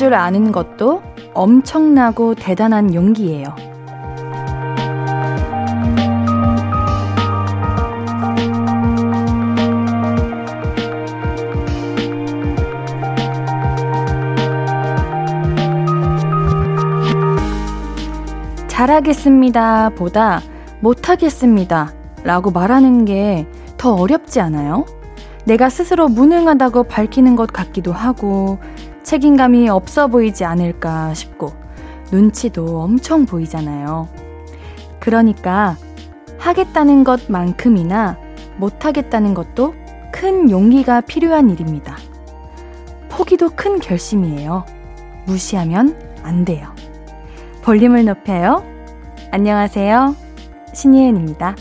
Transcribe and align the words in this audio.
줄 0.00 0.14
아는 0.14 0.50
것도 0.50 1.02
엄청나고 1.34 2.34
대단한 2.34 2.94
용기예요. 2.94 3.54
잘하겠습니다 18.68 19.90
보다 19.90 20.40
못하겠습니다 20.80 21.92
라고 22.24 22.50
말하는 22.50 23.04
게 23.04 23.46
더 23.80 23.94
어렵지 23.94 24.40
않아요? 24.42 24.84
내가 25.46 25.70
스스로 25.70 26.06
무능하다고 26.08 26.82
밝히는 26.82 27.34
것 27.34 27.50
같기도 27.50 27.94
하고 27.94 28.58
책임감이 29.10 29.68
없어 29.68 30.06
보이지 30.06 30.44
않을까 30.44 31.14
싶고 31.14 31.52
눈치도 32.12 32.80
엄청 32.80 33.26
보이잖아요. 33.26 34.08
그러니까 35.00 35.76
하겠다는 36.38 37.02
것만큼이나 37.02 38.16
못하겠다는 38.58 39.34
것도 39.34 39.74
큰 40.12 40.48
용기가 40.48 41.00
필요한 41.00 41.50
일입니다. 41.50 41.96
포기도 43.08 43.50
큰 43.50 43.80
결심이에요. 43.80 44.64
무시하면 45.26 45.98
안 46.22 46.44
돼요. 46.44 46.68
볼륨을 47.62 48.04
높여요. 48.04 48.62
안녕하세요. 49.32 50.14
신예은입니다. 50.72 51.56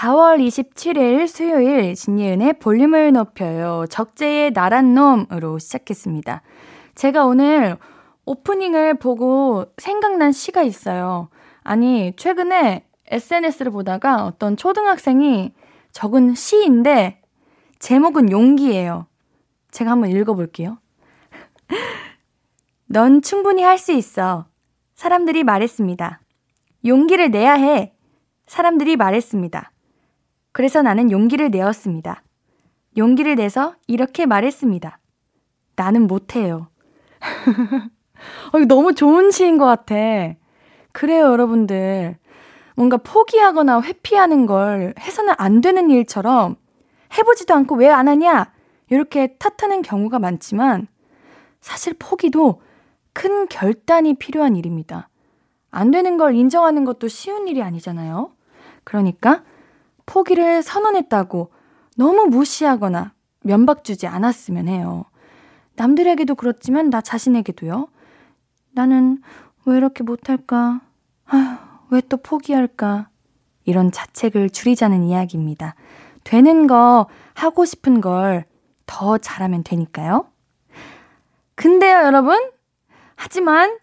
4월 0.00 0.38
27일 0.38 1.26
수요일 1.26 1.94
신예은의 1.94 2.54
볼륨을 2.54 3.12
높여요. 3.12 3.84
적재의 3.90 4.52
나란 4.52 4.94
놈으로 4.94 5.58
시작했습니다. 5.58 6.40
제가 6.94 7.26
오늘 7.26 7.76
오프닝을 8.24 8.94
보고 8.94 9.66
생각난 9.76 10.32
시가 10.32 10.62
있어요. 10.62 11.28
아니, 11.62 12.14
최근에 12.16 12.86
SNS를 13.08 13.72
보다가 13.72 14.24
어떤 14.24 14.56
초등학생이 14.56 15.52
적은 15.92 16.34
시인데 16.34 17.20
제목은 17.78 18.30
용기예요. 18.30 19.06
제가 19.70 19.90
한번 19.90 20.10
읽어볼게요. 20.12 20.78
넌 22.88 23.20
충분히 23.20 23.62
할 23.62 23.76
수 23.76 23.92
있어. 23.92 24.46
사람들이 24.94 25.44
말했습니다. 25.44 26.22
용기를 26.86 27.30
내야 27.30 27.52
해. 27.52 27.92
사람들이 28.46 28.96
말했습니다. 28.96 29.72
그래서 30.52 30.82
나는 30.82 31.10
용기를 31.10 31.50
내었습니다. 31.50 32.22
용기를 32.96 33.36
내서 33.36 33.74
이렇게 33.86 34.26
말했습니다. 34.26 34.98
나는 35.76 36.06
못해요. 36.06 36.68
어, 38.52 38.58
너무 38.66 38.94
좋은 38.94 39.30
시인 39.30 39.58
것 39.58 39.64
같아. 39.66 39.94
그래요, 40.92 41.26
여러분들. 41.26 42.16
뭔가 42.74 42.96
포기하거나 42.96 43.82
회피하는 43.82 44.46
걸 44.46 44.94
해서는 44.98 45.34
안 45.38 45.60
되는 45.60 45.90
일처럼 45.90 46.56
해보지도 47.16 47.54
않고 47.54 47.76
왜 47.76 47.88
안 47.88 48.08
하냐? 48.08 48.52
이렇게 48.88 49.36
탓하는 49.38 49.82
경우가 49.82 50.18
많지만 50.18 50.88
사실 51.60 51.94
포기도 51.98 52.60
큰 53.12 53.46
결단이 53.48 54.14
필요한 54.14 54.56
일입니다. 54.56 55.08
안 55.70 55.90
되는 55.90 56.16
걸 56.16 56.34
인정하는 56.34 56.84
것도 56.84 57.06
쉬운 57.08 57.46
일이 57.46 57.62
아니잖아요. 57.62 58.32
그러니까 58.82 59.44
포기를 60.10 60.62
선언했다고 60.62 61.50
너무 61.96 62.26
무시하거나 62.26 63.12
면박 63.42 63.84
주지 63.84 64.06
않았으면 64.06 64.68
해요. 64.68 65.04
남들에게도 65.76 66.34
그렇지만 66.34 66.90
나 66.90 67.00
자신에게도요. 67.00 67.88
나는 68.72 69.22
왜 69.64 69.76
이렇게 69.76 70.02
못할까? 70.02 70.80
왜또 71.90 72.18
포기할까? 72.18 73.08
이런 73.64 73.90
자책을 73.90 74.50
줄이자는 74.50 75.04
이야기입니다. 75.04 75.74
되는 76.24 76.66
거, 76.66 77.06
하고 77.34 77.64
싶은 77.64 78.00
걸 78.00 78.50
더 78.90 79.18
잘하면 79.18 79.62
되니까요. 79.62 80.26
근데요, 81.54 81.98
여러분? 81.98 82.50
하지만 83.14 83.78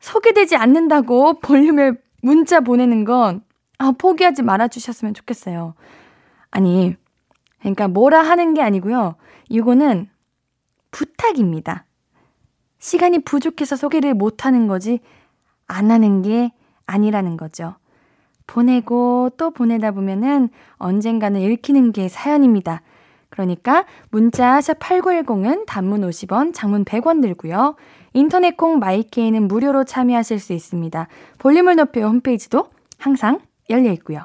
소개되지 0.00 0.56
않는다고 0.56 1.34
볼륨에 1.38 1.92
문자 2.20 2.58
보내는 2.58 3.04
건 3.04 3.44
아, 3.78 3.92
포기하지 3.92 4.42
말아 4.42 4.68
주셨으면 4.68 5.14
좋겠어요. 5.14 5.74
아니, 6.50 6.96
그러니까 7.60 7.88
뭐라 7.88 8.22
하는 8.22 8.54
게 8.54 8.62
아니고요. 8.62 9.16
이거는 9.48 10.08
부탁입니다. 10.90 11.84
시간이 12.78 13.20
부족해서 13.20 13.76
소개를 13.76 14.14
못 14.14 14.44
하는 14.44 14.66
거지 14.66 15.00
안 15.66 15.90
하는 15.90 16.22
게 16.22 16.52
아니라는 16.86 17.36
거죠. 17.36 17.76
보내고 18.46 19.30
또 19.38 19.50
보내다 19.50 19.92
보면은 19.92 20.50
언젠가는 20.76 21.40
읽히는 21.40 21.92
게 21.92 22.08
사연입니다. 22.08 22.82
그러니까 23.30 23.84
문자 24.10 24.60
샵 24.60 24.78
8910은 24.78 25.66
단문 25.66 26.02
50원, 26.02 26.52
장문 26.54 26.84
100원 26.84 27.20
들고요. 27.22 27.74
인터넷 28.12 28.56
콩 28.56 28.78
마이케이는 28.78 29.48
무료로 29.48 29.84
참여하실 29.84 30.38
수 30.38 30.52
있습니다. 30.52 31.08
볼륨을 31.38 31.76
높여 31.76 32.06
홈페이지도 32.06 32.68
항상 32.98 33.40
열려 33.70 33.92
있고요. 33.92 34.22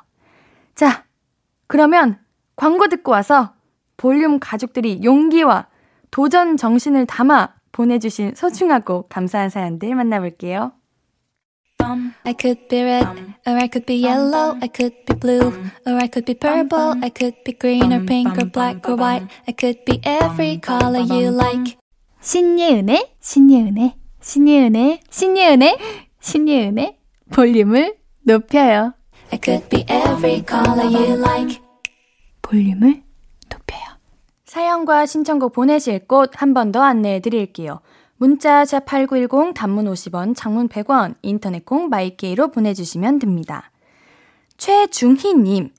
자, 0.75 1.05
그러면 1.67 2.19
광고 2.55 2.87
듣고 2.87 3.11
와서 3.11 3.53
볼륨 3.97 4.39
가족들이 4.39 5.01
용기와 5.03 5.67
도전 6.11 6.57
정신을 6.57 7.05
담아 7.05 7.53
보내주신 7.71 8.33
소중하고 8.35 9.07
감사한 9.09 9.49
사연들 9.49 9.93
만나볼게요. 9.95 10.73
I 12.25 12.35
could 12.37 12.67
be 12.67 12.83
red, 12.83 13.07
or 13.47 13.55
I 13.55 13.67
could 13.67 13.85
be 13.85 14.03
yellow, 14.03 14.57
I 14.61 14.67
could 14.67 14.93
be 15.05 15.15
blue, 15.15 15.47
or 15.87 15.95
I 15.95 16.07
could 16.07 16.25
be 16.25 16.35
purple, 16.35 16.95
I 17.01 17.09
could 17.09 17.43
be 17.43 17.53
green 17.57 17.93
or 17.93 18.05
pink 18.05 18.37
or 18.37 18.49
black 18.51 18.87
or 18.87 18.95
white, 18.95 19.27
I 19.47 19.53
could 19.53 19.83
be 19.85 19.99
every 20.03 20.59
color 20.61 20.99
you 20.99 21.31
like. 21.31 21.77
신예은의, 22.21 23.15
신예은의, 23.21 23.95
신예은의, 24.21 24.99
신예은의, 25.09 25.77
신예은의 26.19 26.97
볼륨을 27.31 27.95
높여요. 28.23 28.93
I 29.31 29.39
could 29.43 29.69
be 29.69 29.85
every 29.89 30.43
color 30.47 30.85
you 30.85 31.13
like. 31.17 31.61
볼륨을 32.41 33.03
높여요. 33.49 33.81
사연과 34.45 35.05
신청곡 35.05 35.53
보내실 35.53 36.07
곳 36.07 36.31
한 36.41 36.53
번 36.53 36.71
더 36.71 36.81
안내해 36.81 37.19
드릴게요. 37.19 37.81
문자 38.17 38.63
샵8910 38.63 39.53
단문 39.53 39.85
50원, 39.85 40.35
장문 40.35 40.67
100원, 40.67 41.15
인터넷 41.21 41.63
콩 41.65 41.89
마이케이로 41.89 42.49
보내주시면 42.49 43.19
됩니다. 43.19 43.71
최중희님, 44.57 45.69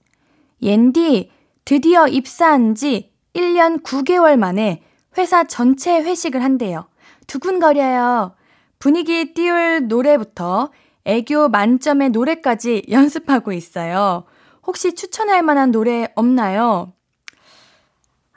옌디 0.63 1.31
드디어 1.67 2.07
입사한 2.09 2.75
지 2.75 3.13
1년 3.35 3.83
9개월 3.83 4.39
만에 4.39 4.83
회사 5.19 5.45
전체 5.45 6.01
회식을 6.01 6.43
한대요. 6.43 6.87
두근거려요. 7.27 8.33
분위기 8.79 9.35
띄울 9.35 9.87
노래부터 9.89 10.71
애교 11.05 11.49
만점의 11.49 12.11
노래까지 12.11 12.85
연습하고 12.91 13.53
있어요. 13.53 14.25
혹시 14.67 14.95
추천할 14.95 15.43
만한 15.43 15.71
노래 15.71 16.09
없나요? 16.15 16.93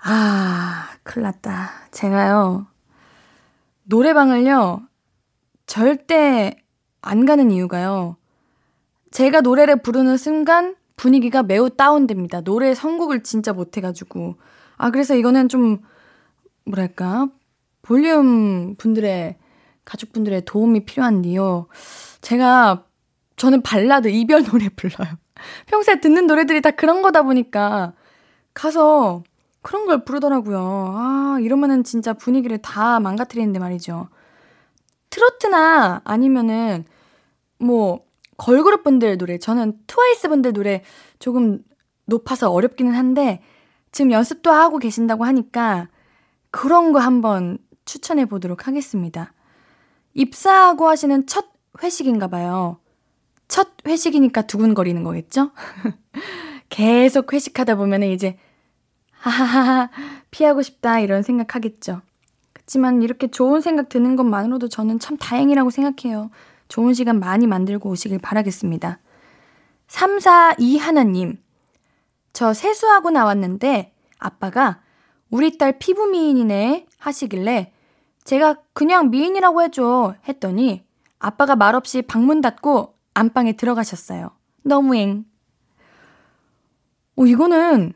아, 0.01 0.89
큰일 1.03 1.23
났다. 1.23 1.69
제가요, 1.91 2.67
노래방을요, 3.83 4.81
절대 5.65 6.55
안 7.01 7.25
가는 7.25 7.51
이유가요. 7.51 8.17
제가 9.11 9.41
노래를 9.41 9.81
부르는 9.81 10.17
순간 10.17 10.75
분위기가 10.95 11.43
매우 11.43 11.69
다운됩니다. 11.69 12.41
노래 12.41 12.73
선곡을 12.73 13.23
진짜 13.23 13.53
못해가지고. 13.53 14.35
아, 14.77 14.89
그래서 14.89 15.15
이거는 15.15 15.49
좀, 15.49 15.79
뭐랄까, 16.65 17.27
볼륨 17.81 18.75
분들의, 18.75 19.37
가족분들의 19.85 20.45
도움이 20.45 20.85
필요한데요. 20.85 21.67
제가, 22.23 22.85
저는 23.35 23.61
발라드, 23.61 24.07
이별 24.07 24.43
노래 24.43 24.69
불러요. 24.69 25.17
평소에 25.67 25.99
듣는 25.99 26.25
노래들이 26.25 26.61
다 26.61 26.71
그런 26.71 27.01
거다 27.03 27.21
보니까, 27.21 27.93
가서 28.53 29.23
그런 29.61 29.85
걸 29.85 30.03
부르더라고요. 30.05 30.93
아, 30.95 31.37
이러면은 31.41 31.83
진짜 31.83 32.13
분위기를 32.13 32.57
다 32.57 32.99
망가뜨리는데 32.99 33.59
말이죠. 33.59 34.09
트로트나 35.09 36.01
아니면은, 36.05 36.85
뭐, 37.59 38.05
걸그룹 38.37 38.83
분들 38.83 39.17
노래, 39.17 39.37
저는 39.37 39.77
트와이스 39.85 40.29
분들 40.29 40.53
노래 40.53 40.81
조금 41.19 41.59
높아서 42.05 42.51
어렵기는 42.51 42.93
한데, 42.93 43.41
지금 43.91 44.11
연습도 44.11 44.51
하고 44.51 44.79
계신다고 44.79 45.25
하니까, 45.25 45.89
그런 46.51 46.93
거 46.93 46.99
한번 46.99 47.57
추천해 47.85 48.25
보도록 48.25 48.67
하겠습니다. 48.67 49.33
입사하고 50.13 50.87
하시는 50.87 51.25
첫 51.27 51.52
회식인가 51.81 52.27
봐요. 52.27 52.77
첫 53.47 53.69
회식이니까 53.85 54.43
두근거리는 54.43 55.03
거겠죠? 55.03 55.51
계속 56.69 57.33
회식하다 57.33 57.75
보면은 57.75 58.09
이제, 58.09 58.37
하하하, 59.11 59.89
피하고 60.31 60.61
싶다, 60.61 60.99
이런 60.99 61.23
생각하겠죠. 61.23 62.01
하지만 62.55 63.01
이렇게 63.03 63.27
좋은 63.27 63.61
생각 63.61 63.89
드는 63.89 64.15
것만으로도 64.15 64.69
저는 64.69 64.99
참 64.99 65.17
다행이라고 65.17 65.69
생각해요. 65.69 66.31
좋은 66.69 66.93
시간 66.93 67.19
많이 67.19 67.45
만들고 67.45 67.89
오시길 67.89 68.19
바라겠습니다. 68.19 68.99
342 69.87 70.77
하나님. 70.77 71.37
저 72.31 72.53
세수하고 72.53 73.11
나왔는데 73.11 73.93
아빠가 74.17 74.81
우리 75.29 75.57
딸 75.57 75.77
피부 75.77 76.07
미인이네 76.07 76.87
하시길래 76.97 77.73
제가 78.23 78.57
그냥 78.73 79.09
미인이라고 79.11 79.61
해줘 79.61 80.15
했더니 80.27 80.83
아빠가 81.23 81.55
말없이 81.55 82.01
방문 82.01 82.41
닫고 82.41 82.95
안방에 83.13 83.53
들어가셨어요. 83.53 84.31
너무행. 84.63 85.23
오, 87.15 87.25
이거는 87.25 87.93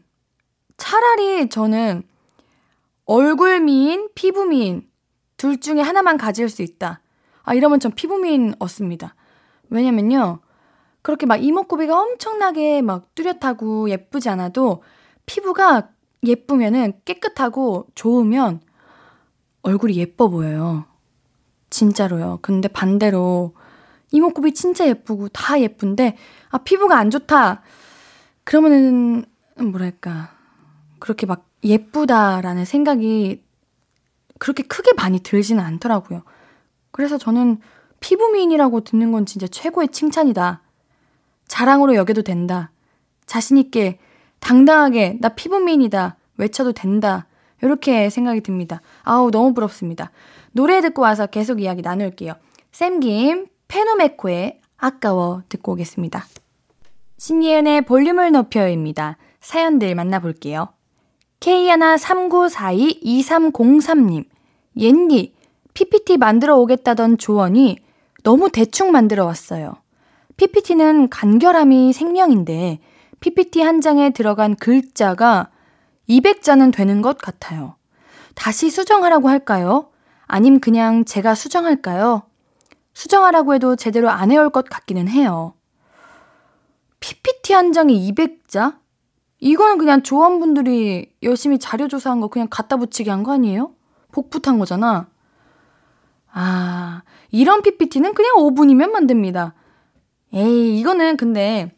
차라리 0.78 1.50
저는 1.50 2.04
얼굴 3.06 3.60
미인, 3.60 4.08
피부 4.16 4.46
미인 4.46 4.90
둘 5.36 5.60
중에 5.60 5.82
하나만 5.82 6.18
가질 6.18 6.48
수 6.48 6.62
있다. 6.62 7.02
아, 7.44 7.54
이러면 7.54 7.82
전 7.82 7.92
피부 7.92 8.18
미인 8.18 8.54
얻습니다. 8.60 9.16
왜냐면요. 9.70 10.40
그렇게 11.02 11.26
막 11.26 11.44
이목구비가 11.44 12.00
엄청나게 12.00 12.82
막 12.82 13.14
뚜렷하고 13.14 13.90
예쁘지 13.90 14.30
않아도 14.30 14.84
피부가 15.26 15.90
예쁘면은 16.24 16.94
깨끗하고 17.04 17.88
좋으면 17.94 18.62
얼굴이 19.64 19.98
예뻐 19.98 20.30
보여요. 20.30 20.86
진짜로요. 21.78 22.40
근데 22.42 22.68
반대로 22.68 23.54
이목구비 24.12 24.54
진짜 24.54 24.88
예쁘고 24.88 25.30
다 25.30 25.62
예쁜데 25.62 26.18
아 26.50 26.58
피부가 26.60 26.98
안 26.98 27.12
좋다. 27.12 27.62
그러면은 28.44 29.26
뭐랄까 29.60 30.32
그렇게 31.00 31.28
막 31.28 31.46
예쁘다라는 31.64 32.66
생각이 32.66 33.44
그렇게 34.40 34.64
크게 34.64 34.94
많이 34.94 35.20
들지는 35.20 35.64
않더라고요. 35.64 36.24
그래서 36.92 37.18
저는 37.20 37.60
피부 38.00 38.30
미인이라고 38.30 38.82
듣는 38.82 39.12
건 39.12 39.26
진짜 39.26 39.48
최고의 39.48 39.90
칭찬이다. 39.90 40.62
자랑으로 41.48 41.96
여겨도 41.96 42.24
된다. 42.24 42.72
자신있게, 43.26 44.00
당당하게, 44.40 45.18
나 45.22 45.30
피부 45.30 45.60
미인이다. 45.60 46.18
외쳐도 46.38 46.74
된다. 46.74 47.26
이렇게 47.62 48.10
생각이 48.10 48.42
듭니다. 48.42 48.82
아우, 49.04 49.32
너무 49.32 49.54
부럽습니다. 49.54 50.12
노래 50.58 50.82
듣고 50.82 51.04
와서 51.04 51.28
계속 51.28 51.62
이야기 51.62 51.84
나눌게요. 51.84 52.34
샘김, 52.72 53.46
페노메코의 53.68 54.60
아까워 54.78 55.44
듣고 55.50 55.74
오겠습니다. 55.74 56.26
신예은의 57.20 57.82
볼륨을 57.82 58.32
높여입니다. 58.32 59.18
사연들 59.40 59.94
만나볼게요. 59.94 60.70
K139422303님, 61.42 64.26
옌디, 64.76 65.36
PPT 65.76 66.18
만들어 66.18 66.58
오겠다던 66.58 67.20
조언이 67.20 67.78
너무 68.24 68.50
대충 68.50 68.92
만들어 68.92 69.26
왔어요. 69.26 69.76
PPT는 70.38 71.10
간결함이 71.10 71.94
생명인데, 71.94 72.80
PPT 73.20 73.62
한 73.62 73.80
장에 73.80 74.10
들어간 74.10 74.56
글자가 74.56 75.52
200자는 76.10 76.74
되는 76.74 77.04
것 77.04 77.20
같아요. 77.20 77.76
다시 78.34 78.72
수정하라고 78.72 79.30
할까요? 79.30 79.92
아님 80.28 80.60
그냥 80.60 81.06
제가 81.06 81.36
수정할까요? 81.36 82.24
수정하라고 82.94 83.54
해도 83.54 83.76
제대로 83.76 84.10
안 84.10 84.32
해올 84.32 84.50
것 84.50 84.66
같기는 84.70 85.08
해요. 85.08 85.54
PPT 87.00 87.54
한 87.54 87.72
장에 87.72 87.94
200자? 87.94 88.78
이거는 89.40 89.78
그냥 89.78 90.02
조원분들이 90.04 91.14
열심히 91.24 91.60
자료 91.60 91.88
조사한 91.88 92.20
거 92.22 92.28
그냥 92.28 92.48
갖다 92.50 92.76
붙이게 92.78 93.12
한 93.12 93.24
거 93.24 93.34
아니에요? 93.34 93.72
복붙한 94.12 94.58
거잖아. 94.58 95.08
아, 96.32 97.04
이런 97.32 97.62
PPT는 97.62 98.14
그냥 98.14 98.36
5분이면 98.38 98.90
만듭니다. 98.92 99.54
에이, 100.34 100.80
이거는 100.80 101.18
근데 101.18 101.72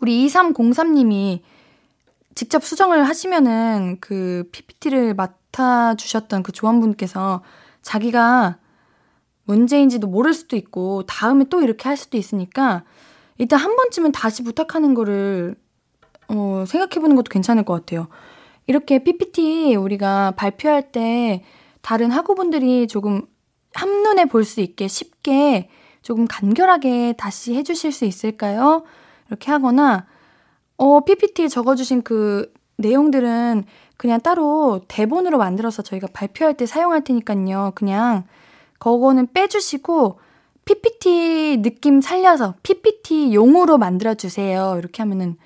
우리 0.00 0.26
2303님이 0.26 1.40
직접 2.34 2.62
수정을 2.62 3.04
하시면은 3.08 3.96
그 4.00 4.48
PPT를 4.52 5.14
맡 5.14 5.38
아주셨던 5.62 6.42
그 6.42 6.52
조원분께서 6.52 7.42
자기가 7.82 8.58
문제인지도 9.44 10.06
모를 10.08 10.34
수도 10.34 10.56
있고 10.56 11.04
다음에 11.04 11.44
또 11.48 11.62
이렇게 11.62 11.88
할 11.88 11.96
수도 11.96 12.16
있으니까 12.18 12.84
일단 13.38 13.58
한 13.60 13.76
번쯤은 13.76 14.12
다시 14.12 14.42
부탁하는 14.42 14.94
거를 14.94 15.56
어, 16.28 16.64
생각해보는 16.66 17.14
것도 17.16 17.28
괜찮을 17.30 17.64
것 17.64 17.74
같아요. 17.74 18.08
이렇게 18.66 19.02
PPT 19.04 19.76
우리가 19.76 20.32
발표할 20.32 20.90
때 20.90 21.44
다른 21.82 22.10
학우분들이 22.10 22.88
조금 22.88 23.22
한눈에 23.74 24.24
볼 24.24 24.44
수 24.44 24.60
있게 24.60 24.88
쉽게 24.88 25.68
조금 26.02 26.26
간결하게 26.26 27.14
다시 27.18 27.54
해주실 27.54 27.92
수 27.92 28.04
있을까요? 28.04 28.84
이렇게 29.28 29.50
하거나, 29.50 30.06
어, 30.76 31.04
PPT에 31.04 31.48
적어주신 31.48 32.02
그 32.02 32.52
내용들은 32.78 33.64
그냥 33.96 34.20
따로 34.20 34.80
대본으로 34.88 35.38
만들어서 35.38 35.82
저희가 35.82 36.08
발표할 36.12 36.54
때 36.54 36.66
사용할 36.66 37.02
테니까요. 37.04 37.72
그냥 37.74 38.24
그거는 38.78 39.32
빼주시고 39.32 40.20
PPT 40.64 41.62
느낌 41.62 42.00
살려서 42.00 42.54
PPT 42.62 43.34
용으로 43.34 43.78
만들어주세요. 43.78 44.76
이렇게 44.78 45.02
하면은 45.02 45.36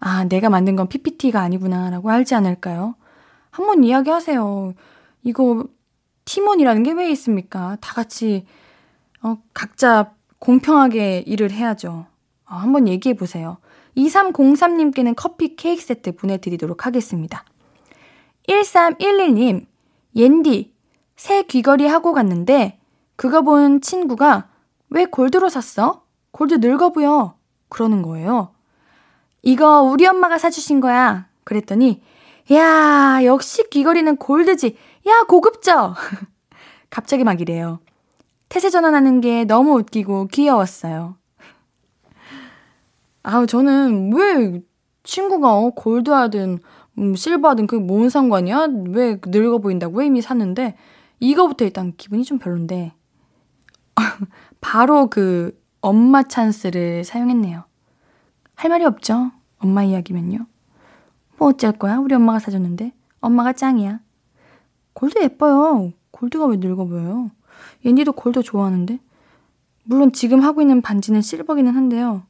아, 0.00 0.24
내가 0.24 0.48
만든 0.48 0.76
건 0.76 0.88
PPT가 0.88 1.40
아니구나라고 1.40 2.10
알지 2.10 2.34
않을까요? 2.34 2.94
한번 3.50 3.84
이야기하세요. 3.84 4.72
이거 5.24 5.64
팀원이라는 6.24 6.82
게 6.82 6.92
왜 6.92 7.10
있습니까? 7.10 7.76
다 7.80 7.92
같이 7.94 8.46
어, 9.22 9.38
각자 9.52 10.14
공평하게 10.38 11.24
일을 11.26 11.50
해야죠. 11.50 12.06
어, 12.46 12.54
한번 12.54 12.88
얘기해 12.88 13.14
보세요. 13.14 13.58
2303님께는 13.96 15.14
커피 15.16 15.56
케이크 15.56 15.82
세트 15.82 16.16
보내드리도록 16.16 16.86
하겠습니다. 16.86 17.44
1311님, 18.50 19.66
옌디, 20.16 20.74
새 21.16 21.42
귀걸이 21.44 21.86
하고 21.86 22.12
갔는데, 22.12 22.80
그거 23.14 23.42
본 23.42 23.80
친구가 23.80 24.48
왜 24.90 25.04
골드로 25.04 25.48
샀어? 25.48 26.02
골드 26.32 26.54
늙어 26.54 26.90
보여. 26.90 27.36
그러는 27.68 28.02
거예요. 28.02 28.52
이거 29.42 29.82
우리 29.82 30.06
엄마가 30.06 30.38
사주신 30.38 30.80
거야. 30.80 31.28
그랬더니, 31.44 32.02
야, 32.52 33.20
역시 33.24 33.62
귀걸이는 33.70 34.16
골드지. 34.16 34.76
야, 35.06 35.22
고급져. 35.28 35.94
갑자기 36.90 37.22
막 37.22 37.40
이래요. 37.40 37.78
태세 38.48 38.68
전환하는 38.68 39.20
게 39.20 39.44
너무 39.44 39.78
웃기고 39.78 40.26
귀여웠어요. 40.28 41.14
아우, 43.22 43.46
저는 43.46 44.12
왜 44.12 44.60
친구가 45.04 45.56
어, 45.56 45.70
골드 45.70 46.10
하든, 46.10 46.58
음, 46.98 47.14
실버 47.14 47.48
하든 47.50 47.66
그게 47.66 47.82
뭔 47.82 48.08
상관이야? 48.08 48.68
왜 48.88 49.20
늙어 49.24 49.58
보인다고 49.58 49.98
왜 49.98 50.06
이미 50.06 50.20
샀는데, 50.22 50.76
이거부터 51.20 51.64
일단 51.64 51.92
기분이 51.96 52.24
좀 52.24 52.38
별론데, 52.38 52.92
바로 54.60 55.08
그 55.08 55.58
엄마 55.80 56.22
찬스를 56.22 57.04
사용했네요. 57.04 57.64
할 58.54 58.70
말이 58.70 58.84
없죠. 58.84 59.30
엄마 59.58 59.82
이야기면요. 59.84 60.46
뭐 61.38 61.48
어쩔 61.48 61.72
거야? 61.72 61.96
우리 61.98 62.14
엄마가 62.14 62.38
사줬는데. 62.38 62.92
엄마가 63.20 63.52
짱이야. 63.52 64.00
골드 64.92 65.18
예뻐요. 65.22 65.92
골드가 66.10 66.46
왜 66.46 66.56
늙어 66.56 66.84
보여요? 66.84 67.30
옌디도 67.84 68.12
골드 68.12 68.42
좋아하는데. 68.42 68.98
물론 69.84 70.12
지금 70.12 70.40
하고 70.40 70.60
있는 70.60 70.82
반지는 70.82 71.22
실버기는 71.22 71.74
한데요. 71.74 72.22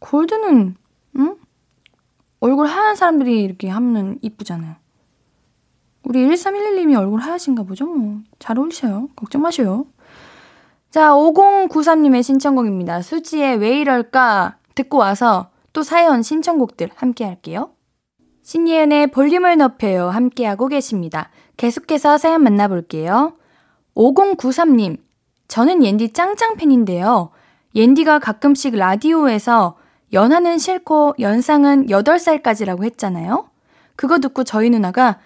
골드는, 0.00 0.76
응? 1.16 1.36
얼굴 2.44 2.66
하얀 2.66 2.94
사람들이 2.94 3.42
이렇게 3.42 3.70
하면 3.70 4.18
이쁘잖아요. 4.20 4.74
우리 6.02 6.26
1311님이 6.26 6.94
얼굴 6.94 7.20
하얗신가 7.20 7.62
보죠? 7.62 7.86
뭐. 7.86 8.20
잘 8.38 8.58
어울리셔요. 8.58 9.08
걱정 9.16 9.40
마셔요. 9.40 9.86
자, 10.90 11.12
5093님의 11.12 12.22
신청곡입니다. 12.22 13.00
수지의 13.00 13.56
왜 13.56 13.78
이럴까 13.78 14.58
듣고 14.74 14.98
와서 14.98 15.48
또 15.72 15.82
사연 15.82 16.22
신청곡들 16.22 16.90
함께 16.96 17.24
할게요. 17.24 17.70
신예은의 18.42 19.06
볼륨을 19.06 19.56
높여요 19.56 20.10
함께하고 20.10 20.68
계십니다. 20.68 21.30
계속해서 21.56 22.18
사연 22.18 22.42
만나볼게요. 22.42 23.38
5093님, 23.94 24.98
저는 25.48 25.82
옌디 25.82 26.12
짱짱 26.12 26.56
팬인데요. 26.56 27.30
옌디가 27.74 28.18
가끔씩 28.18 28.76
라디오에서 28.76 29.78
연하는 30.14 30.58
싫고 30.58 31.16
연상은 31.18 31.86
8살까지라고 31.88 32.84
했잖아요. 32.84 33.50
그거 33.96 34.20
듣고 34.20 34.44
저희 34.44 34.70
누나가 34.70 35.18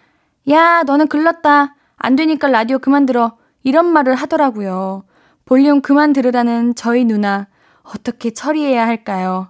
야, 0.49 0.83
너는 0.83 1.09
글렀다. 1.09 1.76
안 1.97 2.16
되니까 2.16 2.49
라디오 2.49 2.78
그만 2.78 3.04
들어. 3.04 3.37
이런 3.62 3.85
말을 3.87 4.14
하더라고요. 4.14 5.04
볼륨 5.45 5.83
그만 5.83 6.14
들으라는 6.14 6.75
저희 6.75 7.04
누나 7.04 7.49
어떻게 7.83 8.33
처리해야 8.33 8.87
할까요? 8.87 9.49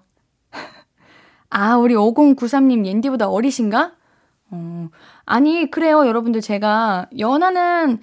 아, 1.51 1.77
우리 1.77 1.95
5093님 1.95 2.85
옌디보다 2.85 3.29
어리신가? 3.29 3.93
어, 4.51 4.89
아니, 5.25 5.71
그래요, 5.71 6.07
여러분들. 6.07 6.41
제가 6.41 7.07
연하는, 7.19 8.01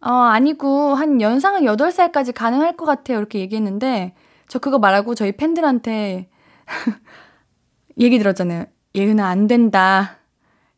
어, 0.00 0.10
아니고, 0.10 0.94
한 0.94 1.20
연상은 1.20 1.62
8살까지 1.62 2.32
가능할 2.34 2.76
것 2.76 2.84
같아요. 2.84 3.18
이렇게 3.18 3.40
얘기했는데, 3.40 4.14
저 4.46 4.58
그거 4.58 4.78
말하고 4.78 5.14
저희 5.14 5.32
팬들한테 5.32 6.28
얘기 7.98 8.18
들었잖아요. 8.18 8.66
예은아, 8.94 9.26
안 9.26 9.46
된다. 9.46 10.18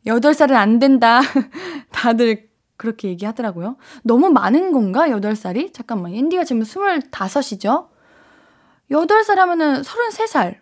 8살은 0.05 0.53
안 0.53 0.79
된다. 0.79 1.21
다들 1.91 2.49
그렇게 2.77 3.09
얘기하더라고요. 3.09 3.77
너무 4.03 4.29
많은 4.29 4.71
건가? 4.71 5.07
8살이? 5.07 5.73
잠깐만. 5.73 6.13
앤디가 6.13 6.43
지금 6.43 6.63
25이죠? 6.63 7.89
8살 8.89 9.35
하면은 9.35 9.81
33살. 9.83 10.57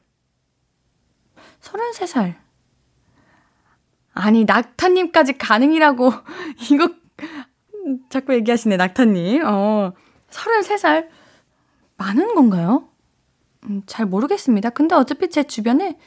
33살. 1.62 2.36
아니, 4.14 4.44
낙타님까지 4.44 5.38
가능이라고. 5.38 6.12
이거, 6.72 6.90
자꾸 8.10 8.34
얘기하시네, 8.34 8.76
낙타님. 8.76 9.44
어, 9.46 9.94
33살. 10.30 11.08
많은 11.96 12.36
건가요? 12.36 12.89
음, 13.66 13.84
잘 13.86 14.06
모르겠습니다. 14.06 14.70
근데 14.72 14.96
어차피 14.96 15.30
제 15.30 15.44
주변에 15.44 15.98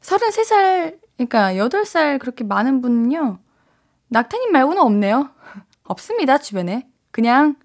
33살, 0.00 0.98
그러니까 1.16 1.54
8살 1.54 2.18
그렇게 2.18 2.44
많은 2.44 2.80
분은요, 2.80 3.38
낙타님 4.08 4.52
말고는 4.52 4.82
없네요. 4.82 5.30
없습니다, 5.84 6.38
주변에. 6.38 6.88
그냥 7.10 7.56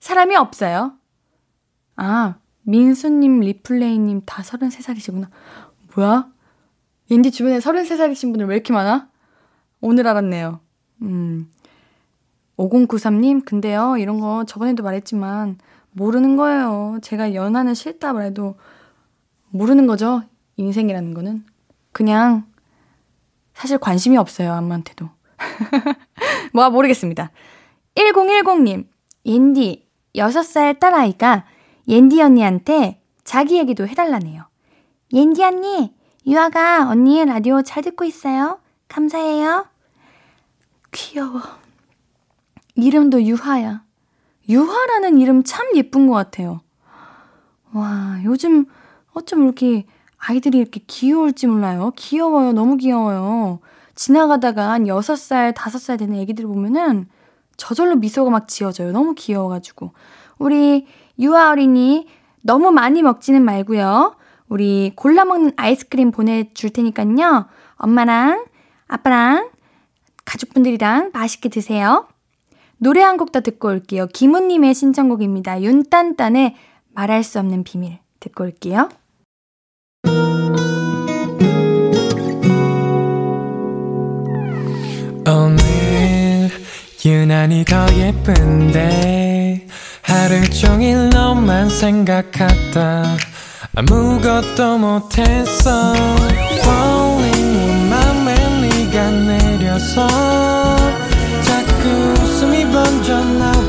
사람이 0.00 0.36
없어요. 0.36 0.92
아, 1.96 2.36
민수님, 2.62 3.40
리플레이님 3.40 4.22
다 4.26 4.42
33살이시구나. 4.42 5.28
뭐야? 5.94 6.28
옌디 7.10 7.30
주변에 7.30 7.58
33살이신 7.58 8.32
분들 8.32 8.46
왜 8.48 8.56
이렇게 8.56 8.72
많아? 8.72 9.08
오늘 9.80 10.06
알았네요. 10.06 10.60
음. 11.02 11.50
5093님, 12.56 13.44
근데요, 13.44 13.96
이런 13.98 14.18
거 14.20 14.44
저번에도 14.44 14.82
말했지만, 14.82 15.58
모르는 15.96 16.36
거예요. 16.36 16.98
제가 17.00 17.32
연하는 17.34 17.72
싫다 17.72 18.12
말해도 18.12 18.56
모르는 19.48 19.86
거죠. 19.86 20.22
인생이라는 20.56 21.14
거는. 21.14 21.44
그냥 21.92 22.44
사실 23.54 23.78
관심이 23.78 24.18
없어요. 24.18 24.52
아무한테도. 24.52 25.08
뭐가 26.52 26.68
모르겠습니다. 26.68 27.30
1010님, 27.94 28.86
옌디, 29.24 29.88
6살 30.14 30.78
딸아이가 30.78 31.46
옌디 31.88 32.20
언니한테 32.20 33.00
자기 33.24 33.56
얘기도 33.56 33.88
해달라네요. 33.88 34.44
옌디 35.14 35.42
언니, 35.42 35.94
유아가 36.26 36.90
언니의 36.90 37.24
라디오 37.24 37.62
잘 37.62 37.82
듣고 37.82 38.04
있어요. 38.04 38.60
감사해요. 38.88 39.66
귀여워. 40.92 41.40
이름도 42.74 43.22
유하야. 43.22 43.85
유하라는 44.48 45.18
이름 45.18 45.42
참 45.44 45.66
예쁜 45.74 46.06
것 46.06 46.14
같아요. 46.14 46.60
와, 47.72 48.18
요즘 48.24 48.66
어쩜 49.12 49.44
이렇게 49.44 49.86
아이들이 50.18 50.58
이렇게 50.58 50.80
귀여울지 50.86 51.46
몰라요. 51.46 51.92
귀여워요. 51.96 52.52
너무 52.52 52.76
귀여워요. 52.76 53.60
지나가다가 53.94 54.70
한 54.70 54.84
6살, 54.84 55.54
5살 55.54 55.98
되는 55.98 56.16
애기들 56.18 56.46
보면은 56.46 57.08
저절로 57.56 57.96
미소가 57.96 58.30
막 58.30 58.48
지어져요. 58.48 58.92
너무 58.92 59.14
귀여워가지고. 59.14 59.92
우리 60.38 60.86
유아 61.18 61.50
어린이 61.50 62.06
너무 62.42 62.70
많이 62.70 63.02
먹지는 63.02 63.42
말고요. 63.44 64.16
우리 64.48 64.92
골라 64.94 65.24
먹는 65.24 65.52
아이스크림 65.56 66.12
보내줄 66.12 66.70
테니까요. 66.70 67.46
엄마랑 67.76 68.44
아빠랑 68.86 69.50
가족분들이랑 70.24 71.10
맛있게 71.12 71.48
드세요. 71.48 72.06
노래 72.78 73.00
한 73.02 73.16
곡 73.16 73.32
더 73.32 73.40
듣고 73.40 73.68
올게요. 73.68 74.06
김우님의 74.08 74.74
신청곡입니다. 74.74 75.62
윤딴딴의 75.62 76.54
말할 76.94 77.22
수 77.24 77.38
없는 77.38 77.64
비밀 77.64 77.98
듣고 78.20 78.44
올게요. 78.44 78.88
오늘 85.28 86.50
유난히 87.04 87.64
더 87.64 87.86
예쁜데 87.94 89.66
하루 90.02 90.48
종일 90.50 91.10
너만 91.10 91.68
생각하다 91.68 93.16
아무것도 93.74 94.78
못했어 94.78 95.92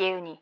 예은이. 0.00 0.40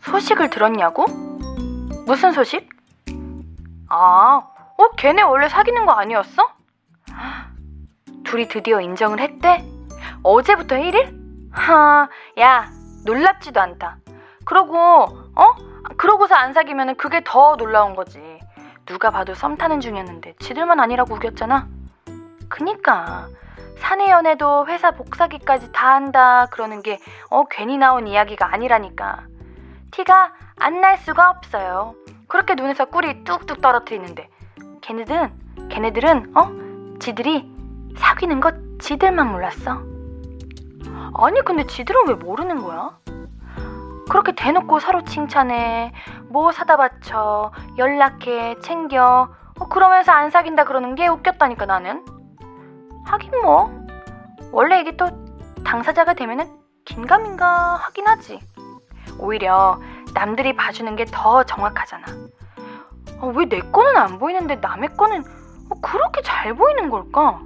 소식을 0.00 0.50
들었냐고? 0.50 1.04
무슨 2.06 2.32
소식? 2.32 2.68
아, 3.88 4.42
어, 4.76 4.90
걔네 4.96 5.22
원래 5.22 5.48
사귀는 5.48 5.86
거 5.86 5.92
아니었어? 5.92 6.50
둘이 8.24 8.48
드디어 8.48 8.80
인정을 8.80 9.20
했대? 9.20 9.77
어제부터 10.22 10.76
1일? 10.76 11.16
하, 11.52 12.08
야, 12.38 12.70
놀랍지도 13.04 13.60
않다. 13.60 13.98
그러고, 14.44 14.76
어? 14.76 15.54
그러고서 15.96 16.34
안 16.34 16.52
사귀면 16.52 16.96
그게 16.96 17.22
더 17.24 17.56
놀라운 17.56 17.94
거지. 17.94 18.20
누가 18.86 19.10
봐도 19.10 19.34
썸 19.34 19.56
타는 19.56 19.80
중이었는데 19.80 20.34
지들만 20.38 20.80
아니라고 20.80 21.14
우겼잖아. 21.14 21.66
그니까 22.48 23.26
사내 23.78 24.08
연애도 24.10 24.66
회사 24.66 24.90
복사기까지 24.92 25.72
다 25.72 25.94
한다 25.94 26.46
그러는 26.50 26.82
게 26.82 26.98
어 27.30 27.44
괜히 27.44 27.76
나온 27.78 28.06
이야기가 28.06 28.52
아니라니까. 28.52 29.24
티가 29.90 30.32
안 30.58 30.80
날 30.80 30.96
수가 30.98 31.30
없어요. 31.30 31.94
그렇게 32.28 32.54
눈에서 32.54 32.86
꿀이 32.86 33.24
뚝뚝 33.24 33.60
떨어뜨리는데 33.60 34.28
걔네들은 34.80 35.68
걔네들은 35.70 36.32
어 36.36 36.98
지들이 36.98 37.50
사귀는 37.96 38.40
거 38.40 38.52
지들만 38.80 39.30
몰랐어. 39.30 39.82
아니 41.14 41.42
근데 41.44 41.66
지들은 41.66 42.08
왜 42.08 42.14
모르는 42.14 42.62
거야? 42.62 42.98
그렇게 44.08 44.34
대놓고 44.34 44.80
서로 44.80 45.04
칭찬해 45.04 45.92
뭐 46.28 46.50
사다 46.52 46.76
바쳐 46.76 47.52
연락해 47.76 48.58
챙겨 48.60 49.28
어, 49.60 49.68
그러면서 49.68 50.12
안 50.12 50.30
사귄다 50.30 50.64
그러는 50.64 50.94
게 50.94 51.08
웃겼다니까 51.08 51.66
나는 51.66 52.04
하긴 53.06 53.30
뭐 53.42 53.70
원래 54.52 54.80
이게 54.80 54.96
또 54.96 55.08
당사자가 55.64 56.14
되면은 56.14 56.46
긴가민가 56.86 57.74
하긴 57.76 58.06
하지 58.06 58.40
오히려 59.18 59.80
남들이 60.14 60.54
봐주는 60.56 60.94
게 60.96 61.04
더 61.10 61.42
정확하잖아. 61.44 62.06
아, 63.20 63.26
왜내 63.26 63.58
거는 63.72 63.96
안 63.96 64.18
보이는데 64.18 64.56
남의 64.56 64.90
거는 64.96 65.20
어, 65.70 65.80
그렇게 65.82 66.22
잘 66.22 66.54
보이는 66.54 66.88
걸까? 66.88 67.40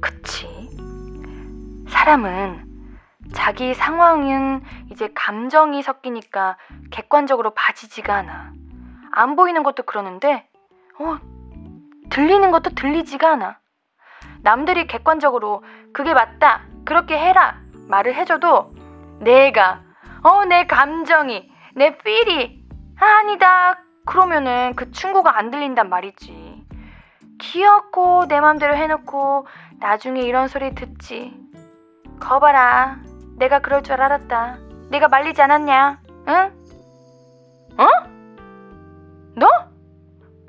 그치. 0.00 0.48
사람은 2.02 2.98
자기 3.32 3.74
상황은 3.74 4.64
이제 4.90 5.08
감정이 5.14 5.82
섞이니까 5.82 6.56
객관적으로 6.90 7.54
봐지지가 7.54 8.12
않아. 8.12 8.52
안 9.12 9.36
보이는 9.36 9.62
것도 9.62 9.84
그러는데, 9.84 10.48
어, 10.98 11.18
들리는 12.10 12.50
것도 12.50 12.70
들리지가 12.70 13.34
않아. 13.34 13.60
남들이 14.42 14.88
객관적으로 14.88 15.62
그게 15.92 16.12
맞다, 16.12 16.62
그렇게 16.84 17.16
해라 17.16 17.60
말을 17.86 18.16
해줘도 18.16 18.74
내가 19.20 19.82
어, 20.24 20.44
내 20.44 20.66
감정이, 20.66 21.52
내 21.76 21.96
필이, 21.98 22.64
아니다. 22.96 23.78
그러면은 24.06 24.72
그 24.74 24.90
충고가 24.90 25.38
안 25.38 25.52
들린단 25.52 25.88
말이지. 25.88 26.64
귀엽고 27.38 28.26
내 28.26 28.40
맘대로 28.40 28.74
해놓고 28.74 29.46
나중에 29.78 30.22
이런 30.22 30.48
소리 30.48 30.74
듣지. 30.74 31.41
거봐라. 32.20 33.00
내가 33.36 33.60
그럴 33.60 33.82
줄 33.82 34.00
알았다. 34.00 34.58
내가 34.90 35.08
말리지 35.08 35.40
않았냐? 35.42 36.00
응? 36.28 36.34
어? 37.78 37.86
너? 39.34 39.48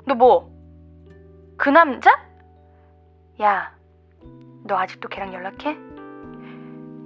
너 0.06 0.14
뭐? 0.14 0.52
그 1.56 1.70
남자? 1.70 2.10
야, 3.40 3.72
너 4.64 4.76
아직도 4.76 5.08
걔랑 5.08 5.32
연락해? 5.32 5.76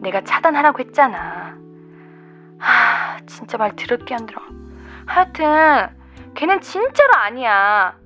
내가 0.00 0.22
차단하라고 0.22 0.80
했잖아. 0.80 1.56
하, 2.58 3.18
진짜 3.26 3.56
말 3.56 3.74
더럽게 3.76 4.14
안 4.14 4.26
들어. 4.26 4.42
하여튼, 5.06 5.96
걔는 6.34 6.60
진짜로 6.60 7.14
아니야. 7.14 7.96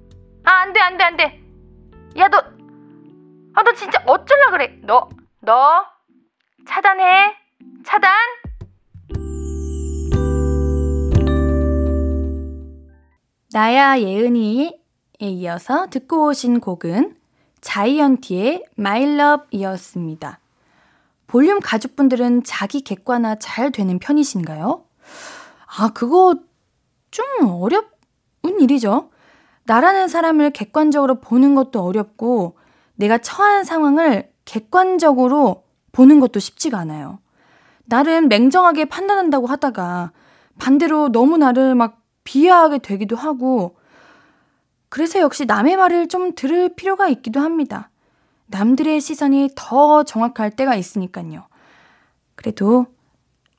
아, 0.44 0.50
안 0.50 0.72
돼, 0.72 0.80
안 0.80 0.96
돼, 0.96 1.04
안 1.04 1.16
돼. 1.16 1.42
야, 2.18 2.28
너, 2.28 2.38
아, 3.54 3.62
너 3.62 3.72
진짜 3.74 4.02
어쩔라 4.06 4.50
그래. 4.50 4.78
너, 4.82 5.08
너, 5.40 5.84
차단해. 6.66 7.34
차단. 7.84 8.12
나야 13.52 14.00
예은이에 14.00 14.78
이어서 15.20 15.86
듣고 15.90 16.28
오신 16.28 16.60
곡은 16.60 17.16
자이언티의 17.60 18.64
My 18.78 19.02
Love이었습니다. 19.02 20.38
볼륨 21.26 21.60
가족분들은 21.60 22.44
자기 22.44 22.82
객관화 22.82 23.36
잘 23.36 23.70
되는 23.72 23.98
편이신가요? 23.98 24.84
아, 25.78 25.90
그거 25.94 26.36
좀 27.10 27.24
어렵은 27.48 28.60
일이죠. 28.60 29.10
나라는 29.64 30.08
사람을 30.08 30.50
객관적으로 30.50 31.20
보는 31.20 31.54
것도 31.54 31.82
어렵고, 31.82 32.58
내가 32.94 33.18
처한 33.18 33.64
상황을 33.64 34.30
객관적으로 34.44 35.64
보는 35.92 36.20
것도 36.20 36.40
쉽지가 36.40 36.78
않아요. 36.78 37.18
나름 37.84 38.28
냉정하게 38.28 38.86
판단한다고 38.86 39.46
하다가 39.46 40.12
반대로 40.58 41.10
너무 41.10 41.36
나를 41.36 41.74
막 41.74 42.00
비하하게 42.24 42.78
되기도 42.78 43.16
하고, 43.16 43.76
그래서 44.88 45.20
역시 45.20 45.46
남의 45.46 45.76
말을 45.76 46.08
좀 46.08 46.34
들을 46.34 46.74
필요가 46.74 47.08
있기도 47.08 47.40
합니다. 47.40 47.90
남들의 48.46 49.00
시선이 49.00 49.50
더 49.54 50.02
정확할 50.04 50.50
때가 50.50 50.74
있으니까요. 50.74 51.46
그래도 52.34 52.86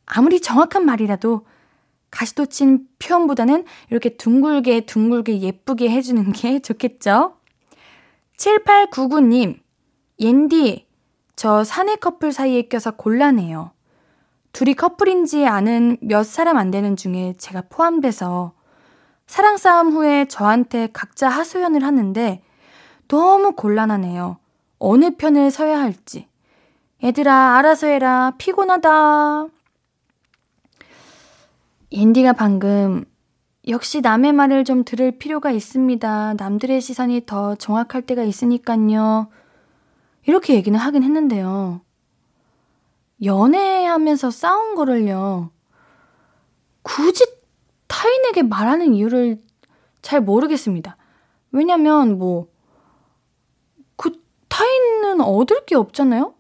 아무리 0.05 0.39
정확한 0.39 0.85
말이라도 0.85 1.45
가시도 2.11 2.45
친 2.45 2.87
표현보다는 2.99 3.65
이렇게 3.89 4.09
둥글게 4.09 4.81
둥글게 4.85 5.41
예쁘게 5.41 5.89
해주는 5.89 6.31
게 6.31 6.59
좋겠죠? 6.59 7.37
7899님, 8.37 9.59
옌디, 10.19 10.82
저 11.35 11.63
사내 11.63 11.95
커플 11.95 12.31
사이에 12.31 12.63
껴서 12.63 12.91
곤란해요. 12.91 13.71
둘이 14.51 14.75
커플인지 14.75 15.47
아는 15.47 15.97
몇 16.01 16.23
사람 16.23 16.57
안 16.57 16.69
되는 16.69 16.95
중에 16.95 17.33
제가 17.37 17.63
포함돼서 17.69 18.53
사랑 19.25 19.57
싸움 19.57 19.91
후에 19.91 20.25
저한테 20.25 20.89
각자 20.93 21.27
하소연을 21.27 21.83
하는데 21.83 22.43
너무 23.07 23.53
곤란하네요. 23.53 24.37
어느 24.79 25.15
편을 25.15 25.49
서야 25.49 25.79
할지. 25.79 26.27
얘들아, 27.03 27.57
알아서 27.57 27.87
해라. 27.87 28.33
피곤하다. 28.37 29.47
옌디가 31.91 32.33
방금 32.33 33.05
역시 33.67 34.01
남의 34.01 34.33
말을 34.33 34.65
좀 34.65 34.83
들을 34.83 35.11
필요가 35.17 35.51
있습니다. 35.51 36.35
남들의 36.35 36.81
시선이 36.81 37.25
더 37.25 37.55
정확할 37.55 38.01
때가 38.03 38.23
있으니까요. 38.23 39.29
이렇게 40.25 40.55
얘기는 40.55 40.77
하긴 40.77 41.03
했는데요. 41.03 41.81
연애하면서 43.23 44.31
싸운 44.31 44.75
거를요. 44.75 45.51
굳이 46.81 47.25
타인에게 47.87 48.43
말하는 48.43 48.93
이유를 48.93 49.41
잘 50.01 50.21
모르겠습니다. 50.21 50.97
왜냐면 51.51 52.17
뭐, 52.17 52.47
그 53.95 54.11
타인은 54.49 55.21
얻을 55.21 55.65
게 55.65 55.75
없잖아요? 55.75 56.33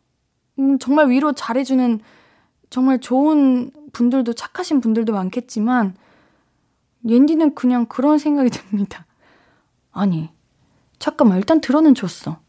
음, 0.59 0.79
정말 0.79 1.09
위로 1.09 1.31
잘해주는 1.33 2.01
정말 2.69 2.99
좋은 2.99 3.71
분들도 3.93 4.33
착하신 4.33 4.81
분들도 4.81 5.13
많겠지만, 5.13 5.95
옌디는 7.07 7.55
그냥 7.55 7.85
그런 7.85 8.17
생각이 8.17 8.49
듭니다. 8.51 9.05
아니, 9.91 10.29
잠깐만, 10.99 11.37
일단 11.37 11.61
들어는 11.61 11.95
줬어. 11.95 12.42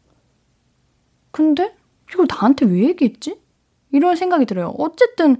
근데 1.35 1.75
이걸 2.09 2.27
나한테 2.29 2.65
왜 2.65 2.83
얘기했지? 2.83 3.37
이런 3.91 4.15
생각이 4.15 4.45
들어요. 4.45 4.73
어쨌든, 4.77 5.35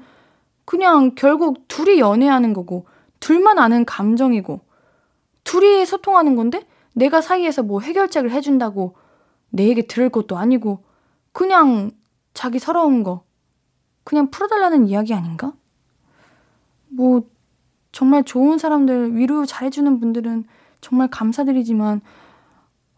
그냥 0.65 1.15
결국 1.15 1.69
둘이 1.69 1.99
연애하는 1.99 2.51
거고, 2.51 2.85
둘만 3.21 3.59
아는 3.59 3.85
감정이고, 3.85 4.59
둘이 5.45 5.85
소통하는 5.85 6.35
건데, 6.35 6.67
내가 6.91 7.21
사이에서 7.21 7.63
뭐 7.63 7.79
해결책을 7.79 8.29
해준다고 8.29 8.97
내 9.51 9.69
얘기 9.69 9.87
들을 9.87 10.09
것도 10.09 10.35
아니고, 10.35 10.83
그냥 11.31 11.91
자기 12.33 12.59
서러운 12.59 13.03
거, 13.03 13.23
그냥 14.03 14.29
풀어달라는 14.31 14.89
이야기 14.89 15.13
아닌가? 15.13 15.53
뭐, 16.89 17.23
정말 17.93 18.25
좋은 18.25 18.57
사람들, 18.57 19.15
위로 19.15 19.45
잘해주는 19.45 20.01
분들은 20.01 20.43
정말 20.81 21.07
감사드리지만, 21.07 22.01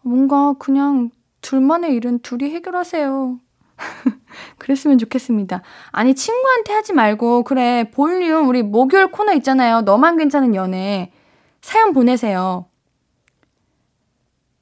뭔가 0.02 0.54
그냥 0.58 1.12
둘만의 1.40 1.94
일은 1.94 2.18
둘이 2.20 2.50
해결하세요. 2.50 3.38
그랬으면 4.58 4.98
좋겠습니다. 4.98 5.62
아니, 5.90 6.14
친구한테 6.14 6.72
하지 6.72 6.92
말고, 6.92 7.44
그래, 7.44 7.90
볼륨, 7.92 8.48
우리 8.48 8.62
목요일 8.62 9.10
코너 9.10 9.32
있잖아요. 9.34 9.82
너만 9.82 10.16
괜찮은 10.16 10.54
연애. 10.54 11.12
사연 11.60 11.92
보내세요. 11.92 12.66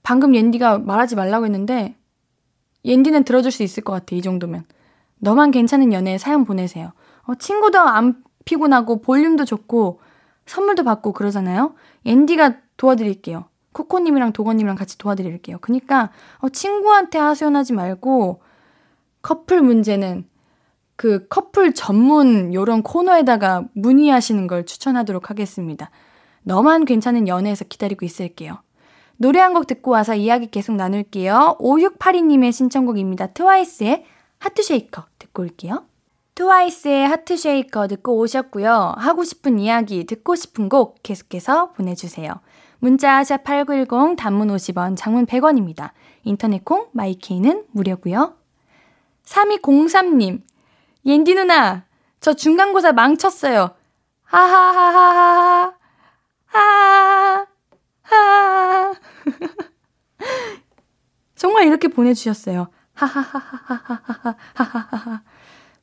방금 0.03 0.35
옌디가 0.35 0.79
말하지 0.79 1.17
말라고 1.17 1.47
했는데, 1.47 1.97
옌디는 2.85 3.25
들어줄 3.25 3.51
수 3.51 3.63
있을 3.63 3.83
것 3.83 3.93
같아, 3.93 4.15
이 4.15 4.23
정도면. 4.23 4.65
너만 5.19 5.51
괜찮은 5.51 5.93
연애 5.93 6.19
사연 6.19 6.45
보내세요. 6.45 6.93
어, 7.23 7.35
친구도 7.35 7.81
안 7.81 8.23
피곤하고, 8.45 9.01
볼륨도 9.01 9.45
좋고, 9.45 10.01
선물도 10.45 10.85
받고 10.85 11.13
그러잖아요. 11.13 11.75
옌디가 12.05 12.59
도와드릴게요. 12.77 13.47
코코님이랑 13.77 14.33
도건님이랑 14.33 14.75
같이 14.77 14.97
도와드릴게요. 14.97 15.59
그니까, 15.61 16.11
어, 16.39 16.49
친구한테 16.49 17.19
하소연하지 17.19 17.75
말고, 17.75 18.41
커플 19.21 19.61
문제는 19.61 20.27
그 20.97 21.27
커플 21.29 21.75
전문 21.75 22.55
요런 22.55 22.83
코너에다가 22.83 23.65
문의하시는 23.75 24.47
걸 24.47 24.65
추천하도록 24.65 25.29
하겠습니다. 25.29 25.91
너만 26.43 26.87
괜찮은 26.87 27.29
연애에서 27.29 27.65
기다리고 27.67 28.07
있을게요. 28.07 28.63
노래 29.19 29.41
한 29.41 29.53
곡 29.53 29.67
듣고 29.67 29.91
와서 29.91 30.15
이야기 30.15 30.51
계속 30.51 30.77
나눌게요. 30.77 31.57
5682님의 31.61 32.53
신청곡입니다. 32.53 33.29
트와이스의 33.29 34.05
하트쉐이커 34.39 35.05
듣고 35.19 35.43
올게요. 35.43 35.85
트와이스의 36.35 37.09
하트쉐이커 37.09 37.89
듣고 37.89 38.17
오셨고요. 38.19 38.95
하고 38.97 39.25
싶은 39.25 39.59
이야기, 39.59 40.05
듣고 40.05 40.35
싶은 40.35 40.69
곡 40.69 41.03
계속해서 41.03 41.73
보내주세요. 41.73 42.41
문자 42.79 43.23
샵 43.25 43.43
8910 43.45 44.17
단문 44.17 44.49
50원, 44.49 44.97
장문 44.97 45.27
100원입니다. 45.27 45.91
인터넷 46.25 46.65
콩, 46.65 46.89
마이케이는 46.93 47.67
무료고요. 47.73 48.35
3203님, 49.25 50.43
옌디 51.05 51.35
누나, 51.35 51.85
저 52.21 52.33
중간고사 52.35 52.93
망쳤어요. 52.93 53.75
하하하하하, 54.25 55.75
하, 56.47 57.47
하. 58.03 58.95
정말 61.37 61.67
이렇게 61.67 61.89
보내 61.89 62.15
주셨어요. 62.15 62.69
하하하하하하하하하. 62.95 65.23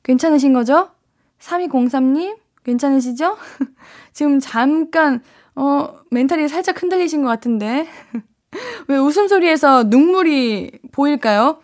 괜찮으신 0.04 0.54
거죠? 0.54 0.92
3203님, 1.40 2.38
괜찮으시죠? 2.64 3.38
지금 4.14 4.40
잠깐, 4.40 5.22
어, 5.56 6.00
멘탈이 6.12 6.48
살짝 6.48 6.82
흔들리신 6.82 7.22
것 7.24 7.30
같은데. 7.30 7.88
왜 8.88 8.98
웃음소리에서 8.98 9.84
눈물이 9.86 10.72
보일까요? 10.92 11.60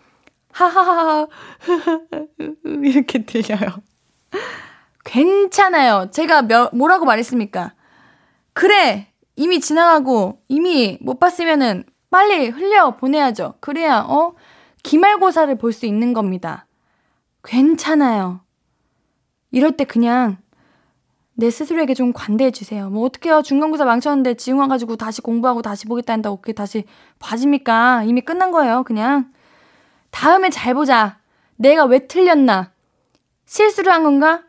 하하하, 0.52 1.28
이렇게 2.82 3.24
들려요. 3.24 3.70
괜찮아요. 5.04 6.10
제가 6.10 6.42
몇, 6.42 6.74
뭐라고 6.74 7.04
말했습니까? 7.04 7.74
그래! 8.52 9.06
이미 9.36 9.60
지나가고, 9.60 10.38
이미 10.48 10.98
못 11.00 11.18
봤으면은 11.20 11.84
빨리 12.10 12.48
흘려 12.48 12.96
보내야죠. 12.96 13.54
그래야, 13.60 14.00
어? 14.00 14.34
기말고사를 14.82 15.56
볼 15.58 15.72
수 15.72 15.86
있는 15.86 16.12
겁니다. 16.12 16.66
괜찮아요. 17.44 18.40
이럴 19.52 19.72
때 19.76 19.84
그냥 19.84 20.38
내 21.40 21.50
스스로에게 21.50 21.94
좀 21.94 22.12
관대해 22.12 22.50
주세요. 22.50 22.90
뭐 22.90 23.06
어떡해요. 23.06 23.40
중간고사 23.40 23.86
망쳤는데 23.86 24.34
지금 24.34 24.58
와가지고 24.58 24.96
다시 24.96 25.22
공부하고 25.22 25.62
다시 25.62 25.86
보겠다 25.86 26.12
한다고 26.12 26.36
그게 26.36 26.52
다시 26.52 26.84
봐집니까? 27.18 28.04
이미 28.04 28.20
끝난 28.20 28.50
거예요. 28.50 28.82
그냥. 28.84 29.32
다음에 30.10 30.50
잘 30.50 30.74
보자. 30.74 31.18
내가 31.56 31.84
왜 31.84 32.06
틀렸나? 32.06 32.72
실수를 33.46 33.90
한 33.90 34.04
건가? 34.04 34.42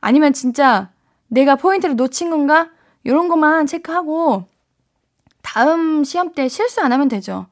아니면 0.00 0.32
진짜 0.32 0.90
내가 1.26 1.56
포인트를 1.56 1.96
놓친 1.96 2.30
건가? 2.30 2.70
이런 3.04 3.28
것만 3.28 3.66
체크하고 3.66 4.46
다음 5.42 6.02
시험 6.02 6.32
때 6.32 6.48
실수 6.48 6.80
안 6.80 6.92
하면 6.92 7.08
되죠. 7.08 7.46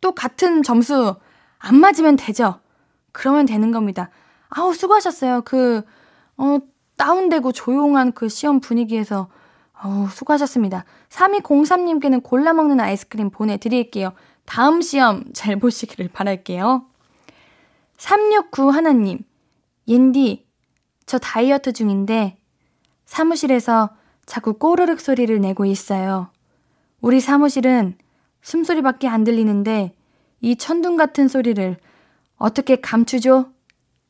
또 0.00 0.10
같은 0.10 0.64
점수 0.64 1.14
안 1.58 1.76
맞으면 1.76 2.16
되죠. 2.16 2.58
그러면 3.12 3.46
되는 3.46 3.70
겁니다. 3.70 4.10
아우, 4.48 4.74
수고하셨어요. 4.74 5.42
그, 5.44 5.82
어, 6.36 6.58
다운되고 7.00 7.52
조용한 7.52 8.12
그 8.12 8.28
시험 8.28 8.60
분위기에서, 8.60 9.28
어우, 9.82 10.10
수고하셨습니다. 10.10 10.84
3203님께는 11.08 12.22
골라 12.22 12.52
먹는 12.52 12.78
아이스크림 12.78 13.30
보내드릴게요. 13.30 14.12
다음 14.44 14.82
시험 14.82 15.24
잘 15.32 15.56
보시기를 15.56 16.08
바랄게요. 16.08 16.84
369 17.96 18.68
하나님, 18.68 19.20
옌디, 19.88 20.46
저 21.06 21.18
다이어트 21.18 21.72
중인데 21.72 22.36
사무실에서 23.06 23.88
자꾸 24.26 24.58
꼬르륵 24.58 25.00
소리를 25.00 25.40
내고 25.40 25.64
있어요. 25.64 26.30
우리 27.00 27.18
사무실은 27.20 27.96
숨소리밖에 28.42 29.08
안 29.08 29.24
들리는데 29.24 29.94
이 30.42 30.56
천둥 30.56 30.98
같은 30.98 31.28
소리를 31.28 31.78
어떻게 32.36 32.76
감추죠? 32.76 33.50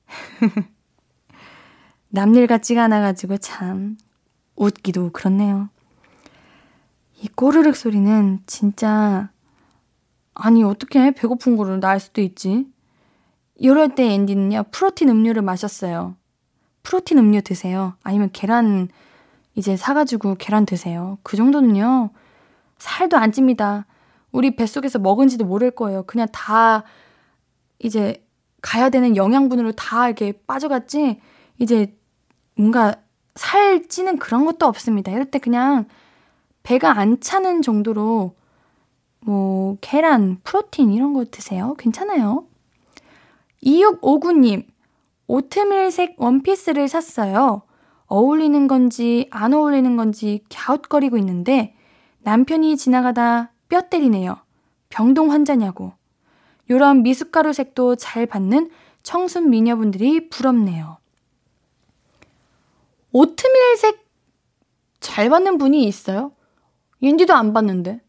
남일 2.10 2.46
같지가 2.46 2.84
않아가지고 2.84 3.38
참 3.38 3.96
웃기도 4.56 5.10
그렇네요. 5.12 5.68
이 7.22 7.28
꼬르륵 7.28 7.76
소리는 7.76 8.40
진짜 8.46 9.30
아니 10.34 10.64
어떻게 10.64 11.10
배고픈 11.12 11.56
거를 11.56 11.80
날 11.80 12.00
수도 12.00 12.20
있지? 12.20 12.66
이럴 13.56 13.94
때 13.94 14.04
앤디는요 14.04 14.64
프로틴 14.70 15.08
음료를 15.08 15.42
마셨어요. 15.42 16.16
프로틴 16.82 17.18
음료 17.18 17.40
드세요. 17.40 17.94
아니면 18.02 18.30
계란 18.32 18.88
이제 19.54 19.76
사가지고 19.76 20.36
계란 20.36 20.66
드세요. 20.66 21.18
그 21.22 21.36
정도는요 21.36 22.10
살도 22.78 23.18
안 23.18 23.32
찝니다. 23.32 23.86
우리 24.32 24.56
뱃속에서 24.56 24.98
먹은지도 24.98 25.44
모를 25.44 25.70
거예요. 25.70 26.02
그냥 26.04 26.26
다 26.32 26.84
이제 27.78 28.26
가야 28.62 28.88
되는 28.88 29.16
영양분으로 29.16 29.72
다 29.72 30.06
이렇게 30.06 30.32
빠져갔지 30.46 31.20
이제 31.58 31.96
뭔가 32.60 32.94
살 33.36 33.88
찌는 33.88 34.18
그런 34.18 34.44
것도 34.44 34.66
없습니다. 34.66 35.10
이럴 35.10 35.24
때 35.24 35.38
그냥 35.38 35.86
배가 36.62 36.98
안 36.98 37.18
차는 37.18 37.62
정도로 37.62 38.34
뭐 39.20 39.78
계란, 39.80 40.40
프로틴 40.44 40.92
이런 40.92 41.14
거 41.14 41.24
드세요. 41.24 41.74
괜찮아요. 41.78 42.44
2659님, 43.62 44.66
오트밀색 45.26 46.16
원피스를 46.18 46.86
샀어요. 46.88 47.62
어울리는 48.08 48.66
건지 48.66 49.28
안 49.30 49.54
어울리는 49.54 49.96
건지 49.96 50.44
갸웃거리고 50.50 51.16
있는데 51.16 51.74
남편이 52.18 52.76
지나가다 52.76 53.52
뼈 53.70 53.88
때리네요. 53.88 54.36
병동 54.90 55.32
환자냐고. 55.32 55.94
요런 56.68 57.04
미숫가루 57.04 57.54
색도 57.54 57.96
잘 57.96 58.26
받는 58.26 58.70
청순 59.02 59.48
미녀분들이 59.48 60.28
부럽네요. 60.28 60.99
오트밀색 63.12 64.04
잘 65.00 65.30
받는 65.30 65.58
분이 65.58 65.84
있어요? 65.84 66.32
옌디도 67.02 67.34
안 67.34 67.52
봤는데. 67.52 68.00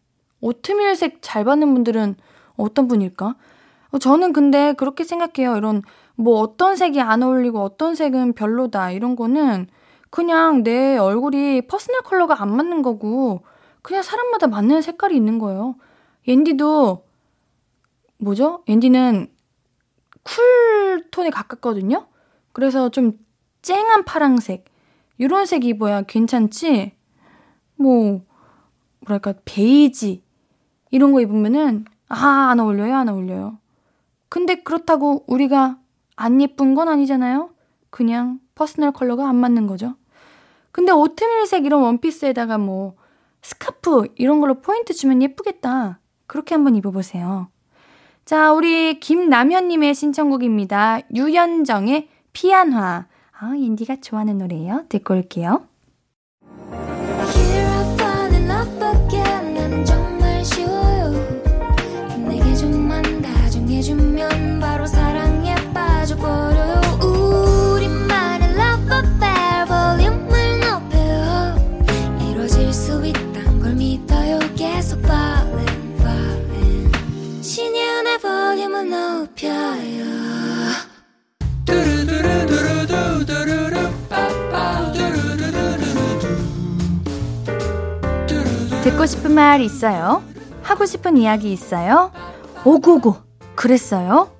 오트밀색 0.42 1.20
잘 1.22 1.44
받는 1.44 1.74
분들은 1.74 2.16
어떤 2.58 2.88
분일까? 2.88 3.36
어, 3.92 3.98
저는 4.00 4.34
근데 4.34 4.74
그렇게 4.74 5.04
생각해요. 5.04 5.58
이런 5.58 5.82
뭐 6.16 6.40
어떤 6.40 6.76
색이 6.76 7.00
안 7.02 7.24
어울리고 7.24 7.62
어떤 7.62 7.96
색은 7.96 8.34
별로다 8.34 8.92
이런 8.92 9.16
거는 9.16 9.68
그냥 10.10 10.64
내 10.64 10.98
얼굴이 10.98 11.64
퍼스널 11.68 12.02
컬러가 12.02 12.42
안 12.42 12.56
맞는 12.56 12.82
거고 12.82 13.42
그냥 13.82 14.04
사람마다 14.04 14.48
맞는 14.48 14.82
색깔이 14.82 15.16
있는 15.16 15.40
거예요. 15.40 15.76
옌디도 16.28 17.06
뭐죠? 18.18 18.64
옌디는 18.68 19.32
쿨 20.24 21.10
톤에 21.10 21.30
가깝거든요. 21.32 22.08
그래서 22.52 22.90
좀 22.90 23.14
쨍한 23.62 24.06
파랑색 24.06 24.66
이런 25.22 25.46
색 25.46 25.66
입어야 25.66 26.02
괜찮지. 26.02 26.94
뭐 27.76 28.24
뭐랄까 29.02 29.36
베이지 29.46 30.24
이런 30.90 31.12
거 31.12 31.22
입으면은 31.22 31.86
아 32.10 32.50
안 32.50 32.60
어울려요 32.60 32.96
안 32.96 33.08
어울려요. 33.08 33.60
근데 34.30 34.56
그렇다고 34.56 35.24
우리가 35.28 35.78
안 36.16 36.42
예쁜 36.42 36.74
건 36.74 36.90
아니잖아요. 36.90 37.52
그냥 37.92 38.40
퍼스널 38.56 38.94
컬러가 38.94 39.30
안 39.30 39.36
맞는 39.36 39.68
거죠. 39.68 39.94
근데 40.72 40.92
오트밀색 40.92 41.66
이런 41.66 41.84
원피스에다가 41.84 42.58
뭐 42.58 42.96
스카프 43.44 44.08
이런 44.16 44.40
걸로 44.40 44.56
포인트 44.56 44.92
주면 44.92 45.22
예쁘겠다. 45.22 46.00
그렇게 46.26 46.56
한번 46.56 46.76
입어보세요. 46.76 47.50
자, 48.26 48.54
우리 48.54 49.00
김남현님의 49.00 49.94
신청곡입니다. 49.94 51.02
유연정의 51.14 52.08
피안화. 52.34 53.06
아, 53.44 53.56
인디가 53.56 53.96
좋아하는 53.96 54.38
노래예요. 54.38 54.86
듣고 54.88 55.16
올게요. 55.16 55.64
듣고 88.84 89.06
싶은 89.06 89.34
말 89.34 89.62
있어요? 89.62 90.24
하고 90.64 90.86
싶은 90.88 91.16
이야기 91.16 91.52
있어요? 91.52 92.12
오고고 92.66 93.16
그랬어요? 93.56 94.32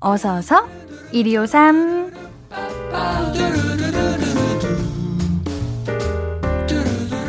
어서어서 0.00 0.66
1253 1.12 2.12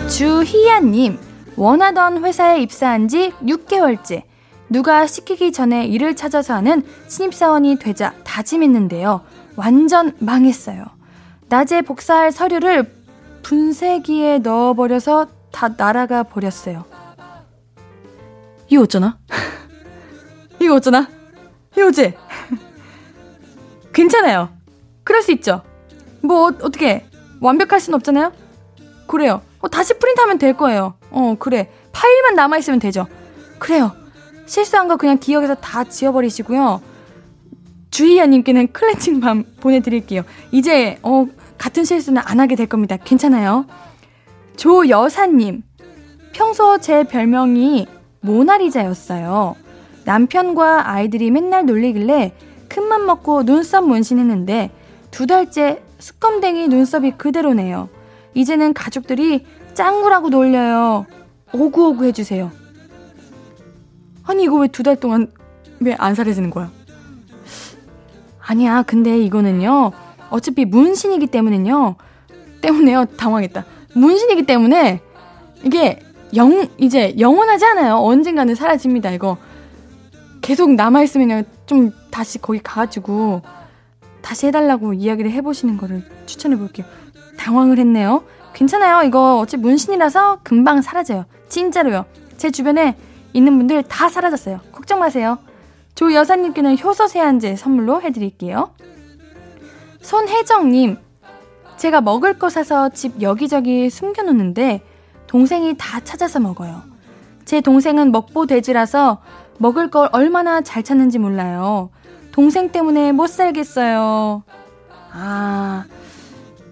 주희야님 0.10 1.18
원하던 1.56 2.26
회사에 2.26 2.62
입사한 2.62 3.08
지 3.08 3.32
6개월째 3.44 4.24
누가 4.70 5.08
시키기 5.08 5.54
전에 5.54 5.86
일을 5.86 6.18
찾아서 6.18 6.56
하는 6.56 6.84
신입사원이 7.08 7.80
되자 7.80 8.14
다짐했는데요. 8.26 9.22
완전 9.56 10.12
망했어요. 10.20 10.84
낮에 11.48 11.82
복사할 11.82 12.34
서류를 12.34 12.92
분쇄기에 13.44 14.40
넣어버려서 14.40 15.37
다 15.58 15.70
날아가 15.76 16.22
버렸어요. 16.22 16.86
이거 18.68 18.84
어쩌나? 18.84 19.18
이거 20.62 20.76
어쩌나? 20.76 21.10
이거지? 21.76 22.14
괜찮아요. 23.92 24.50
그럴 25.04 25.24
수 25.24 25.32
있죠. 25.32 25.64
뭐, 26.22 26.50
어, 26.50 26.52
떻게 26.52 27.08
완벽할 27.42 27.80
순 27.80 27.96
없잖아요? 27.96 28.34
그래요. 29.08 29.42
어, 29.60 29.68
다시 29.68 29.98
프린트하면 29.98 30.38
될 30.38 30.56
거예요. 30.56 30.94
어, 31.10 31.36
그래. 31.40 31.72
파일만 31.92 32.36
남아 32.36 32.60
있으면 32.60 32.78
되죠. 32.78 33.08
그래요. 33.58 33.94
실수한 34.46 34.88
거 34.88 34.98
그냥 34.98 35.18
기억에서 35.18 35.56
다 35.56 35.84
지워버리시고요. 35.84 36.84
주희야님께는 37.90 38.74
클렌징밤 38.74 39.56
보내드릴게요. 39.60 40.22
이제, 40.52 41.00
어, 41.02 41.26
같은 41.58 41.84
실수는 41.84 42.22
안 42.24 42.40
하게 42.40 42.56
될 42.56 42.68
겁니다. 42.68 42.96
괜찮아요. 42.98 43.66
조여사님, 44.58 45.62
평소 46.34 46.80
제 46.80 47.04
별명이 47.04 47.88
모나리자였어요. 48.22 49.56
남편과 50.06 50.90
아이들이 50.90 51.30
맨날 51.32 51.66
놀리길래 51.66 52.34
큰맘 52.68 53.06
먹고 53.06 53.44
눈썹 53.44 53.86
문신했는데 53.88 54.72
두 55.12 55.28
달째 55.28 55.82
수검댕이 56.00 56.68
눈썹이 56.70 57.18
그대로네요. 57.18 57.88
이제는 58.34 58.74
가족들이 58.74 59.46
짱구라고 59.74 60.30
놀려요. 60.30 61.06
오구오구 61.54 62.06
해주세요. 62.06 62.52
아니 64.26 64.44
이거 64.44 64.58
왜 64.58 64.68
두 64.68 64.84
달 64.84 64.96
동안 65.00 65.32
왜 65.80 65.96
안 65.98 66.16
사라지는 66.16 66.50
거야? 66.50 66.72
아니야 68.40 68.82
근데 68.84 69.18
이거는요 69.20 69.92
어차피 70.30 70.66
문신이기 70.66 71.28
때문에요 71.28 71.96
때문에요 72.62 73.06
당황했다 73.18 73.64
문신이기 73.98 74.44
때문에 74.44 75.02
이게 75.64 76.00
영, 76.36 76.68
이제 76.78 77.16
영원하지 77.20 77.66
않아요. 77.66 77.96
언젠가는 77.96 78.54
사라집니다, 78.54 79.12
이거. 79.12 79.38
계속 80.42 80.72
남아 80.72 81.04
있으면 81.04 81.46
좀 81.66 81.92
다시 82.12 82.40
거기 82.40 82.60
가가지고 82.60 83.42
다시 84.22 84.48
해달라고 84.48 84.94
이야기를 84.94 85.32
해보시는 85.32 85.78
거를 85.78 86.04
추천해 86.26 86.58
볼게요. 86.58 86.86
당황을 87.38 87.80
했네요. 87.80 88.24
괜찮아요. 88.54 89.04
이거 89.08 89.40
어찌 89.40 89.58
문신이라서 89.58 90.40
금방 90.44 90.82
사라져요. 90.82 91.26
진짜로요. 91.50 92.06
제 92.38 92.50
주변에 92.52 92.96
있는 93.34 93.58
분들 93.58 93.84
다 93.84 94.10
사라졌어요. 94.10 94.62
걱정 94.72 95.00
마세요. 95.00 95.40
조 95.96 96.14
여사님께는 96.14 96.78
효소 96.80 97.08
세안제 97.08 97.56
선물로 97.56 98.02
해드릴게요. 98.02 98.72
손혜정님, 100.02 100.98
제가 101.78 102.02
먹을 102.02 102.38
거 102.40 102.50
사서 102.50 102.90
집 102.90 103.22
여기저기 103.22 103.90
숨겨놓는데 103.90 104.82
동생이 105.28 105.76
다 105.78 106.00
찾아서 106.04 106.40
먹어요. 106.40 106.82
제 107.46 107.62
동생은 107.62 108.12
먹보 108.12 108.48
돼지라서 108.48 109.22
먹을 109.58 109.90
걸 109.90 110.10
얼마나 110.12 110.62
잘 110.62 110.84
찾는지 110.84 111.20
몰라요. 111.20 111.90
동생 112.32 112.72
때문에 112.72 113.12
못 113.12 113.28
살겠어요. 113.28 114.44
아, 115.14 115.86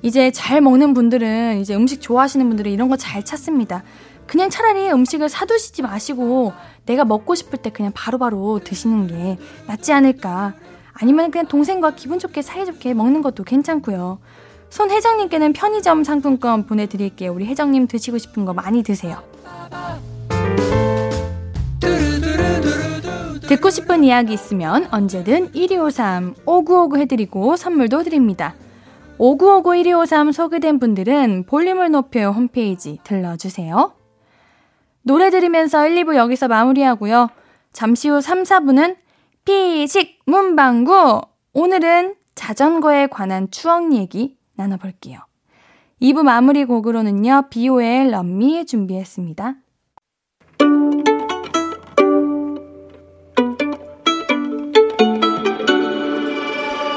이제 0.01 0.29
잘 0.31 0.61
먹는 0.61 0.93
분들은, 0.93 1.59
이제 1.59 1.75
음식 1.75 2.01
좋아하시는 2.01 2.47
분들은 2.47 2.71
이런 2.71 2.89
거 2.89 2.95
잘 2.97 3.23
찾습니다. 3.23 3.83
그냥 4.27 4.49
차라리 4.49 4.91
음식을 4.91 5.29
사두시지 5.29 5.81
마시고 5.81 6.53
내가 6.85 7.05
먹고 7.05 7.35
싶을 7.35 7.59
때 7.59 7.69
그냥 7.69 7.91
바로바로 7.93 8.37
바로 8.37 8.59
드시는 8.63 9.07
게 9.07 9.37
낫지 9.67 9.93
않을까. 9.93 10.53
아니면 10.93 11.31
그냥 11.31 11.47
동생과 11.47 11.91
기분 11.91 12.19
좋게 12.19 12.41
사이좋게 12.41 12.93
먹는 12.93 13.21
것도 13.21 13.43
괜찮고요. 13.43 14.19
손 14.69 14.91
회장님께는 14.91 15.53
편의점 15.53 16.03
상품권 16.03 16.65
보내드릴게요. 16.65 17.31
우리 17.33 17.45
회장님 17.45 17.87
드시고 17.87 18.17
싶은 18.17 18.45
거 18.45 18.53
많이 18.53 18.83
드세요. 18.83 19.23
듣고 23.47 23.69
싶은 23.69 24.03
이야기 24.03 24.33
있으면 24.33 24.87
언제든 24.91 25.53
1253 25.53 26.35
5959 26.45 26.97
해드리고 26.97 27.55
선물도 27.55 28.03
드립니다. 28.03 28.55
5959 29.17 29.83
1253 29.83 30.31
소개된 30.31 30.79
분들은 30.79 31.45
볼륨을 31.45 31.91
높여 31.91 32.31
홈페이지 32.31 32.99
들러주세요. 33.03 33.93
노래 35.03 35.29
들으면서 35.29 35.87
1, 35.87 36.03
2부 36.03 36.15
여기서 36.15 36.47
마무리하고요. 36.47 37.29
잠시 37.71 38.09
후 38.09 38.19
3, 38.19 38.43
4부는 38.43 38.95
피식 39.45 40.19
문방구! 40.25 41.21
오늘은 41.53 42.15
자전거에 42.33 43.07
관한 43.07 43.51
추억 43.51 43.93
얘기 43.93 44.37
나눠볼게요. 44.55 45.19
2부 46.01 46.23
마무리 46.23 46.65
곡으로는요, 46.65 47.49
비오의 47.49 48.09
럼미 48.11 48.65
준비했습니다. 48.65 49.55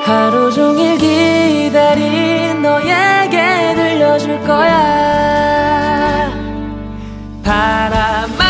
하루 0.04 0.50
종일 0.50 0.96
기다린 0.98 2.62
너에게 2.62 3.74
들려줄 3.74 4.40
거야. 4.40 6.30
바람아, 7.44 8.44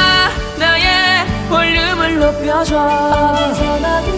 나의 0.58 1.26
볼륨을 1.48 2.18
높여줘. 2.20 4.17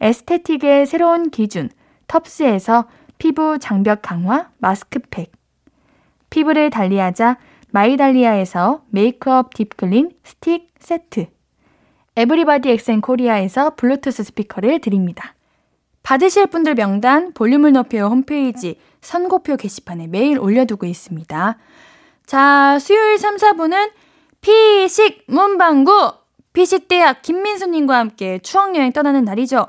에스테틱의 0.00 0.86
새로운 0.86 1.30
기준 1.30 1.70
텁스에서 2.06 2.86
피부 3.18 3.58
장벽 3.58 4.00
강화 4.02 4.50
마스크팩 4.58 5.32
피부를 6.30 6.70
달리하자 6.70 7.38
마이달리아에서 7.70 8.82
메이크업 8.90 9.54
딥클린 9.54 10.12
스틱 10.24 10.68
세트 10.78 11.26
에브리바디 12.16 12.70
엑센 12.70 13.00
코리아에서 13.00 13.76
블루투스 13.76 14.24
스피커를 14.24 14.80
드립니다. 14.80 15.34
받으실 16.02 16.46
분들 16.46 16.74
명단 16.74 17.32
볼륨을 17.32 17.72
높여 17.72 18.08
홈페이지 18.08 18.80
선곡표 19.00 19.56
게시판에 19.56 20.06
매일 20.06 20.38
올려두고 20.38 20.86
있습니다. 20.86 21.58
자, 22.26 22.78
수요일 22.80 23.18
3, 23.18 23.36
4부는 23.36 23.90
피식 24.40 25.24
문방구 25.28 26.12
피식대학 26.52 27.22
김민수님과 27.22 27.96
함께 27.96 28.38
추억여행 28.38 28.92
떠나는 28.92 29.24
날이죠. 29.24 29.66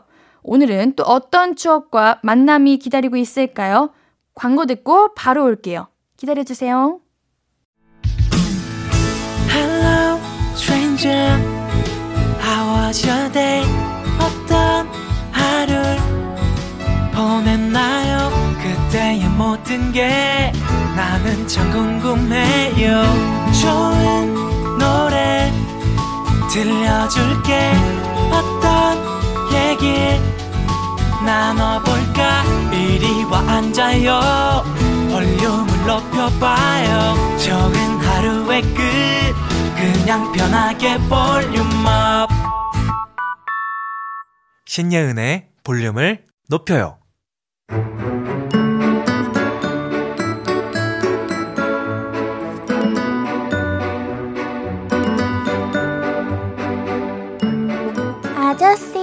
오늘은 0.51 0.93
또 0.95 1.03
어떤 1.03 1.55
추억과 1.55 2.21
만남이 2.23 2.79
기다리고 2.79 3.17
있을까요? 3.17 3.91
광고 4.33 4.65
듣고 4.65 5.13
바로 5.13 5.43
올게요. 5.43 5.89
기다려주세요. 6.17 6.99
Hello, 9.47 10.19
stranger. 10.55 11.37
How 12.41 12.87
was 12.87 13.07
your 13.07 13.31
day? 13.31 13.63
어떤 14.19 14.87
하루를 15.31 15.97
보냈나요? 17.13 18.31
그때의 18.57 19.29
모든 19.37 19.91
게 19.91 20.51
나는 20.95 21.47
참 21.47 21.69
궁금해요. 21.69 23.03
좋은 23.61 24.33
노래 24.79 25.51
들려줄게. 26.51 27.71
어떤 28.31 28.97
얘기 29.53 30.38
나눠볼까? 31.25 32.43
이리 32.71 33.23
와 33.25 33.39
앉아요. 33.39 34.63
볼륨을 35.11 35.85
높여봐요. 35.85 37.37
적은 37.37 37.97
하루의 37.97 38.61
끝. 38.61 38.79
그냥 39.75 40.31
편하게 40.31 40.97
볼륨업. 41.09 42.29
신예은의 44.65 45.47
볼륨을 45.63 46.25
높여요. 46.47 46.97
아저씨. 58.35 58.97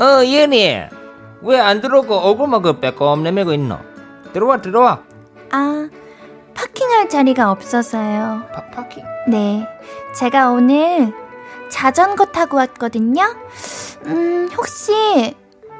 어, 0.00 0.24
예은이. 0.24 0.93
왜 1.44 1.58
안 1.60 1.80
들어오고 1.80 2.14
얼굴만 2.14 2.62
그 2.62 2.80
빼꼼 2.80 3.22
내밀고 3.22 3.52
있노? 3.52 3.78
들어와, 4.32 4.60
들어와. 4.60 5.02
아, 5.52 5.88
파킹할 6.54 7.08
자리가 7.08 7.50
없어서요. 7.50 8.42
파, 8.52 8.64
파킹? 8.70 9.04
네. 9.28 9.68
제가 10.14 10.50
오늘 10.50 11.12
자전거 11.68 12.26
타고 12.26 12.56
왔거든요. 12.58 13.22
음, 14.06 14.48
혹시 14.56 15.34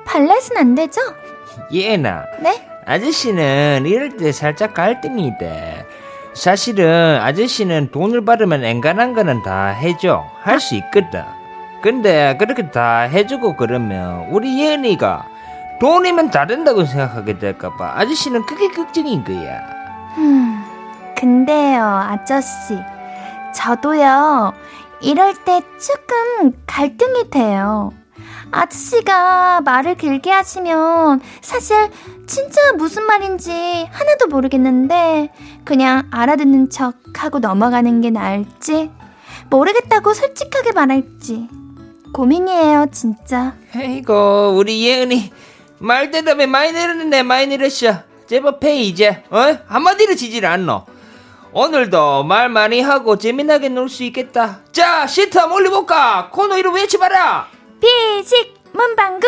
발렛은 0.07 0.57
안 0.59 0.75
되죠? 0.75 1.01
예은아. 1.73 2.25
네? 2.41 2.69
아저씨는 2.87 3.85
이럴 3.87 4.17
때 4.17 4.33
살짝 4.33 4.75
갈등이 4.75 5.27
있대. 5.29 5.87
사실은 6.35 7.19
아저씨는 7.23 7.91
돈을 7.93 8.25
받으면 8.25 8.65
엔간한 8.65 9.15
거는 9.15 9.43
다 9.43 9.67
해줘. 9.69 10.25
할 10.43 10.61
수 10.61 10.75
있거든. 10.77 11.23
근데 11.83 12.37
그렇게 12.39 12.71
다 12.71 13.01
해주고 13.01 13.57
그러면 13.57 14.27
우리 14.31 14.61
예은이가 14.61 15.27
돈이면 15.85 16.31
다 16.31 16.47
된다고 16.47 16.87
생각하게 16.87 17.39
될까봐 17.39 17.99
아저씨는 17.99 18.47
그게 18.47 18.69
걱정인 18.69 19.23
거야. 19.23 19.61
음, 20.17 20.65
근데요, 21.15 21.85
아저씨. 21.85 22.79
저도요, 23.55 24.55
이럴 25.03 25.35
때 25.45 25.61
조금 25.79 26.53
갈등이 26.67 27.29
돼요. 27.29 27.93
아저씨가 28.51 29.61
말을 29.61 29.97
길게 29.97 30.31
하시면 30.31 31.21
사실 31.43 31.91
진짜 32.27 32.73
무슨 32.79 33.05
말인지 33.05 33.87
하나도 33.93 34.29
모르겠는데 34.29 35.31
그냥 35.67 36.09
알아듣는 36.11 36.71
척 36.71 36.95
하고 37.15 37.41
넘어가는 37.41 38.01
게 38.01 38.09
나을지 38.09 38.91
모르겠다고 39.51 40.15
솔직하게 40.15 40.73
말할지 40.73 41.47
고민이에요, 42.15 42.87
진짜. 42.91 43.55
아이고 43.77 44.55
우리 44.57 44.87
예은이 44.87 45.31
말 45.85 46.11
대답에 46.11 46.47
많이 46.47 46.73
내렸는데 46.73 47.23
많이 47.23 47.47
내렸어. 47.47 48.03
제법 48.27 48.65
해 48.65 48.79
이제 48.81 49.23
어 49.31 49.59
한마디로 49.67 50.15
지질 50.15 50.47
않노. 50.47 50.87
오늘도 51.53 52.25
말 52.25 52.49
많이 52.49 52.81
하고 52.81 53.19
재미나게 53.19 53.69
놀 53.69 53.91
수 53.91 54.03
있겠다. 54.05 54.61
자 54.73 55.07
시트 55.07 55.37
한번 55.37 55.59
올려볼까? 55.61 56.31
코너 56.33 56.57
이름 56.57 56.75
외쳐봐라. 56.75 57.49
피식 57.81 58.55
문방구. 58.73 59.27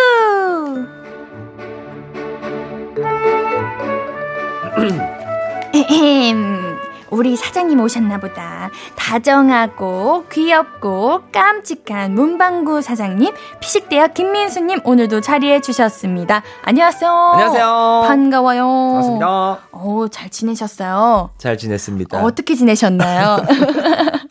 우리 7.11 7.37
사장님 7.37 7.81
오셨나 7.81 8.19
보다. 8.19 8.71
다정하고 8.97 10.25
귀엽고 10.31 11.23
깜찍한 11.33 12.15
문방구 12.15 12.83
사장님 12.83 13.33
피식대학 13.61 14.15
김민수님 14.15 14.81
오늘도 14.85 15.21
자리해 15.21 15.61
주셨습니다. 15.61 16.43
안녕하세요. 16.63 17.11
안녕하세요. 17.11 18.05
반가워요. 18.09 18.63
반갑습니다. 18.65 19.59
오, 19.73 20.09
잘 20.09 20.29
지내셨어요? 20.31 21.31
잘 21.39 21.57
지냈습니다. 21.57 22.23
어떻게 22.23 22.55
지내셨나요? 22.55 23.39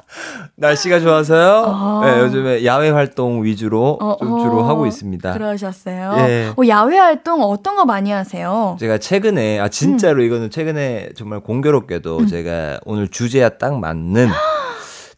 날씨가 0.55 0.99
좋아서요. 0.99 1.63
어. 1.67 2.01
네, 2.03 2.19
요즘에 2.21 2.65
야외 2.65 2.89
활동 2.89 3.43
위주로 3.43 3.97
어, 4.01 4.17
좀 4.19 4.33
어. 4.33 4.39
주로 4.39 4.63
하고 4.63 4.85
있습니다. 4.85 5.33
그러셨어요. 5.33 6.15
예. 6.27 6.53
어, 6.55 6.67
야외 6.67 6.97
활동 6.97 7.41
어떤 7.43 7.75
거 7.75 7.85
많이 7.85 8.11
하세요? 8.11 8.77
제가 8.79 8.97
최근에 8.97 9.59
아 9.59 9.67
진짜로 9.67 10.21
음. 10.21 10.25
이거는 10.25 10.49
최근에 10.49 11.09
정말 11.15 11.41
공교롭게도 11.41 12.25
제가 12.27 12.79
오늘 12.85 13.07
주제와 13.07 13.49
딱 13.49 13.79
맞는 13.79 14.29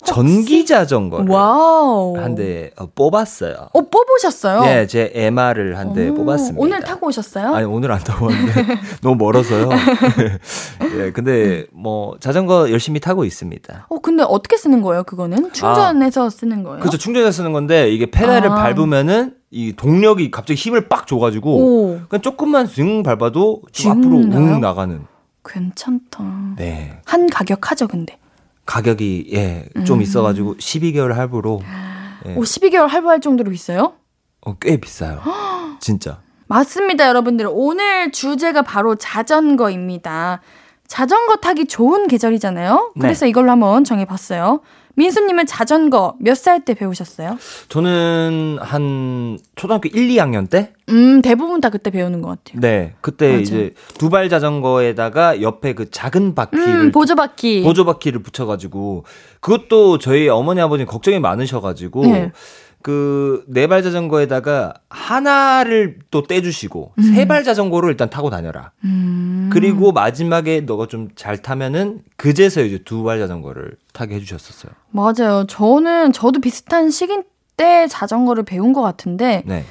전기 0.08 0.66
자전거를 0.66 1.28
와우. 1.30 2.18
한대 2.18 2.72
어, 2.78 2.88
뽑았어요. 2.94 3.70
어, 3.74 3.82
뽑으셨어요? 3.82 4.64
예, 4.66 4.88
제 4.88 5.12
MR을 5.14 5.78
한대 5.78 6.10
오, 6.10 6.16
뽑았습니다. 6.16 6.62
오늘 6.62 6.80
타고 6.82 7.08
오셨어요? 7.08 7.54
아니 7.54 7.66
오늘 7.66 7.92
안 7.92 8.00
타고 8.00 8.28
왔는데 8.28 8.66
너무 9.04 9.16
멀어서요. 9.16 9.70
예, 11.00 11.12
근데 11.12 11.66
뭐 11.72 12.16
자전거 12.20 12.72
열심히 12.72 13.00
타고 13.00 13.26
있습니다. 13.26 13.88
어, 13.90 14.00
근데 14.00 14.24
어떻게 14.28 14.58
쓰는 14.58 14.82
거예요, 14.82 15.04
그거는? 15.04 15.52
충전해서 15.52 16.30
쓰는 16.30 16.64
거예요? 16.64 16.80
그렇죠. 16.80 16.98
충전해서 16.98 17.32
쓰는 17.32 17.52
건데 17.52 17.92
이게 17.92 18.10
페달을 18.10 18.52
아. 18.52 18.56
밟으면은 18.56 19.36
이 19.52 19.74
동력이 19.76 20.32
갑자기 20.32 20.60
힘을 20.60 20.88
빡 20.90 21.08
줘가지고 21.08 21.58
오, 21.58 22.00
그냥 22.10 22.22
조금만 22.22 22.68
윙 22.78 23.04
밟아도 23.04 23.62
좀 23.72 23.92
앞으로? 23.92 24.16
웅 24.18 24.62
나가는. 24.62 25.02
괜찮다. 25.46 26.24
네. 26.58 27.00
한 27.06 27.30
가격 27.30 27.72
하죠, 27.72 27.88
근데. 27.88 28.18
가격이 28.68 29.30
예좀 29.32 29.98
음. 29.98 30.02
있어가지고 30.04 30.56
12개월 30.58 31.14
할부로 31.14 31.62
예, 32.28 32.36
오, 32.36 32.42
12개월 32.42 32.88
할부할 32.88 33.22
정도로 33.22 33.52
있어요? 33.52 33.94
어, 34.42 34.56
꽤 34.60 34.78
비싸요. 34.78 35.22
진짜. 35.80 36.20
맞습니다, 36.48 37.08
여러분들. 37.08 37.48
오늘 37.50 38.12
주제가 38.12 38.62
바로 38.62 38.96
자전거입니다. 38.96 40.42
자전거 40.88 41.38
타기 41.38 41.66
좋은 41.66 42.08
계절이잖아요. 42.08 42.94
네. 42.96 43.02
그래서 43.02 43.26
이걸로 43.26 43.52
한번 43.52 43.84
정해봤어요. 43.84 44.62
민수님은 44.98 45.46
자전거 45.46 46.16
몇 46.20 46.36
살 46.36 46.66
때 46.66 46.74
배우셨어요? 46.74 47.38
저는 47.70 48.58
한 48.60 49.38
초등학교 49.56 49.88
1, 49.90 50.10
2학년 50.10 50.50
때 50.50 50.74
음, 50.90 51.22
대부분 51.22 51.62
다 51.62 51.70
그때 51.70 51.90
배우는 51.92 52.22
것 52.22 52.30
같아요. 52.44 52.60
네, 52.62 52.94
그때 53.02 53.28
맞아요. 53.30 53.40
이제 53.42 53.74
두 53.98 54.10
발 54.10 54.28
자전거에다가 54.30 55.42
옆에 55.42 55.74
그 55.74 55.90
작은 55.92 56.34
바퀴를 56.36 56.68
음, 56.86 56.92
보조바퀴. 56.92 57.64
보조 57.64 57.86
바퀴를 57.86 58.22
붙여가지고 58.24 59.06
그것도 59.40 60.00
저희 60.00 60.28
어머니 60.30 60.62
아버님 60.62 60.86
걱정이 60.88 61.20
많으셔가지고 61.20 62.02
네. 62.08 62.32
그 62.82 63.44
네 63.50 63.68
발 63.68 63.84
자전거에다가 63.84 64.74
하나를 64.90 66.00
또 66.10 66.24
떼주시고 66.24 66.94
음. 66.98 67.04
세발 67.04 67.44
자전거로 67.44 67.90
일단 67.90 68.10
타고 68.10 68.30
다녀라. 68.30 68.72
음. 68.86 69.50
그리고 69.52 69.92
마지막에 69.92 70.62
너가 70.62 70.88
좀 70.88 71.10
잘 71.16 71.38
타면은 71.42 72.00
그제서 72.16 72.62
이제 72.62 72.78
두 72.86 73.04
발 73.04 73.20
자전거를 73.20 73.76
타게 73.98 74.16
해주셨었어요. 74.16 74.72
맞아요. 74.92 75.46
저는 75.48 76.14
저도 76.14 76.40
비슷한 76.40 76.92
시기 76.92 77.20
때 77.58 77.88
자전거를 77.88 78.44
배운 78.44 78.72
것 78.74 78.82
같은데 78.84 79.42
네. 79.46 79.66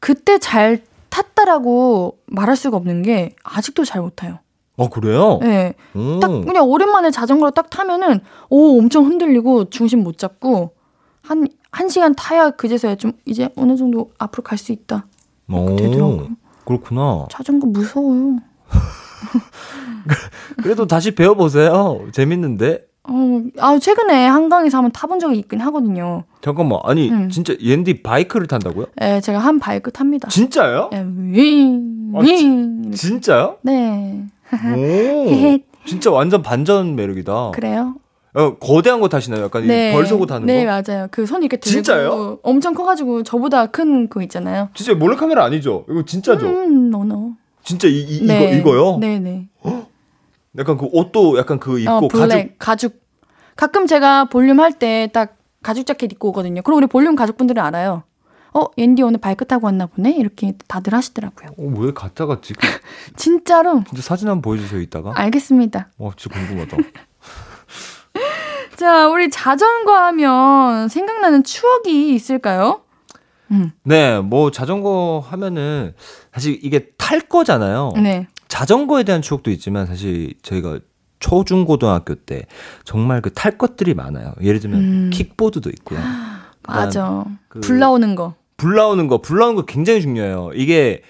그때 0.00 0.38
잘 0.38 0.82
탔다라고 1.10 2.18
말할 2.26 2.56
수가 2.56 2.78
없는 2.78 3.02
게 3.02 3.34
아직도 3.44 3.84
잘 3.84 4.00
못 4.00 4.16
타요. 4.16 4.38
어 4.76 4.88
그래요? 4.88 5.38
네. 5.42 5.74
오. 5.94 6.18
딱 6.20 6.28
그냥 6.28 6.66
오랜만에 6.66 7.10
자전거를 7.10 7.52
딱 7.52 7.68
타면은 7.68 8.20
오 8.48 8.78
엄청 8.78 9.04
흔들리고 9.04 9.68
중심 9.70 10.02
못 10.02 10.16
잡고 10.18 10.74
한 11.22 11.46
한 11.74 11.88
시간 11.88 12.14
타야 12.14 12.50
그제서야 12.50 12.96
좀 12.96 13.12
이제 13.24 13.48
어느 13.56 13.76
정도 13.78 14.10
앞으로 14.18 14.42
갈 14.42 14.58
수 14.58 14.72
있다. 14.72 15.06
오, 15.50 15.74
되더라고요. 15.76 16.28
그렇구나. 16.66 17.26
자전거 17.30 17.66
무서워요. 17.66 18.36
그래도 20.62 20.86
다시 20.86 21.14
배워보세요. 21.14 22.06
재밌는데. 22.12 22.84
어, 23.08 23.42
아 23.58 23.78
최근에 23.78 24.26
한강에서 24.26 24.78
한번 24.78 24.92
타본 24.92 25.18
적이 25.18 25.38
있긴 25.40 25.60
하거든요. 25.60 26.24
잠깐만, 26.40 26.78
아니 26.84 27.10
음. 27.10 27.28
진짜 27.30 27.54
옌디 27.60 28.02
바이크를 28.02 28.46
탄다고요? 28.46 28.86
예, 29.00 29.20
제가 29.20 29.38
한 29.40 29.58
바이크 29.58 29.90
탑니다. 29.90 30.28
진짜요? 30.28 30.90
예, 30.92 31.04
윙, 31.16 32.12
아, 32.14 32.20
윙. 32.20 32.92
진짜요? 32.92 33.56
네. 33.62 34.24
오, 34.52 35.58
진짜 35.86 36.10
완전 36.12 36.42
반전 36.42 36.94
매력이다. 36.94 37.50
그래요? 37.52 37.94
어, 38.34 38.54
거대한 38.56 39.00
거 39.00 39.08
타시나요? 39.08 39.44
약간 39.44 39.64
이 39.64 39.66
벌서고 39.92 40.24
타는 40.26 40.46
네, 40.46 40.64
거? 40.64 40.70
맞아요. 40.70 41.08
그 41.10 41.26
손 41.26 41.42
이렇게 41.42 41.56
들고 41.58 41.70
진짜요? 41.82 42.38
엄청 42.42 42.72
커가지고 42.72 43.24
저보다 43.24 43.66
큰 43.66 44.08
거 44.08 44.22
있잖아요. 44.22 44.68
진짜 44.74 44.94
몰래카메라 44.94 45.44
아니죠? 45.44 45.84
이거 45.90 46.04
진짜죠? 46.04 46.46
음, 46.46 46.90
no 46.90 47.07
no. 47.07 47.32
진짜 47.64 47.88
이, 47.88 48.00
이 48.00 48.26
네. 48.26 48.44
이거 48.58 48.70
이거요? 48.70 48.98
네, 49.00 49.18
네. 49.18 49.48
약간 50.58 50.76
그 50.76 50.86
옷도 50.92 51.38
약간 51.38 51.58
그 51.58 51.78
입고 51.78 51.92
어, 51.92 52.08
블랙 52.08 52.58
가죽 52.58 52.58
가죽. 52.58 53.02
가끔 53.56 53.86
제가 53.86 54.26
볼륨 54.26 54.60
할 54.60 54.72
때 54.78 55.08
딱 55.12 55.36
가죽 55.62 55.86
자켓 55.86 56.12
입고 56.12 56.28
오거든요. 56.30 56.62
그럼 56.62 56.78
우리 56.78 56.86
볼륨 56.86 57.14
가족분들은 57.16 57.62
알아요. 57.62 58.02
어, 58.54 58.66
옌디 58.76 59.02
오늘 59.02 59.18
타고 59.46 59.66
왔나 59.66 59.86
보네? 59.86 60.10
이렇게 60.12 60.52
다들 60.68 60.92
하시더라고요. 60.92 61.50
어, 61.56 61.80
왜 61.80 61.92
가짜 61.94 62.26
같지? 62.26 62.52
그- 62.54 62.66
진짜로? 63.16 63.82
진짜 63.88 64.02
사진 64.02 64.28
한번 64.28 64.42
보여주세요 64.42 64.80
이따가. 64.80 65.12
알겠습니다. 65.14 65.88
와 65.98 66.10
진짜 66.16 66.38
궁금하다. 66.38 66.76
자, 68.76 69.08
우리 69.08 69.30
자전거 69.30 69.94
하면 69.94 70.88
생각나는 70.88 71.44
추억이 71.44 72.14
있을까요? 72.14 72.82
네, 73.84 74.18
뭐 74.18 74.50
자전거 74.50 75.22
하면은 75.28 75.94
사실 76.32 76.58
이게 76.62 76.88
탈 76.96 77.20
거잖아요. 77.20 77.92
네. 78.02 78.26
자전거에 78.52 79.02
대한 79.02 79.22
추억도 79.22 79.50
있지만 79.50 79.86
사실 79.86 80.34
저희가 80.42 80.78
초중고등학교 81.20 82.14
때 82.16 82.42
정말 82.84 83.22
그 83.22 83.30
탈 83.32 83.56
것들이 83.56 83.94
많아요. 83.94 84.34
예를 84.42 84.60
들면 84.60 84.78
음. 84.80 85.10
킥보드도 85.10 85.70
있고요. 85.70 85.98
맞아. 86.68 87.24
그- 87.48 87.60
불 87.60 87.78
나오는 87.78 88.14
거. 88.14 88.34
불 88.58 88.74
나오는 88.76 89.08
거, 89.08 89.22
불 89.22 89.38
나오는 89.38 89.54
거 89.56 89.64
굉장히 89.64 90.02
중요해요. 90.02 90.50
이게 90.54 91.00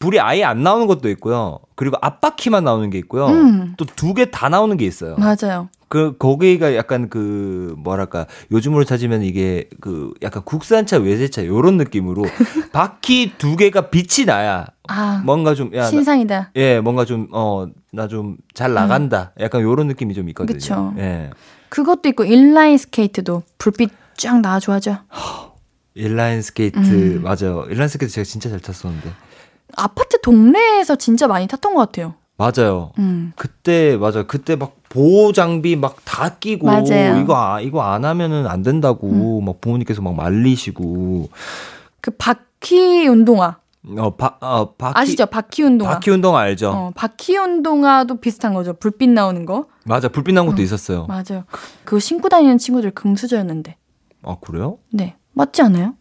불이 0.00 0.18
아예 0.18 0.42
안 0.44 0.62
나오는 0.62 0.86
것도 0.86 1.08
있고요. 1.10 1.58
그리고 1.76 1.96
앞바퀴만 2.00 2.64
나오는 2.64 2.88
게 2.90 2.98
있고요. 2.98 3.26
음. 3.26 3.74
또두 3.76 4.14
개 4.14 4.24
다 4.30 4.48
나오는 4.48 4.76
게 4.78 4.86
있어요. 4.86 5.14
맞아요. 5.16 5.68
그 5.88 6.16
거기가 6.18 6.74
약간 6.74 7.10
그 7.10 7.74
뭐랄까 7.78 8.26
요즘으로 8.50 8.84
따지면 8.84 9.22
이게 9.22 9.68
그 9.80 10.14
약간 10.22 10.42
국산차 10.44 10.96
외제차 10.98 11.44
요런 11.46 11.76
느낌으로 11.76 12.22
바퀴 12.72 13.32
두 13.36 13.56
개가 13.56 13.90
빛이 13.90 14.24
나야 14.24 14.66
아, 14.88 15.20
뭔가 15.24 15.54
좀 15.54 15.74
야, 15.74 15.82
나- 15.82 15.90
신상이다. 15.90 16.52
예 16.56 16.80
뭔가 16.80 17.04
좀 17.04 17.28
어 17.32 17.68
나 17.92 18.06
좀 18.08 18.36
잘 18.54 18.72
나간다 18.72 19.32
약간 19.40 19.60
요런 19.62 19.86
느낌이 19.88 20.14
좀 20.14 20.28
있거든요. 20.30 20.54
음. 20.56 20.58
그쵸. 20.58 20.94
예 20.98 21.30
그것도 21.68 22.08
있고 22.10 22.24
인라인 22.24 22.78
스케이트도 22.78 23.42
불빛 23.58 23.90
쫙 24.16 24.40
나와줘야죠. 24.40 24.96
인라인 25.94 26.40
스케이트 26.40 26.78
음. 26.78 27.22
맞아요. 27.22 27.66
인라인 27.68 27.88
스케이트 27.88 28.14
제가 28.14 28.24
진짜 28.24 28.48
잘 28.48 28.60
탔었는데 28.60 29.10
아파트 29.76 30.20
동네에서 30.20 30.96
진짜 30.96 31.26
많이 31.26 31.46
탔던 31.46 31.74
것 31.74 31.80
같아요. 31.80 32.14
맞아요. 32.36 32.92
음. 32.98 33.32
그때 33.36 33.96
맞아 33.98 34.22
그때 34.22 34.56
막 34.56 34.76
보호 34.88 35.32
장비 35.32 35.76
막 35.76 35.96
다 36.04 36.36
끼고 36.38 36.66
맞아요. 36.66 37.14
음. 37.14 37.22
이거 37.22 37.36
아, 37.36 37.60
이거 37.60 37.82
안 37.82 38.04
하면은 38.04 38.46
안 38.46 38.62
된다고 38.62 39.40
막 39.40 39.60
부모님께서 39.60 40.02
막 40.02 40.14
말리시고 40.14 41.28
그 42.00 42.10
바퀴 42.12 43.06
운동화. 43.06 43.56
어, 43.96 44.10
바, 44.16 44.36
어, 44.40 44.72
바퀴, 44.74 44.98
아시죠? 45.00 45.26
바퀴 45.26 45.62
운동화. 45.62 45.94
바퀴 45.94 46.10
운동 46.10 46.36
알죠? 46.36 46.70
어, 46.70 46.92
바퀴 46.94 47.38
운동화도 47.38 48.16
비슷한 48.16 48.52
거죠. 48.52 48.74
불빛 48.74 49.08
나오는 49.08 49.46
거. 49.46 49.66
맞아, 49.84 50.08
불빛 50.08 50.34
난 50.34 50.44
것도 50.46 50.60
있었어요. 50.60 51.06
맞아요. 51.06 51.44
그거 51.84 51.98
신고 51.98 52.28
다니는 52.28 52.58
친구들 52.58 52.90
금수저였는데. 52.90 53.76
아, 54.22 54.36
그래요? 54.40 54.78
네. 54.90 55.16
맞지 55.32 55.62
않아요? 55.62 55.94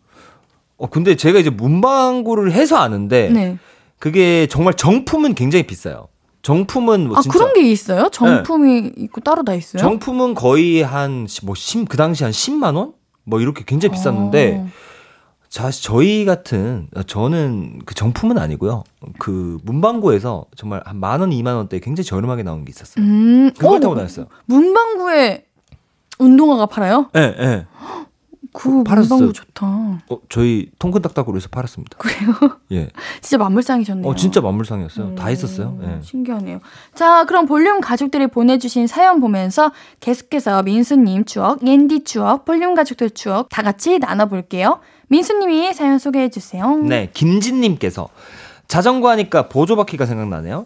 어, 0.79 0.87
근데 0.87 1.15
제가 1.15 1.39
이제 1.39 1.49
문방구를 1.49 2.51
해서 2.53 2.77
아는데, 2.77 3.29
네. 3.29 3.57
그게 3.99 4.47
정말 4.47 4.73
정품은 4.75 5.35
굉장히 5.35 5.63
비싸요. 5.67 6.07
정품은 6.41 7.09
뭐 7.09 7.17
아, 7.17 7.21
진짜. 7.21 7.37
그런 7.37 7.53
게 7.53 7.61
있어요? 7.69 8.07
정품이 8.09 8.93
있고 8.97 9.19
따로 9.21 9.43
다 9.43 9.53
있어요? 9.53 9.81
정품은 9.81 10.35
거의 10.35 10.81
한, 10.81 11.27
뭐, 11.43 11.53
10, 11.53 11.87
그 11.89 11.97
당시 11.97 12.23
한 12.23 12.31
10만 12.31 12.75
원? 12.77 12.93
뭐, 13.25 13.41
이렇게 13.41 13.63
굉장히 13.67 13.91
비쌌는데, 13.91 14.63
어. 14.65 14.67
자, 15.49 15.69
저희 15.69 16.23
같은, 16.23 16.87
저는 17.07 17.79
그 17.85 17.93
정품은 17.93 18.37
아니고요. 18.37 18.83
그 19.17 19.57
문방구에서 19.63 20.45
정말 20.55 20.81
한 20.85 20.97
만 20.99 21.19
원, 21.19 21.33
이만 21.33 21.55
원대 21.55 21.79
굉장히 21.79 22.05
저렴하게 22.05 22.43
나온 22.43 22.63
게 22.63 22.69
있었어요. 22.69 23.03
음, 23.03 23.51
그걸 23.57 23.77
어, 23.77 23.79
타고 23.81 23.95
다녔어요. 23.95 24.27
문방구에 24.45 25.45
운동화가 26.19 26.67
팔아요? 26.67 27.09
예, 27.15 27.35
예. 27.39 27.65
그 28.53 28.83
팔았어요. 28.83 29.31
좋다. 29.31 29.65
어, 29.67 30.19
저희 30.29 30.69
통근딱딱으로해서 30.79 31.49
팔았습니다. 31.49 31.97
그래요? 31.97 32.33
예. 32.71 32.89
진짜 33.21 33.37
만물상이셨네요. 33.37 34.09
어, 34.09 34.15
진짜 34.15 34.41
만물상이었어요. 34.41 35.15
다 35.15 35.27
음, 35.27 35.31
있었어요. 35.31 35.79
예. 35.83 36.01
신기하네요. 36.01 36.59
자, 36.95 37.25
그럼 37.25 37.45
볼륨 37.45 37.79
가족들이 37.81 38.27
보내주신 38.27 38.87
사연 38.87 39.21
보면서 39.21 39.71
계속해서 39.99 40.63
민수님 40.63 41.25
추억, 41.25 41.65
옌디 41.65 42.03
추억, 42.03 42.45
볼륨 42.45 42.73
가족들 42.73 43.11
추억 43.11 43.49
다 43.49 43.61
같이 43.61 43.99
나눠볼게요. 43.99 44.79
민수님이 45.09 45.73
사연 45.73 45.99
소개해 45.99 46.29
주세요. 46.29 46.75
네, 46.77 47.09
김진님께서 47.13 48.09
자전거 48.67 49.09
하니까 49.09 49.49
보조바퀴가 49.49 50.05
생각나네요. 50.05 50.65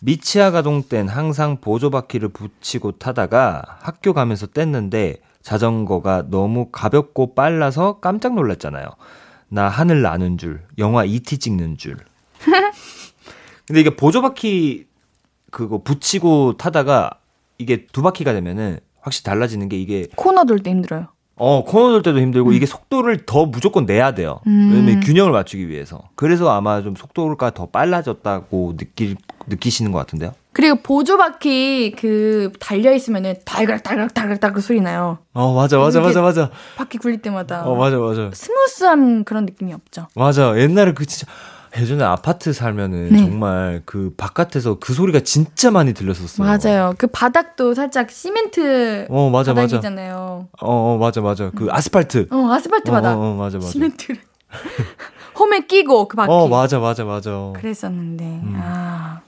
미치아 0.00 0.50
가동 0.50 0.82
땐 0.82 1.08
항상 1.08 1.58
보조바퀴를 1.60 2.28
붙이고 2.28 2.92
타다가 2.92 3.62
학교 3.80 4.12
가면서 4.12 4.46
뗐는데 4.46 5.18
자전거가 5.44 6.24
너무 6.30 6.70
가볍고 6.72 7.34
빨라서 7.34 8.00
깜짝 8.00 8.34
놀랐잖아요. 8.34 8.86
나 9.50 9.68
하늘 9.68 10.00
나는 10.02 10.38
줄, 10.38 10.62
영화 10.78 11.04
E.T. 11.04 11.38
찍는 11.38 11.76
줄. 11.76 11.98
근데 13.66 13.80
이게 13.80 13.94
보조바퀴 13.94 14.86
그거 15.50 15.82
붙이고 15.82 16.56
타다가 16.56 17.20
이게 17.58 17.86
두 17.86 18.02
바퀴가 18.02 18.32
되면은 18.32 18.80
확실히 19.00 19.24
달라지는 19.24 19.68
게 19.68 19.78
이게 19.78 20.08
코너 20.16 20.44
돌 20.44 20.58
때 20.60 20.70
힘들어요. 20.70 21.08
어, 21.36 21.64
코너 21.64 21.90
돌 21.90 22.02
때도 22.02 22.20
힘들고 22.20 22.52
이게 22.52 22.64
속도를 22.66 23.26
더 23.26 23.46
무조건 23.46 23.86
내야 23.86 24.14
돼요. 24.14 24.40
음. 24.46 24.70
왜냐면 24.72 25.00
균형을 25.00 25.32
맞추기 25.32 25.68
위해서. 25.68 26.02
그래서 26.14 26.50
아마 26.50 26.82
좀 26.82 26.94
속도가 26.94 27.50
더 27.50 27.66
빨라졌다고 27.66 28.76
느끼 28.76 29.16
느끼시는 29.46 29.90
것 29.92 29.98
같은데요. 29.98 30.32
그리고 30.52 30.76
보조 30.76 31.18
바퀴 31.18 31.92
그 31.98 32.52
달려 32.60 32.94
있으면은 32.94 33.34
달각, 33.44 33.82
달각, 33.82 34.14
달각, 34.14 34.38
달각 34.38 34.62
소리 34.62 34.80
나요. 34.80 35.18
어, 35.32 35.52
맞아, 35.52 35.78
맞아, 35.78 36.00
맞아, 36.00 36.22
맞아. 36.22 36.50
바퀴 36.76 36.98
굴릴 36.98 37.20
때마다. 37.20 37.66
어, 37.66 37.74
맞아, 37.74 37.98
맞아. 37.98 38.30
스무스한 38.32 39.24
그런 39.24 39.46
느낌이 39.46 39.72
없죠. 39.72 40.06
맞아. 40.14 40.56
옛날에 40.56 40.92
그 40.92 41.04
진짜 41.06 41.26
예전에 41.76 42.04
아파트 42.04 42.52
살면은 42.52 43.08
네. 43.10 43.18
정말 43.18 43.82
그 43.84 44.12
바깥에서 44.16 44.78
그 44.78 44.92
소리가 44.94 45.20
진짜 45.20 45.70
많이 45.70 45.92
들렸었어요. 45.92 46.46
맞아요. 46.46 46.94
그 46.98 47.06
바닥도 47.08 47.74
살짝 47.74 48.10
시멘트 48.10 49.06
어, 49.10 49.30
맞아, 49.30 49.52
맞아. 49.52 49.66
바닥이잖아요. 49.78 50.48
어, 50.60 50.94
어, 50.94 50.98
맞아, 50.98 51.20
맞아. 51.20 51.50
그 51.54 51.66
아스팔트. 51.70 52.28
어, 52.30 52.50
아스팔트 52.52 52.90
어, 52.90 52.92
바닥. 52.92 53.14
어, 53.14 53.32
어, 53.32 53.34
맞아, 53.34 53.58
맞아. 53.58 53.68
시멘트를. 53.70 54.20
홈에 55.38 55.60
끼고 55.66 56.06
그 56.08 56.16
바퀴. 56.16 56.30
어, 56.32 56.46
맞아, 56.48 56.78
맞아, 56.78 57.04
맞아. 57.04 57.52
그랬었는데. 57.56 58.24
음. 58.24 58.56
아. 58.62 59.20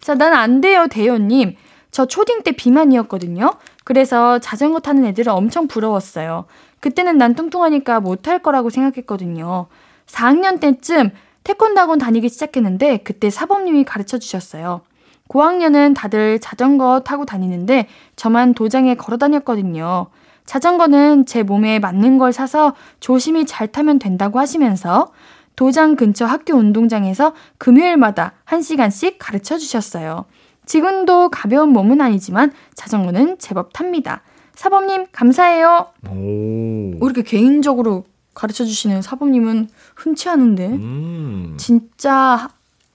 자, 0.00 0.14
난 0.14 0.34
안 0.34 0.60
돼요, 0.60 0.86
대요님. 0.90 1.56
저 1.90 2.04
초딩 2.04 2.42
때 2.42 2.52
비만이었거든요. 2.52 3.52
그래서 3.84 4.38
자전거 4.38 4.80
타는 4.80 5.06
애들은 5.06 5.32
엄청 5.32 5.66
부러웠어요. 5.66 6.44
그때는 6.80 7.16
난 7.16 7.34
뚱뚱하니까 7.34 8.00
못할 8.00 8.40
거라고 8.42 8.68
생각했거든요. 8.68 9.66
4학년 10.06 10.60
때쯤 10.60 11.10
태권도 11.46 11.80
학원 11.80 12.00
다니기 12.00 12.28
시작했는데 12.28 12.98
그때 13.04 13.30
사범님이 13.30 13.84
가르쳐 13.84 14.18
주셨어요. 14.18 14.80
고학년은 15.28 15.94
다들 15.94 16.40
자전거 16.40 17.02
타고 17.04 17.24
다니는데 17.24 17.86
저만 18.16 18.52
도장에 18.52 18.96
걸어 18.96 19.16
다녔거든요. 19.16 20.08
자전거는 20.44 21.24
제 21.24 21.44
몸에 21.44 21.78
맞는 21.78 22.18
걸 22.18 22.32
사서 22.32 22.74
조심히 22.98 23.46
잘 23.46 23.68
타면 23.68 24.00
된다고 24.00 24.40
하시면서 24.40 25.12
도장 25.54 25.94
근처 25.94 26.26
학교 26.26 26.54
운동장에서 26.56 27.32
금요일마다 27.58 28.32
1시간씩 28.46 29.14
가르쳐 29.20 29.56
주셨어요. 29.56 30.24
지금도 30.64 31.28
가벼운 31.28 31.68
몸은 31.68 32.00
아니지만 32.00 32.50
자전거는 32.74 33.38
제법 33.38 33.72
탑니다. 33.72 34.22
사범님, 34.56 35.06
감사해요. 35.12 35.86
오. 36.10 36.96
이렇게 37.04 37.22
개인적으로 37.22 38.04
가르쳐 38.36 38.64
주시는 38.66 39.00
사범님은 39.02 39.68
흔치 39.96 40.28
않은데. 40.28 40.66
음. 40.66 41.54
진짜 41.58 42.48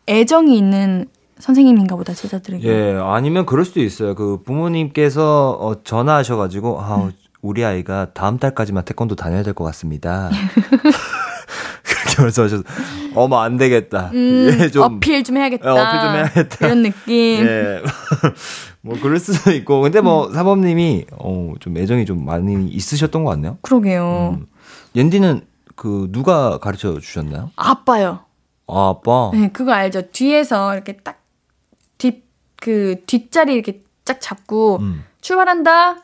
애정이 0.07 0.55
있는 0.55 1.07
선생님인가 1.39 1.95
보다, 1.95 2.13
제자들에게. 2.13 2.67
예, 2.67 2.99
아니면 3.03 3.47
그럴 3.47 3.65
수도 3.65 3.81
있어요. 3.81 4.13
그 4.13 4.41
부모님께서 4.45 5.57
어, 5.59 5.83
전화하셔가지고, 5.83 6.79
아, 6.79 7.09
우리 7.41 7.65
아이가 7.65 8.07
다음 8.13 8.37
달까지만 8.37 8.85
태권도 8.85 9.15
다녀야 9.15 9.41
될 9.41 9.55
것 9.55 9.63
같습니다. 9.63 10.29
그렇게 11.83 12.21
말씀하셔서, 12.21 12.63
어머, 13.15 13.39
안 13.39 13.57
되겠다. 13.57 14.11
음, 14.13 14.55
예, 14.59 14.69
좀. 14.69 14.83
어필 14.83 15.23
좀 15.23 15.37
해야겠다. 15.37 15.73
어, 15.73 15.75
어필 15.75 16.01
좀 16.01 16.09
해야겠다. 16.15 16.65
이런 16.67 16.83
느낌. 16.83 17.45
예. 17.47 17.81
뭐, 18.81 18.95
그럴 19.01 19.17
수도 19.19 19.51
있고. 19.51 19.81
근데 19.81 20.01
뭐, 20.01 20.31
사범님이, 20.31 21.05
어, 21.17 21.53
좀 21.59 21.77
애정이 21.77 22.05
좀 22.05 22.23
많이 22.25 22.67
있으셨던 22.67 23.23
것 23.23 23.31
같네요. 23.31 23.57
그러게요. 23.63 24.37
음. 24.39 24.45
옌디는 24.95 25.45
그, 25.75 26.07
누가 26.11 26.57
가르쳐 26.59 26.99
주셨나요? 26.99 27.51
아빠요. 27.55 28.25
아, 28.67 28.89
아빠. 28.89 29.31
네, 29.33 29.49
그거 29.51 29.71
알죠? 29.71 30.11
뒤에서 30.11 30.73
이렇게 30.73 30.97
딱, 30.97 31.21
뒷, 31.97 32.23
그, 32.57 33.01
뒷자리 33.05 33.53
이렇게 33.53 33.83
쫙 34.05 34.19
잡고, 34.21 34.77
음. 34.81 35.03
출발한다. 35.21 35.97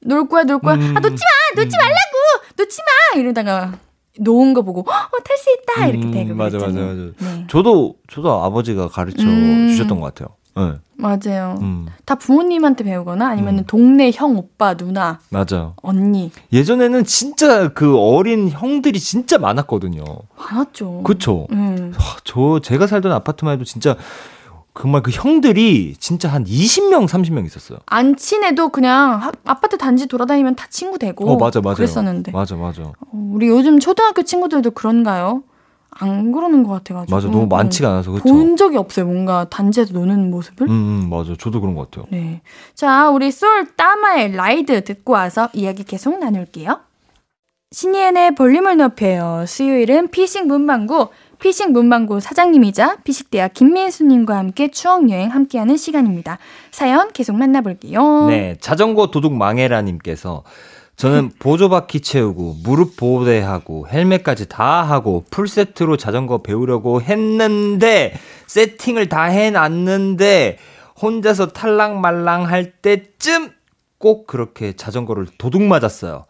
놀 0.00 0.28
거야, 0.28 0.44
놀 0.44 0.58
거야. 0.58 0.74
음. 0.74 0.94
아, 0.96 1.00
놓지 1.00 1.22
마! 1.56 1.62
놓지 1.62 1.76
말라고! 1.76 2.52
놓지 2.56 2.78
마! 3.14 3.20
이러다가, 3.20 3.78
놓은 4.18 4.52
거 4.52 4.62
보고, 4.62 4.80
어, 4.80 5.22
탈 5.24 5.36
수 5.38 5.50
있다! 5.50 5.86
이렇게 5.86 6.06
음, 6.06 6.12
되고. 6.12 6.34
맞아, 6.34 6.58
맞아, 6.58 6.66
그랬잖아요. 6.70 7.12
맞아. 7.18 7.36
네. 7.36 7.46
저도, 7.48 7.96
저도 8.10 8.42
아버지가 8.44 8.88
가르쳐 8.88 9.22
음. 9.22 9.68
주셨던 9.68 10.00
것 10.00 10.12
같아요. 10.14 10.36
네. 10.56 10.74
맞아요. 10.96 11.58
음, 11.60 11.86
다 12.04 12.14
부모님한테 12.14 12.84
배우거나 12.84 13.28
아니면 13.28 13.54
음. 13.54 13.58
은 13.60 13.64
동네 13.66 14.12
형, 14.14 14.36
오빠, 14.36 14.74
누나, 14.74 15.18
맞아. 15.28 15.72
언니. 15.82 16.30
예전에는 16.52 17.04
진짜 17.04 17.68
그 17.72 17.98
어린 17.98 18.48
형들이 18.48 19.00
진짜 19.00 19.38
많았거든요. 19.38 20.04
많았죠. 20.38 21.02
그쵸? 21.02 21.48
음. 21.50 21.92
하, 21.96 22.16
저, 22.24 22.60
제가 22.62 22.86
살던 22.86 23.10
아파트만 23.10 23.54
해도 23.54 23.64
진짜 23.64 23.96
정말 24.80 25.02
그 25.02 25.10
형들이 25.12 25.94
진짜 25.98 26.28
한 26.28 26.44
20명, 26.44 27.06
30명 27.06 27.44
있었어요. 27.46 27.78
안 27.86 28.16
친해도 28.16 28.70
그냥 28.70 29.20
하- 29.22 29.32
아파트 29.44 29.78
단지 29.78 30.06
돌아다니면 30.06 30.56
다 30.56 30.66
친구 30.68 30.98
되고. 30.98 31.30
어, 31.30 31.36
맞아, 31.36 31.60
맞아. 31.60 31.76
그랬었는데. 31.76 32.32
맞아, 32.32 32.56
맞아. 32.56 32.82
어, 32.82 32.94
우리 33.12 33.48
요즘 33.48 33.78
초등학교 33.78 34.22
친구들도 34.22 34.72
그런가요? 34.72 35.42
안 35.98 36.32
그러는 36.32 36.62
것 36.64 36.72
같아가지고. 36.72 37.14
맞아. 37.14 37.28
너무 37.28 37.46
많지가 37.46 37.88
않아서, 37.88 38.12
그쵸? 38.12 38.24
본 38.24 38.56
적이 38.56 38.76
없어요. 38.78 39.06
뭔가 39.06 39.46
단지에서 39.48 39.92
노는 39.92 40.30
모습을. 40.30 40.68
음, 40.68 40.72
음, 40.72 41.10
맞아. 41.10 41.34
저도 41.38 41.60
그런 41.60 41.74
것 41.74 41.90
같아요. 41.90 42.06
네. 42.10 42.40
자, 42.74 43.10
우리 43.10 43.30
쏠 43.30 43.66
따마의 43.76 44.32
Ride 44.32 44.84
듣고 44.84 45.12
와서 45.12 45.48
이야기 45.52 45.84
계속 45.84 46.18
나눌게요. 46.18 46.80
신예은의 47.72 48.36
볼륨을 48.36 48.76
높여요. 48.76 49.44
수요일은 49.48 50.08
피식 50.08 50.46
문방구, 50.46 51.08
피식 51.40 51.72
문방구 51.72 52.20
사장님이자 52.20 52.98
피식대학 53.02 53.52
김민수님과 53.52 54.36
함께 54.36 54.70
추억여행 54.70 55.30
함께하는 55.30 55.76
시간입니다. 55.76 56.38
사연 56.70 57.10
계속 57.12 57.34
만나볼게요. 57.36 58.26
네, 58.28 58.56
자전거 58.60 59.08
도둑 59.08 59.34
망해라님께서 59.34 60.44
저는 60.96 61.30
보조바퀴 61.38 62.00
채우고 62.00 62.58
무릎 62.62 62.96
보호대하고 62.96 63.88
헬멧까지 63.88 64.48
다 64.48 64.82
하고 64.82 65.24
풀세트로 65.30 65.96
자전거 65.96 66.42
배우려고 66.42 67.02
했는데 67.02 68.14
세팅을 68.46 69.08
다 69.08 69.24
해놨는데 69.24 70.58
혼자서 71.00 71.48
탈랑말랑 71.48 72.46
할 72.46 72.72
때쯤 72.72 73.50
꼭 73.98 74.26
그렇게 74.26 74.74
자전거를 74.74 75.26
도둑 75.38 75.62
맞았어요. 75.62 76.26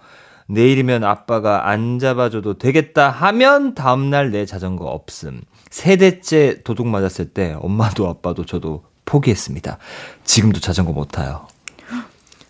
내일이면 0.46 1.04
아빠가 1.04 1.68
안 1.68 1.98
잡아줘도 1.98 2.58
되겠다 2.58 3.10
하면 3.10 3.74
다음날 3.74 4.30
내 4.30 4.46
자전거 4.46 4.86
없음. 4.86 5.42
세 5.70 5.96
대째 5.96 6.62
도둑 6.62 6.86
맞았을 6.86 7.30
때 7.30 7.56
엄마도 7.60 8.08
아빠도 8.08 8.46
저도 8.46 8.84
포기했습니다. 9.04 9.78
지금도 10.24 10.60
자전거 10.60 10.92
못 10.92 11.06
타요. 11.06 11.46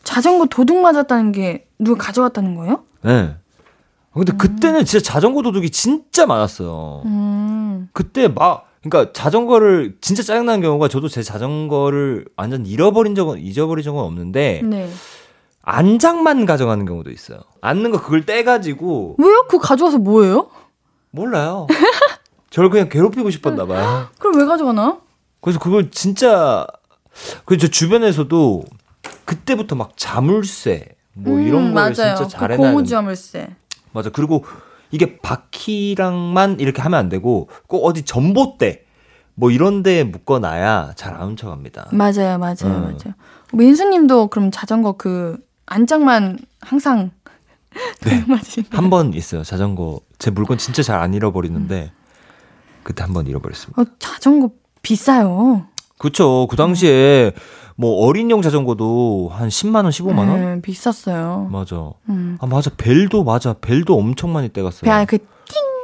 자전거 0.03 0.47
도둑 0.47 0.77
맞았다는 0.79 1.33
게 1.33 1.64
누가 1.79 2.05
가져갔다는 2.05 2.55
거예요? 2.55 2.85
네. 3.03 3.37
근데 4.13 4.33
그때는 4.33 4.85
진짜 4.85 5.13
자전거 5.13 5.43
도둑이 5.43 5.71
진짜 5.71 6.27
많았어요. 6.27 7.03
음. 7.05 7.11
음. 7.11 7.89
그때 7.93 8.29
막 8.29 8.69
그러니까 8.83 9.13
자전거를 9.13 9.97
진짜 10.01 10.23
짜증나는 10.23 10.61
경우가 10.61 10.89
저도 10.89 11.09
제 11.09 11.23
자전거를 11.23 12.27
완전 12.37 12.67
잃어버린 12.67 13.15
적은 13.15 13.41
잊어버린 13.41 13.83
적은 13.83 14.01
없는데 14.01 14.63
네. 14.65 14.91
안장만 15.63 16.47
가져가는 16.47 16.85
경우도 16.85 17.11
있어요. 17.11 17.41
앉는 17.63 17.91
거 17.91 18.01
그걸 18.01 18.27
떼가지고 18.27 19.17
왜요? 19.19 19.47
그거 19.49 19.59
가져와서 19.59 19.99
뭐예요? 19.99 20.51
몰라요. 21.11 21.67
저를 22.51 22.71
그냥 22.71 22.89
괴롭히고 22.89 23.31
싶었나 23.31 23.67
봐요. 23.67 24.09
그럼 24.19 24.39
왜 24.39 24.45
가져가나? 24.45 24.99
그래서 25.41 25.59
그걸 25.59 25.91
진짜 25.91 26.67
그저 27.47 27.69
주변에서도 27.69 28.65
그때부터 29.25 29.75
막 29.77 29.93
자물쇠 29.97 30.94
뭐 31.15 31.39
이런 31.39 31.69
음, 31.69 31.75
걸 31.75 31.75
맞아요. 31.75 31.93
진짜 31.95 32.25
그 32.25 32.29
잘해놔야 32.29 32.71
고무줄물쇠. 32.73 33.49
맞아. 33.93 34.11
그리고 34.11 34.45
이게 34.91 35.19
바퀴랑만 35.19 36.61
이렇게 36.61 36.83
하면 36.83 36.99
안 36.99 37.09
되고 37.09 37.49
꼭 37.67 37.85
어디 37.87 38.03
전봇대 38.03 38.85
뭐 39.37 39.51
이런 39.51 39.83
데에 39.83 40.05
묶어놔야 40.05 40.93
잘 40.97 41.15
안 41.15 41.29
훔쳐갑니다. 41.31 41.89
맞아요, 41.93 42.39
맞아요, 42.39 42.57
음. 42.65 42.83
맞아요. 42.83 43.15
민수님도 43.53 44.29
그럼 44.29 44.51
자전거 44.51 44.93
그 44.93 45.39
안장만 45.67 46.39
항상 46.61 47.11
네. 48.03 48.25
한 48.71 48.91
번 48.91 49.15
있어요. 49.15 49.43
자전거 49.43 50.01
제 50.19 50.31
물건 50.31 50.59
진짜 50.59 50.83
잘 50.83 51.01
안 51.01 51.15
잃어버리는데 51.15 51.93
그때 52.83 53.03
한 53.03 53.13
번 53.13 53.27
잃어버렸습니다. 53.27 53.81
어, 53.81 53.85
자전거 53.99 54.51
비싸요. 54.83 55.67
그쵸. 55.99 56.47
그 56.51 56.57
당시에 56.57 57.33
뭐 57.77 58.07
어린용 58.07 58.41
자전거도 58.43 59.31
한 59.33 59.49
10만 59.49 59.77
원, 59.85 59.87
15만 59.91 60.19
원? 60.19 60.41
네, 60.41 60.61
비쌌어요. 60.63 61.49
맞아. 61.51 61.91
음. 62.09 62.39
아 62.41 62.47
맞아. 62.47 62.71
벨도 62.77 63.25
맞아. 63.25 63.55
벨도 63.61 63.97
엄청 63.97 64.33
많이 64.33 64.49
떼갔어요. 64.53 64.91
배 64.91 65.05
그, 65.07 65.19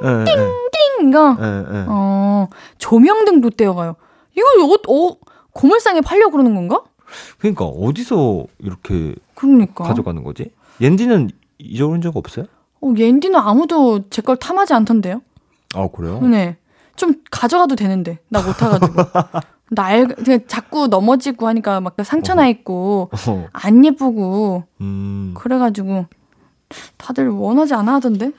예, 0.05 0.09
예, 0.09 0.25
띵, 0.25 1.09
이거. 1.09 1.37
예, 1.41 1.45
예. 1.45 1.85
어, 1.89 2.49
조명등도 2.79 3.51
떼어가요. 3.51 3.97
이걸 4.37 4.61
어, 4.61 4.75
어, 4.95 5.17
고물상에 5.53 6.01
팔려고 6.01 6.33
그러는 6.33 6.55
건가? 6.55 6.83
그러니까 7.39 7.65
어디서 7.67 8.45
이렇게 8.61 9.15
그러니까. 9.35 9.85
가져가는 9.85 10.23
거지? 10.23 10.51
옌디는 10.81 11.31
잊어버린 11.59 12.01
적 12.03 12.17
없어요? 12.17 12.47
어, 12.81 12.93
옌디는 12.97 13.39
아무도 13.39 14.09
제 14.11 14.23
걸 14.23 14.37
탐하지 14.37 14.73
않던데요? 14.75 15.21
아 15.75 15.89
그래요? 15.93 16.21
네. 16.21 16.57
좀 16.97 17.15
가져가도 17.31 17.75
되는데 17.77 18.19
나 18.29 18.41
못 18.43 18.53
타가지고 18.57 18.93
날 19.71 20.07
그냥 20.09 20.41
자꾸 20.47 20.89
넘어지고 20.89 21.47
하니까 21.49 21.81
막 21.81 21.95
상처 22.05 22.35
나 22.35 22.49
있고 22.49 23.09
어. 23.29 23.47
안 23.53 23.85
예쁘고 23.85 24.65
음. 24.81 25.33
그래가지고 25.37 26.07
다들 26.97 27.29
원하지 27.31 27.75
않아 27.75 27.95
하던데 27.95 28.33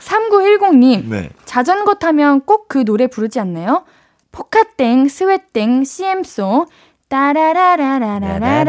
3910님 0.00 1.04
네. 1.08 1.30
자전거 1.44 1.94
타면 1.94 2.42
꼭 2.46 2.66
그 2.68 2.84
노래 2.84 3.06
부르지 3.06 3.38
않나요? 3.40 3.84
포카땡 4.32 5.08
스웨땡 5.08 5.84
CM송 5.84 6.66
따라라라라라라 7.08 8.64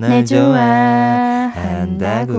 내 0.00 0.24
좋아한다고 1.54 2.34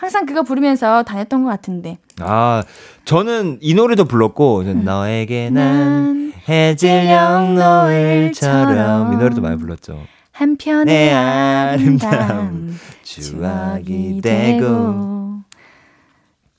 항상 0.00 0.24
그거 0.24 0.42
부르면서 0.42 1.02
다녔던 1.02 1.44
것 1.44 1.50
같은데 1.50 1.98
아 2.20 2.62
저는 3.04 3.58
이 3.60 3.74
노래도 3.74 4.06
불렀고 4.06 4.62
이제 4.62 4.72
너에게 4.72 5.50
난 5.50 6.32
해질녘 6.48 7.52
노을처럼 7.52 9.12
이 9.12 9.16
노래도 9.16 9.42
많이 9.42 9.58
불렀죠. 9.58 10.00
한편의 10.32 10.86
내 10.86 11.12
아름다움 11.12 12.14
아름다움 12.14 12.78
추억이 13.02 14.22
되고 14.22 15.40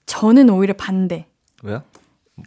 저는 0.05 0.47
오히려 0.51 0.75
반대. 0.75 1.25
왜요? 1.63 1.81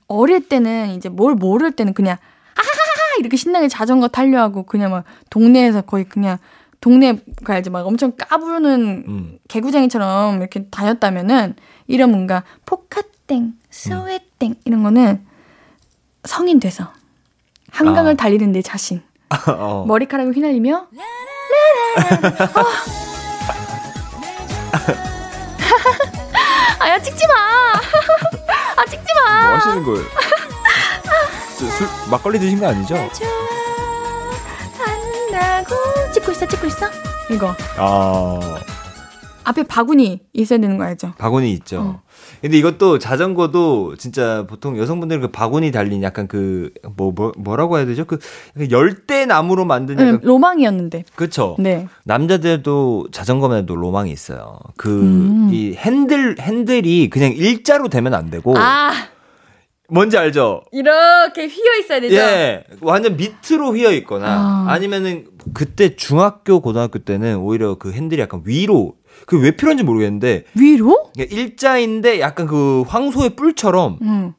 어릴 0.07 0.49
때는 0.49 0.90
이제 0.90 1.09
뭘 1.09 1.34
모를 1.34 1.72
때는 1.72 1.92
그냥 1.92 2.18
하하하 2.55 3.16
이렇게 3.18 3.36
신나게 3.36 3.66
자전거 3.66 4.07
타려 4.07 4.40
하고 4.40 4.62
그냥 4.62 4.92
막 4.92 5.03
동네에서 5.30 5.80
거의 5.82 6.05
그냥 6.05 6.38
동네 6.85 7.18
가야지 7.45 7.70
막 7.70 7.87
엄청 7.87 8.12
까부는 8.14 9.05
음. 9.09 9.39
개구쟁이처럼 9.49 10.41
이렇게 10.41 10.66
다녔다면은 10.66 11.57
이런 11.87 12.11
뭔가 12.11 12.45
포카땡, 12.66 13.55
스웨땡 13.70 14.57
이런 14.66 14.82
거는 14.82 15.24
성인 16.24 16.61
돼서 16.61 16.93
한강을 17.70 18.12
아. 18.12 18.16
달리는 18.16 18.53
내 18.53 18.61
자신 18.61 19.03
어. 19.49 19.87
머리카락을 19.89 20.37
휘날리며 20.37 20.89
아. 22.53 22.64
아야 26.80 26.99
찍지 27.01 27.26
마. 27.26 27.35
아 28.76 28.85
찍지 28.85 29.07
마. 29.24 29.47
뭐 29.47 29.57
하시는 29.57 29.82
거예요? 29.85 30.05
저술 31.59 31.87
막걸리 32.11 32.39
드신 32.39 32.61
거 32.61 32.66
아니죠? 32.66 32.95
좋아한다고 35.39 35.74
찍고 36.12 36.32
있어 36.32 36.47
찍고 36.47 36.66
있어. 36.68 36.87
이거 37.30 37.55
아 37.76 38.41
앞에 39.45 39.62
바구니 39.64 40.20
있어야 40.32 40.59
되는 40.59 40.78
거 40.78 40.85
알죠? 40.85 41.12
바구니 41.18 41.53
있죠. 41.53 41.80
어. 41.80 42.03
근데 42.41 42.57
이것도 42.59 42.99
자전거도 42.99 43.97
진짜 43.97 44.47
보통 44.49 44.78
여성분들은 44.78 45.20
그 45.22 45.28
바구니 45.28 45.70
달린 45.72 46.03
약간 46.03 46.26
그 46.28 46.70
뭐 46.97 47.12
뭐, 47.12 47.32
뭐라고 47.37 47.76
해야 47.78 47.87
되죠? 47.87 48.05
그 48.05 48.18
열대 48.70 49.26
나무로 49.26 49.64
만든 49.64 49.97
네, 49.97 50.07
약간 50.09 50.20
로망이었는데. 50.22 51.05
그쵸. 51.16 51.57
네. 51.59 51.89
남자들도 52.05 53.09
자전거만 53.12 53.59
해도 53.59 53.74
로망이 53.76 54.11
있어요. 54.12 54.59
그, 54.76 54.89
음. 55.03 55.49
이 55.53 55.74
핸들, 55.74 56.37
핸들이 56.41 57.11
그냥 57.11 57.32
일자로 57.32 57.89
되면 57.89 58.14
안 58.14 58.30
되고. 58.30 58.57
아 58.57 58.93
뭔지 59.95 60.18
알죠? 60.18 60.62
이렇게 60.72 61.47
휘어 61.47 61.76
있어야 61.78 62.01
되죠. 62.01 62.16
예. 62.16 62.64
완전 62.80 63.16
밑으로 63.16 63.72
휘어 63.76 63.92
있거나 63.92 64.26
아. 64.26 64.66
아. 64.68 64.78
니면은 64.80 65.26
그때 65.55 65.95
중학교, 65.95 66.61
고등학교 66.61 66.99
때는 66.99 67.36
오히려 67.38 67.76
그 67.76 67.92
핸들이 67.92 68.20
약간 68.20 68.42
위로 68.45 68.95
그 69.26 69.38
왜 69.38 69.53
필요한지 69.53 69.84
모르겠는데 69.84 70.45
위로? 70.57 71.11
이게 71.16 71.24
일자인데 71.32 72.18
약간 72.20 72.47
그 72.49 72.82
황소의 72.88 73.36
뿔처럼 73.36 73.99
음. 74.03 74.32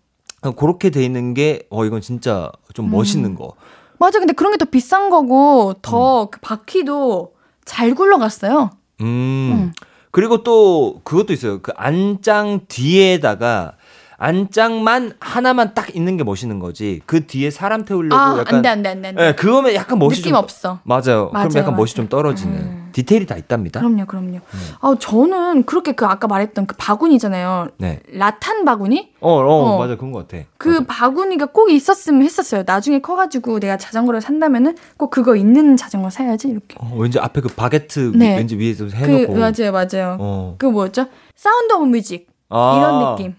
그렇게 0.58 0.90
돼 0.90 1.04
있는 1.06 1.34
게 1.34 1.62
어 1.70 1.86
이건 1.86 2.02
진짜 2.02 2.52
좀 2.74 2.92
멋있는 2.92 3.36
거. 3.36 3.54
맞아. 3.98 4.20
근데 4.20 4.34
그런 4.34 4.52
게 4.52 4.58
더 4.58 4.66
비싼 4.66 5.10
거고 5.10 5.76
더그 5.82 6.40
바퀴도 6.42 7.32
잘 7.64 7.96
굴러갔어요. 7.96 8.72
음. 9.02 9.06
음. 9.06 9.74
그리고 10.12 10.44
또 10.44 11.00
그것도 11.06 11.32
있어요. 11.34 11.62
그 11.62 11.72
안장 11.76 12.62
뒤에다가 12.68 13.74
안장만 14.18 15.14
하나만 15.20 15.74
딱 15.74 15.96
있는 15.96 16.18
게 16.18 16.24
멋있는 16.24 16.60
거지. 16.60 17.02
그 17.06 17.26
뒤에 17.28 17.50
사람 17.50 17.84
태우려고 17.86 18.16
아, 18.16 18.38
약간 18.40 18.56
안 18.56 18.62
돼, 18.62 18.70
안 18.70 18.84
돼, 18.84 18.90
안 18.90 19.02
돼. 19.02 19.08
안 19.10 19.16
돼. 19.16 19.28
예, 19.28 19.34
그거면 19.34 19.74
약간 19.74 20.00
멋이 20.00 20.16
느낌 20.16 20.32
좀 20.32 20.36
없어. 20.36 20.80
맞아요. 20.84 21.30
맞아요, 21.34 21.50
그럼 21.50 21.52
약간 21.56 21.76
멋이 21.76 21.88
맞아요. 21.90 21.96
좀 21.96 22.10
떨어지는 22.10 22.58
음. 22.58 22.90
디테일이 22.94 23.26
다 23.26 23.36
있답니다. 23.36 23.82
그럼요, 23.82 24.06
그럼요. 24.06 24.36
음. 24.38 24.60
아, 24.80 24.96
저는 24.98 25.64
그렇게 25.64 25.92
그 25.92 26.06
아까 26.06 26.28
말했던 26.28 26.66
그 26.66 26.76
바구니잖아요. 26.78 27.70
네. 27.78 28.00
라탄 28.14 28.64
바구니? 28.64 29.12
어, 29.20 29.32
어, 29.34 29.74
어. 29.74 29.78
맞아. 29.80 29.98
그런 29.98 30.14
것 30.14 30.28
같아. 30.28 30.44
그 30.58 30.70
맞아. 30.70 30.86
바구니가 30.88 31.48
꼭 31.48 31.70
있었으면 31.70 32.22
했었어요. 32.24 32.64
나중에 32.66 33.02
커가지고 33.02 33.60
내가 33.60 33.76
자전거를 33.76 34.22
산다면은 34.22 34.78
꼭 34.96 35.10
그거 35.10 35.36
있는 35.36 35.76
자전거 35.76 36.10
사야지 36.10 36.48
이렇게. 36.48 36.78
어, 36.80 36.94
왠지 36.96 37.20
앞에 37.20 37.42
그 37.42 37.50
바게트 37.50 38.14
네. 38.16 38.38
왠지 38.38 38.58
위에서 38.58 38.86
그 38.86 38.92
해놓고. 38.96 39.36
맞아요, 39.36 39.72
맞아요. 39.74 40.18
어. 40.22 40.56
그 40.58 40.66
뭐였죠? 40.66 41.08
Sound 41.36 41.74
of 41.74 41.86
Music 41.86 42.28
아. 42.50 42.78
이런 42.78 43.16
느낌. 43.18 43.36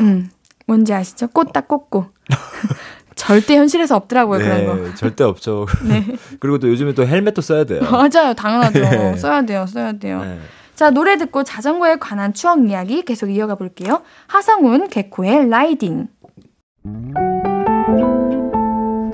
음, 0.00 0.30
뭔지 0.66 0.92
아시죠? 0.92 1.28
꽂다 1.28 1.62
꽂고. 1.62 2.06
절대 3.16 3.56
현실에서 3.56 3.96
없더라고요 3.96 4.38
그런 4.38 4.66
거. 4.66 4.74
네, 4.74 4.94
절대 4.94 5.24
없죠. 5.24 5.66
네, 5.88 6.06
그리고 6.38 6.58
또 6.58 6.68
요즘에 6.68 6.94
또 6.94 7.06
헬멧도 7.06 7.42
써야 7.42 7.64
돼요. 7.64 7.80
맞아요, 7.82 8.34
당연하죠. 8.34 8.80
네. 8.80 9.16
써야 9.16 9.42
돼요, 9.42 9.66
써야 9.66 9.92
돼요. 9.92 10.22
네. 10.22 10.38
자, 10.74 10.90
노래 10.90 11.16
듣고 11.16 11.42
자전거에 11.42 11.96
관한 11.96 12.34
추억 12.34 12.68
이야기 12.68 13.02
계속 13.02 13.30
이어가 13.30 13.54
볼게요. 13.54 14.02
하성운 14.26 14.88
개코의 14.88 15.48
Riding. 15.48 16.08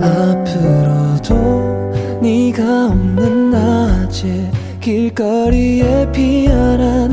앞으로도 0.00 2.18
네가 2.20 2.86
없는 2.86 3.50
낮에 3.52 4.50
길거리에 4.80 6.10
피어난 6.10 7.12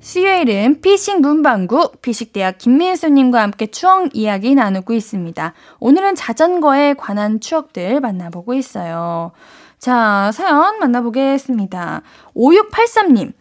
수요일은 0.00 0.80
피식 0.80 1.20
문방구 1.20 1.92
피식대학 2.00 2.56
김민수님과 2.56 3.42
함께 3.42 3.66
추억 3.66 4.16
이야기 4.16 4.54
나누고 4.54 4.94
있습니다. 4.94 5.52
오늘은 5.78 6.14
자전거에 6.14 6.94
관한 6.94 7.38
추억들 7.38 8.00
만나보고 8.00 8.54
있어요. 8.54 9.32
자, 9.78 10.30
사연 10.32 10.78
만나보겠습니다. 10.78 12.02
5683님. 12.34 13.32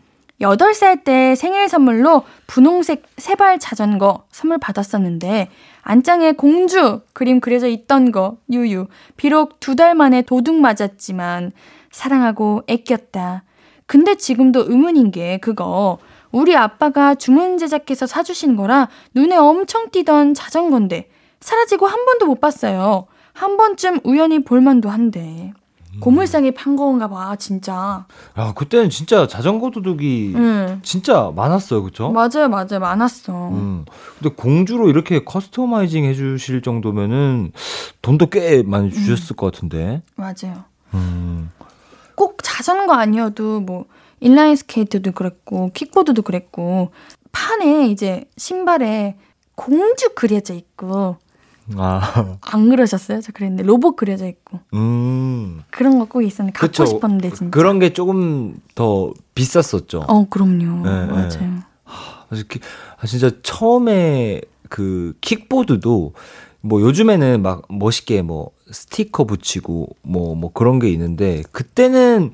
8살 0.42 1.04
때 1.04 1.36
생일 1.36 1.68
선물로 1.68 2.24
분홍색 2.48 3.04
세발 3.18 3.60
자전거 3.60 4.24
선물 4.32 4.58
받았었는데 4.58 5.50
안장에 5.82 6.32
공주 6.34 7.02
그림 7.14 7.40
그려져 7.40 7.68
있던 7.68 8.12
거 8.12 8.38
유유. 8.52 8.88
비록 9.18 9.60
두 9.62 9.76
달 9.76 9.96
만에 9.96 10.22
도둑 10.22 10.56
맞았지만 10.56 11.52
사랑하고 11.92 12.64
애꼈다. 12.68 13.44
근데 13.86 14.16
지금도 14.16 14.66
의문인 14.70 15.12
게 15.12 15.40
그거 15.40 15.98
우리 16.32 16.56
아빠가 16.56 17.16
주문 17.16 17.58
제작해서 17.58 18.06
사주신 18.06 18.56
거라 18.56 18.88
눈에 19.16 19.36
엄청 19.36 19.90
띄던 19.90 20.34
자전거인데 20.34 21.10
사라지고 21.40 21.88
한 21.88 22.06
번도 22.06 22.26
못 22.28 22.40
봤어요. 22.42 23.08
한 23.34 23.58
번쯤 23.58 24.02
우연히 24.04 24.44
볼만도 24.44 24.90
한데. 24.90 25.54
고물상에 26.02 26.52
판 26.52 26.76
건가 26.76 27.08
봐, 27.10 27.36
진짜. 27.36 28.06
야, 28.38 28.54
그때는 28.54 28.90
진짜 28.90 29.28
자전거 29.28 29.70
도둑이 29.72 30.34
응. 30.36 30.80
진짜 30.84 31.32
많았어요, 31.36 31.84
그쵸? 31.84 32.12
맞아요, 32.12 32.48
맞아요. 32.48 32.80
많았어. 32.80 33.50
음. 33.50 33.86
근데 34.20 34.34
공주로 34.36 34.90
이렇게 34.90 35.24
customizing 35.24 36.06
해주실 36.06 36.62
정도면은 36.62 37.52
돈도 38.02 38.28
꽤 38.28 38.64
많이 38.64 38.92
주셨을 38.92 39.36
것 39.36 39.52
같은데. 39.52 40.02
맞아요. 40.16 40.64
음. 40.94 41.52
꼭 42.16 42.38
자전거 42.44 42.94
아니어도 42.94 43.60
뭐 43.60 43.86
인라인 44.22 44.56
스케이트도 44.56 45.12
그랬고 45.14 45.72
킥보드도 45.74 46.22
그랬고 46.24 46.92
판에 47.32 47.88
이제 47.88 48.26
신발에 48.38 49.16
공주 49.56 50.10
그려져 50.16 50.54
있고 50.54 51.18
아, 51.76 52.38
안 52.42 52.70
그러셨어요? 52.70 53.22
저 53.22 53.32
그랬는데 53.32 53.64
로봇 53.64 53.96
그려져 53.96 54.26
있고 54.28 54.60
음. 54.74 55.62
그런 55.70 56.00
거 56.00 56.06
꼭 56.06 56.24
있었는데 56.24 56.58
갖고 56.58 56.68
그쵸. 56.68 56.86
싶었는데 56.86 57.30
진짜. 57.32 57.52
그런 57.52 57.78
게 57.80 57.94
조금 57.94 58.60
더 58.74 59.14
비쌌었죠. 59.36 60.06
어 60.08 60.28
그럼요. 60.30 60.84
네, 60.84 61.06
네. 61.06 61.06
맞아요. 61.06 61.60
키- 62.50 62.60
아, 63.00 63.06
진짜 63.06 63.30
처음에 63.44 64.42
그 64.70 65.14
킥보드도 65.22 66.14
뭐 66.62 66.82
요즘에는 66.82 67.42
막 67.42 67.64
멋있게 67.70 68.22
뭐 68.24 68.52
스티커 68.72 69.24
붙이고 69.26 69.96
뭐뭐 70.02 70.52
그런 70.54 70.80
게 70.80 70.90
있는데 70.90 71.44
그때는 71.52 72.34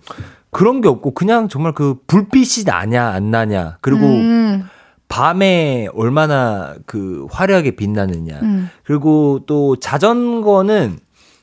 그런 0.55 0.79
게 0.79 0.87
없고 0.87 1.11
그냥 1.11 1.49
정말 1.49 1.73
그 1.73 1.97
불빛이 2.07 2.63
나냐 2.65 3.09
안 3.09 3.29
나냐 3.29 3.77
그리고 3.81 4.05
음, 4.05 4.63
밤에 5.09 5.89
얼마나 5.93 6.75
그 6.85 7.27
화려하게 7.29 7.71
빛나느냐 7.71 8.39
음. 8.41 8.69
그리고 8.85 9.41
또 9.47 9.75
자전거는 9.75 10.97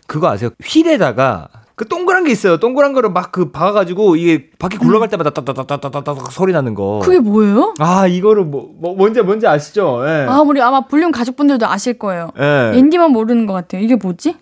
그거 0.07 0.31
아세요? 0.31 0.49
휠에다가 0.65 1.49
그 1.75 1.87
동그란 1.89 2.25
게 2.25 2.31
있어요. 2.33 2.57
동그란 2.57 2.95
거를 2.95 3.11
막 3.11 3.33
그 3.33 3.51
박아가지고 3.51 4.17
이게 4.17 4.49
바퀴 4.59 4.79
굴러갈 4.79 5.11
때마다 5.11 5.29
따따따따따따 5.29 6.15
소리 6.31 6.55
나는 6.55 6.73
거. 6.75 7.01
그게 7.05 7.19
뭐예요? 7.19 7.75
아 7.81 8.07
이거를 8.07 8.45
뭐, 8.45 8.71
뭐 8.79 8.95
뭔지 8.95 9.21
뭔지 9.21 9.47
아시죠? 9.47 10.03
예. 10.07 10.27
아 10.27 10.41
우리 10.41 10.63
아마 10.63 10.83
볼륨 10.83 11.11
가족분들도 11.13 11.67
아실 11.67 11.99
거예요. 11.99 12.31
예. 12.41 12.73
앤디만 12.79 13.11
모르는 13.11 13.45
것 13.45 13.53
같아요. 13.53 13.83
이게 13.83 13.97
뭐지? 13.97 14.37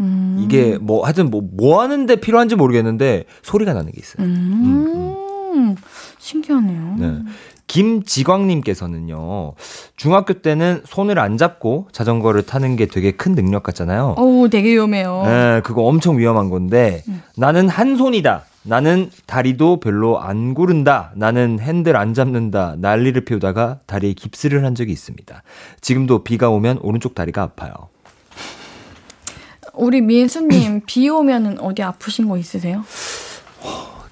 음. 0.00 0.38
이게 0.40 0.78
뭐 0.78 1.04
하여튼 1.04 1.30
뭐 1.30 1.42
뭐 1.56 1.80
하는데 1.82 2.16
필요한지 2.16 2.56
모르겠는데 2.56 3.24
소리가 3.42 3.72
나는 3.74 3.92
게 3.92 4.00
있어요. 4.00 4.26
음. 4.26 5.76
신기하네요. 6.18 6.96
네. 6.98 7.18
김지광님께서는요 7.66 9.54
중학교 9.96 10.34
때는 10.34 10.82
손을 10.84 11.18
안 11.18 11.36
잡고 11.36 11.88
자전거를 11.92 12.42
타는 12.42 12.76
게 12.76 12.86
되게 12.86 13.12
큰 13.12 13.34
능력 13.34 13.62
같잖아요. 13.62 14.14
어우 14.18 14.48
되게 14.50 14.72
위험해요. 14.72 15.22
네, 15.24 15.60
그거 15.64 15.82
엄청 15.82 16.18
위험한 16.18 16.50
건데 16.50 17.02
음. 17.08 17.22
나는 17.36 17.68
한 17.68 17.96
손이다. 17.96 18.44
나는 18.64 19.10
다리도 19.26 19.80
별로 19.80 20.20
안 20.20 20.54
구른다. 20.54 21.12
나는 21.16 21.58
핸들 21.60 21.96
안 21.96 22.14
잡는다. 22.14 22.76
난리를 22.78 23.24
피우다가 23.24 23.80
다리에 23.86 24.12
깁스를 24.12 24.64
한 24.64 24.74
적이 24.74 24.92
있습니다. 24.92 25.42
지금도 25.80 26.22
비가 26.24 26.48
오면 26.50 26.78
오른쪽 26.82 27.14
다리가 27.14 27.42
아파요. 27.42 27.72
우리 29.74 30.00
민수님 30.00 30.82
비 30.86 31.08
오면은 31.08 31.58
어디 31.60 31.82
아프신 31.82 32.28
거 32.28 32.36
있으세요? 32.36 32.84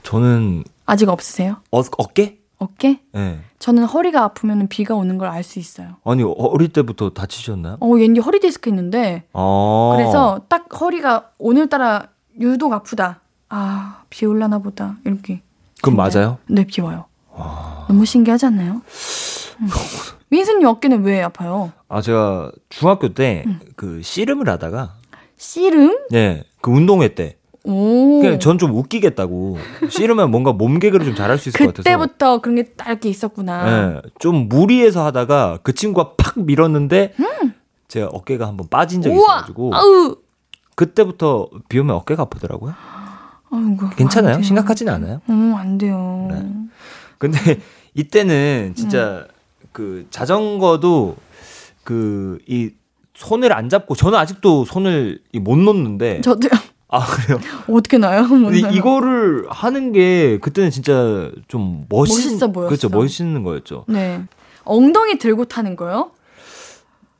저는 0.02 0.64
아직 0.86 1.08
없으세요? 1.08 1.56
어, 1.70 1.82
어깨? 1.98 2.38
어깨? 2.58 3.00
네. 3.12 3.40
저는 3.58 3.84
허리가 3.84 4.24
아프면 4.24 4.68
비가 4.68 4.94
오는 4.94 5.16
걸 5.18 5.28
알 5.28 5.42
수 5.44 5.58
있어요. 5.58 5.96
아니 6.04 6.22
어릴 6.22 6.68
때부터 6.68 7.10
다치셨나요? 7.10 7.76
어, 7.80 7.86
왠지 7.88 8.20
허리 8.20 8.40
디스크 8.40 8.68
있는데 8.70 9.24
아. 9.32 9.94
그래서 9.96 10.40
딱 10.48 10.66
허리가 10.80 11.30
오늘따라 11.38 12.08
유독 12.40 12.72
아프다. 12.72 13.20
아, 13.48 14.02
비 14.10 14.26
올라나 14.26 14.58
보다. 14.58 14.96
이렇게. 15.04 15.42
그럼. 15.82 15.96
맞아요? 15.96 16.38
네, 16.46 16.64
비 16.64 16.80
와요. 16.80 17.06
너무 17.88 18.04
신기하지 18.04 18.46
않나요? 18.46 18.82
음. 19.60 19.68
민수님 20.30 20.66
어깨는 20.66 21.02
왜 21.04 21.22
아파요? 21.22 21.72
아 21.88 22.00
제가 22.00 22.52
중학교 22.68 23.12
때 23.12 23.42
음. 23.46 23.58
그 23.76 24.00
씨름을 24.02 24.48
하다가 24.48 24.94
씨름? 25.40 25.96
네, 26.10 26.44
그 26.60 26.70
운동회 26.70 27.14
때 27.14 27.36
오. 27.64 28.20
그냥 28.20 28.38
전 28.38 28.58
좀 28.58 28.74
웃기겠다고 28.74 29.58
씨름하면 29.88 30.30
뭔가 30.30 30.52
몸 30.52 30.78
개그를 30.78 31.06
좀 31.06 31.14
잘할 31.14 31.38
수 31.38 31.48
있을 31.48 31.58
것 31.58 31.66
같아서 31.74 31.82
그때부터 31.82 32.40
그런 32.42 32.56
게딱 32.56 32.88
이렇게 32.88 33.08
있었구나. 33.08 33.64
네, 33.94 34.00
좀 34.18 34.48
무리해서 34.48 35.04
하다가 35.06 35.60
그 35.62 35.72
친구가 35.74 36.14
팍 36.16 36.38
밀었는데 36.40 37.14
음. 37.18 37.54
제가 37.88 38.08
어깨가 38.12 38.46
한번 38.46 38.68
빠진 38.68 39.00
적이 39.02 39.16
우와! 39.16 39.24
있어가지고 39.36 39.74
아우. 39.74 40.16
그때부터 40.76 41.48
비 41.68 41.78
오면 41.78 41.96
어깨가 41.96 42.22
아프더라고요. 42.24 42.74
아이고, 43.50 43.88
괜찮아요? 43.96 44.40
심각하지는 44.42 44.92
않아요. 44.94 45.20
어, 45.26 45.54
안 45.58 45.76
돼요. 45.78 46.28
네. 46.30 46.46
근데 47.18 47.38
이때는 47.94 48.74
진짜 48.76 49.26
그 49.72 50.06
자전거도 50.10 51.16
그 51.84 52.38
이 52.46 52.70
손을 53.20 53.52
안 53.52 53.68
잡고 53.68 53.94
저는 53.94 54.18
아직도 54.18 54.64
손을 54.64 55.20
이못 55.32 55.58
놓는데 55.58 56.22
저도요. 56.22 56.50
아 56.88 57.04
그래요. 57.06 57.38
어떻게 57.68 57.98
나요? 57.98 58.26
근데 58.26 58.58
이거를 58.74 59.46
하는 59.50 59.92
게 59.92 60.38
그때는 60.38 60.70
진짜 60.70 61.30
좀 61.46 61.84
멋있, 61.88 62.14
멋있어 62.14 62.50
보였어. 62.50 62.68
그렇죠 62.68 62.88
멋있는 62.88 63.44
거였죠. 63.44 63.84
네. 63.88 64.22
엉덩이 64.64 65.18
들고 65.18 65.44
타는 65.44 65.76
거요? 65.76 66.12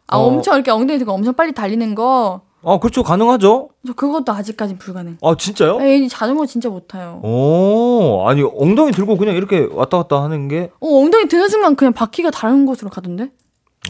아, 0.07 0.17
어. 0.17 0.23
엄청 0.23 0.55
이렇게 0.55 0.71
엉덩이 0.71 0.99
들고 0.99 1.13
엄청 1.13 1.35
빨리 1.35 1.53
달리는 1.53 1.95
거. 1.95 2.41
아 2.63 2.79
그렇죠 2.79 3.03
가능하죠. 3.03 3.69
저 3.87 3.93
그것도 3.93 4.33
아직까지 4.33 4.79
불가능. 4.79 5.19
아 5.23 5.35
진짜요? 5.39 5.81
에이, 5.83 6.09
자전거 6.09 6.47
진짜 6.47 6.69
못 6.71 6.89
타요. 6.89 7.21
오 7.23 8.25
아니 8.27 8.43
엉덩이 8.43 8.93
들고 8.93 9.19
그냥 9.19 9.37
이렇게 9.37 9.69
왔다 9.71 9.99
갔다 9.99 10.23
하는 10.23 10.49
게 10.49 10.71
어, 10.81 10.89
엉덩이 10.99 11.29
드는 11.29 11.49
순간 11.49 11.77
그냥 11.77 11.93
바퀴가 11.93 12.31
다른 12.31 12.65
곳으로 12.65 12.89
가던데? 12.91 13.31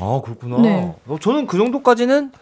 아 0.00 0.20
그렇구나. 0.24 0.58
네. 0.58 0.94
어, 1.06 1.18
저는 1.20 1.46
그 1.46 1.56
정도까지는 1.58 2.32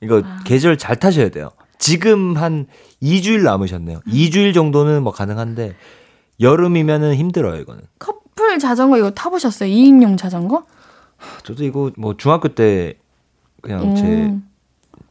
이거 0.00 0.20
아. 0.24 0.40
계절 0.44 0.76
잘 0.76 0.96
타셔야 0.96 1.28
돼요. 1.30 1.50
지금 1.78 2.36
한 2.36 2.66
2주일 3.00 3.44
남으셨네요. 3.44 4.00
음. 4.04 4.12
2주일 4.12 4.52
정도는 4.52 5.04
뭐 5.04 5.12
가능한데 5.12 5.76
여름이면은 6.40 7.14
힘들어요, 7.14 7.60
이거는. 7.60 7.82
커플 7.98 8.25
자전거 8.58 8.98
이거 8.98 9.10
타보셨어요? 9.10 9.68
2인용 9.70 10.16
자전거? 10.18 10.64
저도 11.44 11.64
이거 11.64 11.90
뭐 11.96 12.16
중학교 12.16 12.48
때 12.48 12.98
그냥 13.62 13.94
제 13.94 14.02
음, 14.04 14.48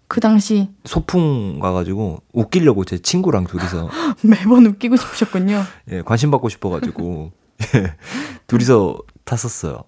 그 0.07 0.19
당시 0.19 0.69
소풍 0.85 1.59
가가지고 1.59 2.21
웃기려고 2.33 2.85
제 2.85 2.97
친구랑 2.97 3.45
둘이서 3.45 3.89
매번 4.23 4.65
웃기고 4.65 4.95
싶으셨군요. 4.95 5.61
예, 5.91 6.01
관심 6.01 6.31
받고 6.31 6.49
싶어가지고 6.49 7.31
예, 7.75 7.95
둘이서 8.47 8.97
탔었어요. 9.23 9.83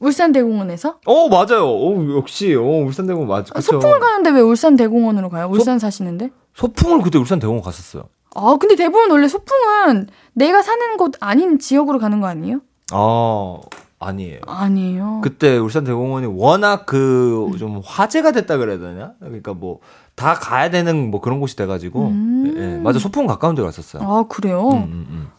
울산대공원에서? 0.00 0.98
어 1.06 1.28
맞아요. 1.28 1.64
어, 1.68 2.16
역시 2.18 2.54
어, 2.54 2.62
울산대공원 2.62 3.28
맞죠. 3.28 3.52
아, 3.56 3.60
소풍을 3.60 4.00
가는데 4.00 4.30
왜 4.30 4.40
울산대공원으로 4.40 5.30
가요? 5.30 5.46
울산 5.48 5.78
사시는데? 5.78 6.30
소풍을 6.54 7.02
그때 7.02 7.18
울산대공원 7.18 7.62
갔었어요. 7.62 8.04
아, 8.34 8.56
근데 8.58 8.74
대부분 8.74 9.10
원래 9.10 9.28
소풍은 9.28 10.08
내가 10.34 10.62
사는 10.62 10.96
곳 10.96 11.14
아닌 11.20 11.58
지역으로 11.58 11.98
가는 11.98 12.20
거 12.20 12.26
아니에요? 12.26 12.60
어, 12.92 13.60
아니에요. 13.98 14.40
아니에요. 14.46 15.20
그때 15.22 15.56
울산 15.58 15.84
대공원이 15.84 16.26
워낙 16.26 16.86
그 16.86 17.56
좀 17.58 17.80
화제가 17.84 18.32
됐다 18.32 18.56
그래야 18.58 18.78
되냐? 18.78 19.12
그러니까 19.20 19.54
뭐 19.54 19.80
다 20.14 20.34
가야 20.34 20.68
되는 20.70 21.10
뭐 21.10 21.22
그런 21.22 21.40
곳이 21.40 21.56
돼가지고 21.56 22.08
음. 22.08 22.54
예, 22.58 22.76
맞아 22.82 22.98
소풍 22.98 23.26
가까운 23.26 23.54
데 23.54 23.62
갔었어요. 23.62 24.02
아, 24.06 24.24
그래요? 24.28 24.68
음, 24.68 25.06
음, 25.08 25.30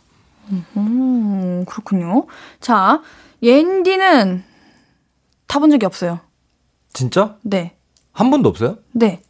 음. 0.51 0.65
음, 0.77 1.65
그렇군요. 1.65 2.25
자, 2.59 3.01
옌디는 3.43 4.43
타본 5.45 5.69
적이 5.69 5.85
없어요. 5.85 6.19
진짜? 6.91 7.37
네. 7.43 7.75
한 8.13 8.31
번도 8.31 8.49
없어요? 8.49 8.77
네. 8.93 9.21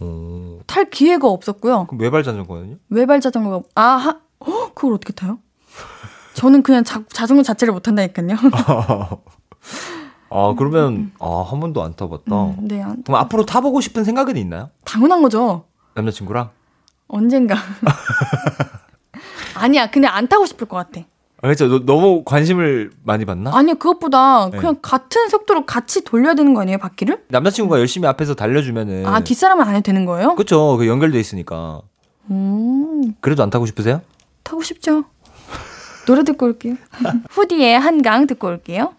오, 0.00 0.58
탈 0.66 0.90
기회가 0.90 1.28
없었고요. 1.28 1.86
그럼 1.86 2.00
외발 2.00 2.24
자전거는요? 2.24 2.76
외발 2.90 3.20
자전거가, 3.20 3.62
아, 3.76 3.82
하, 3.82 4.18
헉, 4.44 4.74
그걸 4.74 4.94
어떻게 4.94 5.12
타요? 5.12 5.38
저는 6.34 6.62
그냥 6.62 6.84
자, 6.84 7.02
자전거 7.12 7.42
자체를 7.42 7.72
못 7.74 7.80
탄다니까요. 7.80 8.36
아 10.34 10.54
그러면 10.56 11.12
아 11.20 11.42
한 11.46 11.60
번도 11.60 11.82
안 11.82 11.94
타봤다. 11.94 12.34
음, 12.44 12.56
네, 12.62 12.82
안- 12.82 13.02
그럼 13.02 13.20
앞으로 13.20 13.44
타보고 13.44 13.80
싶은 13.82 14.04
생각은 14.04 14.36
있나요? 14.38 14.70
당연한 14.84 15.20
거죠. 15.22 15.64
남자친구랑? 15.94 16.50
언젠가. 17.08 17.56
아니야, 19.54 19.90
근데 19.90 20.08
안 20.08 20.26
타고 20.28 20.46
싶을 20.46 20.66
것 20.66 20.76
같아. 20.76 21.02
아, 21.42 21.48
그렇죠. 21.48 21.68
너, 21.68 21.80
너무 21.84 22.22
관심을 22.24 22.92
많이 23.04 23.24
받나? 23.26 23.50
아니, 23.54 23.74
그것보다 23.74 24.48
네. 24.50 24.56
그냥 24.58 24.76
같은 24.80 25.28
속도로 25.28 25.66
같이 25.66 26.02
돌려야 26.04 26.34
되는 26.34 26.54
거 26.54 26.62
아니에요, 26.62 26.78
바퀴를? 26.78 27.24
남자친구가 27.28 27.78
열심히 27.78 28.08
앞에서 28.08 28.34
달려주면은 28.34 29.04
아, 29.06 29.20
뒷사람은 29.20 29.62
안 29.66 29.74
해도 29.74 29.82
되는 29.82 30.06
거예요? 30.06 30.34
그쵸. 30.36 30.76
그 30.78 30.86
연결돼 30.86 31.20
있으니까. 31.20 31.82
음, 32.30 33.14
그래도 33.20 33.42
안 33.42 33.50
타고 33.50 33.66
싶으세요? 33.66 34.00
타고 34.44 34.62
싶죠. 34.62 35.04
노래 36.06 36.24
듣고 36.24 36.46
올게요. 36.46 36.76
후디의 37.30 37.78
한강 37.78 38.26
듣고 38.26 38.48
올게요. 38.48 38.94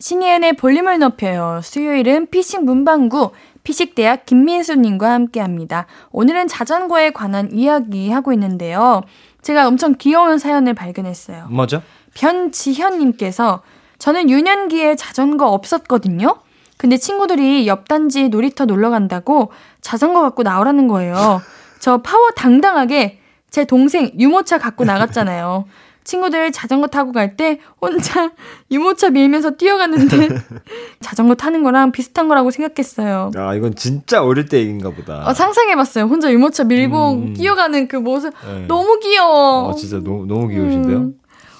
신예은의 0.00 0.54
볼륨을 0.54 0.98
높여요. 0.98 1.60
수요일은 1.62 2.28
피식 2.30 2.64
문방구 2.64 3.32
피식대학 3.64 4.24
김민수님과 4.26 5.10
함께 5.10 5.40
합니다. 5.40 5.86
오늘은 6.12 6.48
자전거에 6.48 7.10
관한 7.10 7.50
이야기 7.52 8.10
하고 8.10 8.32
있는데요. 8.32 9.02
제가 9.42 9.66
엄청 9.66 9.94
귀여운 9.98 10.38
사연을 10.38 10.74
발견했어요. 10.74 11.48
뭐죠? 11.50 11.82
변지현님께서 12.14 13.62
저는 13.98 14.30
유년기에 14.30 14.96
자전거 14.96 15.48
없었거든요. 15.48 16.36
근데 16.76 16.96
친구들이 16.96 17.66
옆 17.66 17.88
단지 17.88 18.28
놀이터 18.28 18.64
놀러 18.64 18.90
간다고 18.90 19.50
자전거 19.80 20.22
갖고 20.22 20.44
나오라는 20.44 20.86
거예요. 20.88 21.42
저 21.80 21.98
파워 21.98 22.30
당당하게 22.30 23.18
제 23.50 23.64
동생 23.64 24.12
유모차 24.18 24.58
갖고 24.58 24.84
나갔잖아요. 24.84 25.64
친구들 26.12 26.52
자전거 26.52 26.86
타고 26.86 27.12
갈 27.12 27.36
때 27.36 27.60
혼자 27.82 28.32
유모차 28.72 29.10
밀면서 29.10 29.50
뛰어갔는데 29.52 30.28
자전거 31.02 31.34
타는 31.34 31.62
거랑 31.62 31.92
비슷한 31.92 32.28
거라고 32.28 32.50
생각했어요. 32.50 33.30
아 33.36 33.54
이건 33.54 33.74
진짜 33.74 34.24
어릴 34.24 34.46
때 34.46 34.58
얘기인가 34.58 34.88
보다. 34.90 35.28
어, 35.28 35.34
상상해봤어요. 35.34 36.04
혼자 36.06 36.32
유모차 36.32 36.64
밀고 36.64 37.12
음. 37.12 37.34
뛰어가는 37.34 37.88
그 37.88 37.96
모습 37.96 38.32
네. 38.46 38.66
너무 38.66 38.98
귀여워. 39.00 39.70
아 39.70 39.74
진짜 39.74 39.98
너무 39.98 40.24
너무 40.26 40.48
귀여우신데요? 40.48 40.96
음. 40.96 41.14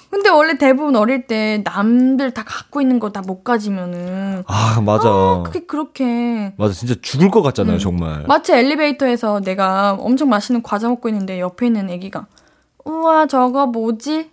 근데 0.09 0.29
원래 0.29 0.57
대부분 0.57 0.95
어릴 0.95 1.27
때 1.27 1.61
남들 1.63 2.31
다 2.33 2.43
갖고 2.43 2.81
있는 2.81 2.97
거 2.99 3.11
다 3.11 3.21
못 3.21 3.43
가지면은 3.43 4.43
아 4.47 4.81
맞아. 4.83 5.43
그게 5.45 5.59
그렇게 5.67 6.53
맞아 6.57 6.73
진짜 6.73 6.95
죽을 7.03 7.29
것 7.29 7.43
같잖아요 7.43 7.75
음. 7.75 7.79
정말. 7.79 8.23
마치 8.27 8.51
엘리베이터에서 8.53 9.41
내가 9.41 9.91
엄청 9.99 10.27
맛있는 10.29 10.63
과자 10.63 10.89
먹고 10.89 11.07
있는데 11.09 11.39
옆에 11.39 11.67
있는 11.67 11.91
애기가 11.91 12.25
우와 12.85 13.27
저거 13.27 13.67
뭐지? 13.67 14.31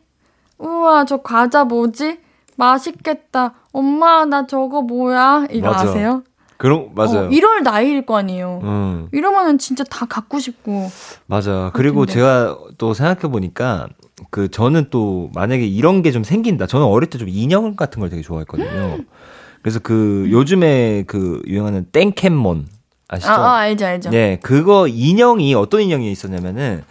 우와 0.59 1.05
저 1.05 1.19
과자 1.19 1.65
뭐지? 1.65 2.19
맛있겠다. 2.57 3.55
엄마 3.73 4.25
나 4.25 4.47
저거 4.47 4.83
뭐야? 4.83 5.47
이거 5.51 5.71
맞아. 5.71 5.89
아세요? 5.91 6.23
그런 6.57 6.91
맞아요. 6.95 7.27
어, 7.27 7.29
이럴 7.31 7.63
나이일 7.63 8.07
거 8.07 8.17
아니에요. 8.17 8.61
음 8.63 9.09
이러면은 9.13 9.59
진짜 9.59 9.85
다 9.85 10.07
갖고 10.07 10.39
싶고. 10.39 10.91
맞아. 11.27 11.71
그리고 11.75 12.01
같은데. 12.01 12.13
제가 12.15 12.59
또 12.79 12.95
생각해 12.95 13.31
보니까 13.31 13.89
그 14.31 14.51
저는 14.51 14.87
또 14.91 15.31
만약에 15.35 15.67
이런 15.67 16.01
게 16.03 16.11
좀 16.13 16.25
생긴다. 16.25 16.67
저는 16.67 16.87
어릴 16.87 17.11
때 17.11 17.19
좀 17.19 17.29
인형 17.29 17.77
같은 17.77 18.01
걸 18.01 18.09
되게 18.09 18.23
좋아했거든요. 18.23 18.99
그래서 19.61 19.81
그 19.81 20.29
요즘에 20.31 21.05
그 21.07 21.43
유행하는 21.47 21.87
땡캠몬 21.93 22.69
아시죠? 23.09 23.31
아, 23.33 23.35
아 23.35 23.57
알죠 23.59 23.85
알죠. 23.85 24.11
네, 24.11 24.39
그거 24.43 24.89
인형이 24.89 25.55
어떤 25.55 25.83
인형이 25.83 26.11
있었냐면은 26.11 26.83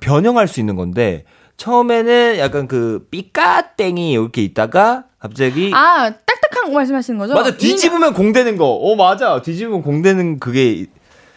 변형할 0.00 0.48
수 0.48 0.60
있는 0.60 0.76
건데 0.76 1.24
처음에는 1.58 2.38
약간 2.38 2.66
그 2.68 3.06
삐까땡이 3.10 4.12
이렇게 4.12 4.42
있다가 4.42 5.04
갑자기 5.18 5.70
아 5.74 6.08
딱딱한 6.24 6.68
거 6.68 6.72
말씀하시는 6.72 7.18
거죠? 7.18 7.34
맞아 7.34 7.56
뒤집으면 7.56 8.14
공되는 8.14 8.56
거. 8.56 8.64
어 8.66 8.94
맞아 8.96 9.42
뒤집으면 9.42 9.82
공되는 9.82 10.38
그게 10.38 10.86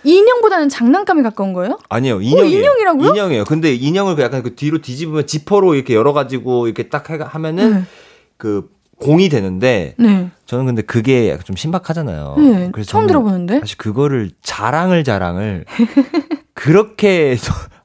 인형보다는 0.03 0.69
장난감에 0.69 1.23
가까운 1.23 1.53
거예요? 1.53 1.77
아니에요 1.89 2.21
인형이에요. 2.21 2.59
인형이라고요? 2.59 3.09
인형이에요. 3.09 3.43
근데 3.45 3.73
인형을 3.73 4.15
그 4.15 4.21
약간 4.21 4.43
그 4.43 4.55
뒤로 4.55 4.77
뒤집으면 4.79 5.25
지퍼로 5.27 5.73
이렇게 5.75 5.95
열어가지고 5.95 6.67
이렇게 6.67 6.89
딱 6.89 7.09
해- 7.09 7.17
하면은 7.19 7.73
네. 7.73 7.83
그 8.37 8.69
공이 8.99 9.29
되는데 9.29 9.95
네. 9.97 10.29
저는 10.45 10.65
근데 10.67 10.83
그게 10.83 11.29
약간 11.31 11.43
좀 11.45 11.55
신박하잖아요. 11.55 12.35
네. 12.37 12.69
그래서 12.71 12.91
처음 12.91 13.07
들어보는데. 13.07 13.59
사실 13.61 13.77
그거를 13.77 14.29
자랑을 14.43 15.03
자랑을 15.03 15.65
그렇게 16.53 17.35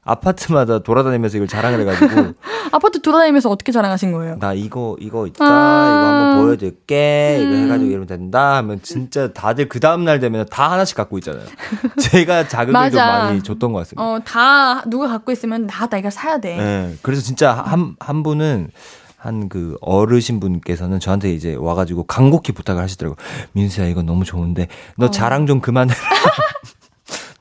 아파트마다 0.07 0.79
돌아다니면서 0.79 1.37
이걸 1.37 1.47
자랑을 1.47 1.81
해가지고 1.81 2.33
아파트 2.71 3.01
돌아다니면서 3.01 3.49
어떻게 3.49 3.71
자랑하신 3.71 4.13
거예요? 4.13 4.37
나 4.39 4.53
이거 4.53 4.95
이거 4.99 5.27
있다 5.27 5.45
아. 5.45 5.47
이거 5.47 6.07
한번 6.07 6.43
보여줄게 6.45 7.39
이거 7.41 7.51
음. 7.51 7.63
해가지고 7.65 7.89
이러면 7.89 8.07
된다 8.07 8.55
하면 8.57 8.81
진짜 8.81 9.33
다들 9.33 9.67
그 9.67 9.79
다음 9.79 10.05
날 10.05 10.19
되면 10.19 10.45
다 10.49 10.71
하나씩 10.71 10.95
갖고 10.95 11.17
있잖아요. 11.17 11.45
제가 11.99 12.47
자극을 12.47 12.91
좀. 12.91 12.97
많이 12.99 13.43
줬던 13.43 13.73
것 13.73 13.79
같습니다. 13.79 14.03
어, 14.03 14.19
다 14.23 14.81
누가 14.89 15.07
갖고 15.07 15.31
있으면 15.31 15.67
나, 15.67 15.87
나 15.87 15.97
이거 15.97 16.09
사야 16.09 16.39
돼. 16.39 16.57
네. 16.57 16.95
그래서 17.01 17.21
진짜 17.21 17.53
한, 17.53 17.95
한 17.99 18.23
분은 18.23 18.69
한그 19.17 19.77
어르신 19.81 20.39
분께서는 20.39 20.99
저한테 20.99 21.33
이제 21.33 21.55
와가지고 21.55 22.03
간곡히 22.03 22.53
부탁을 22.53 22.81
하시더라고요. 22.81 23.17
민수야, 23.53 23.87
이거 23.87 24.03
너무 24.03 24.23
좋은데, 24.23 24.67
너 24.95 25.07
어. 25.07 25.11
자랑 25.11 25.47
좀 25.47 25.59
그만해라. 25.59 25.99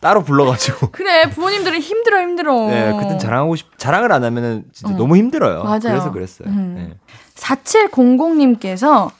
따로 0.07 0.23
불러가지고. 0.23 0.91
그래, 0.93 1.29
부모님들은 1.31 1.81
힘들어, 1.81 2.21
힘들어. 2.21 2.69
네, 2.69 2.97
그땐 2.97 3.19
자랑하고 3.19 3.57
싶, 3.57 3.77
자랑을 3.77 4.13
안 4.13 4.23
하면은 4.23 4.65
진짜 4.73 4.95
어. 4.95 4.97
너무 4.97 5.17
힘들어요. 5.17 5.65
맞아요. 5.65 5.81
그래서 5.81 6.13
그랬어요. 6.13 6.49
음. 6.49 6.75
네. 6.77 6.97
4700님께서 7.35 9.11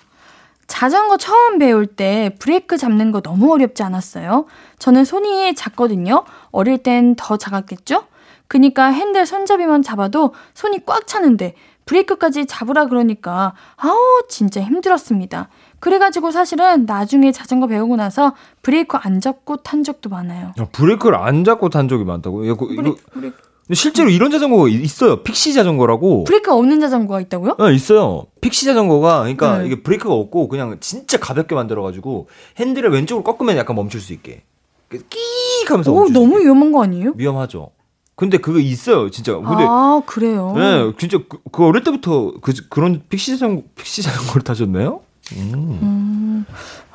자전거 0.69 1.17
처음 1.17 1.59
배울 1.59 1.87
때 1.87 2.37
브레이크 2.39 2.77
잡는 2.77 3.11
거 3.11 3.21
너무 3.21 3.53
어렵지 3.53 3.83
않았어요? 3.83 4.47
저는 4.79 5.05
손이 5.05 5.57
작거든요. 5.57 6.25
어릴 6.53 6.79
땐 6.79 7.17
더 7.17 7.37
작았겠죠? 7.37 8.05
그니까 8.47 8.87
핸들 8.87 9.27
손잡이만 9.27 9.83
잡아도 9.83 10.35
손이 10.55 10.87
꽉 10.87 11.09
차는데 11.09 11.55
브레이크까지 11.85 12.47
잡으라 12.47 12.87
그러니까 12.87 13.55
아우 13.77 14.23
진짜 14.29 14.61
힘들었습니다. 14.61 15.49
그래가지고 15.81 16.31
사실은 16.31 16.87
나중에 16.87 17.33
자전거 17.33 17.67
배우고 17.67 17.97
나서 17.97 18.35
브레이크 18.63 18.97
안 18.97 19.21
잡고 19.21 19.59
탄 19.59 19.85
적도 19.85 20.09
많아요. 20.09 20.53
야, 20.59 20.67
브레이크를 20.73 21.17
안 21.17 21.45
잡고 21.45 21.69
탄 21.69 21.89
적이 21.89 22.05
많다고? 22.05 22.45
이거, 22.45 22.67
이거, 22.71 22.97
브레이크, 23.13 23.37
실제로 23.73 24.09
이런 24.09 24.31
자전거가 24.31 24.69
있어요. 24.69 25.23
fixie 25.23 25.53
자전거라고. 25.53 26.25
브레이크 26.25 26.53
없는 26.53 26.81
자전거가 26.81 27.21
있다고요? 27.21 27.57
네, 27.59 27.75
있어요. 27.75 28.27
fixie 28.41 28.65
자전거가, 28.65 29.21
그러니까 29.21 29.59
네. 29.59 29.67
이게 29.67 29.83
브레이크가 29.83 30.15
없고 30.15 30.49
그냥 30.49 30.77
진짜 30.81 31.19
가볍게 31.19 31.55
만들어 31.55 31.83
가지고 31.83 32.29
핸들을 32.59 32.91
왼쪽으로 32.91 33.25
꺾으면 33.25 33.57
약간 33.57 33.77
멈출 33.77 34.01
수 34.01 34.13
있게. 34.13 34.45
끼익 34.91 35.71
하면서 35.71 35.91
오 35.93 35.97
멈출 35.97 36.15
수 36.15 36.21
너무 36.21 36.35
있게. 36.37 36.45
위험한 36.45 36.73
거 36.73 36.83
아니에요? 36.85 37.13
위험하죠. 37.17 37.71
근데 38.15 38.39
그거 38.39 38.59
있어요, 38.61 39.11
진짜. 39.11 39.35
근데 39.35 39.65
아 39.69 40.01
그래요. 40.07 40.55
네, 40.57 40.93
진짜 40.97 41.19
그, 41.29 41.39
그 41.53 41.65
어릴 41.67 41.83
때부터 41.83 42.33
그 42.41 42.53
그런 42.71 43.03
fixie 43.09 43.33
자전거 43.33 43.63
fixie 43.75 44.03
자전거를 44.03 44.43
타셨나요? 44.43 45.01
음. 45.35 45.79
음, 45.83 46.47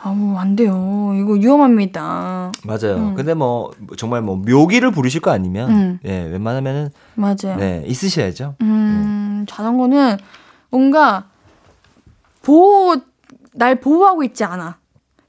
아우 0.01 0.37
안 0.37 0.55
돼요. 0.55 1.11
이거 1.15 1.33
위험합니다. 1.33 2.51
맞아요. 2.63 2.95
음. 2.97 3.13
근데 3.15 3.33
뭐 3.33 3.71
정말 3.97 4.21
뭐 4.21 4.37
묘기를 4.37 4.91
부르실 4.91 5.21
거 5.21 5.31
아니면 5.31 5.69
음. 5.71 5.99
예, 6.05 6.23
웬만하면은 6.23 6.89
맞아요. 7.15 7.57
네, 7.57 7.83
있으셔야죠. 7.85 8.55
음, 8.61 9.45
자전거는 9.47 10.17
뭔가 10.69 11.25
보호 12.41 12.95
날 13.53 13.79
보호하고 13.79 14.23
있지 14.23 14.43
않아. 14.43 14.77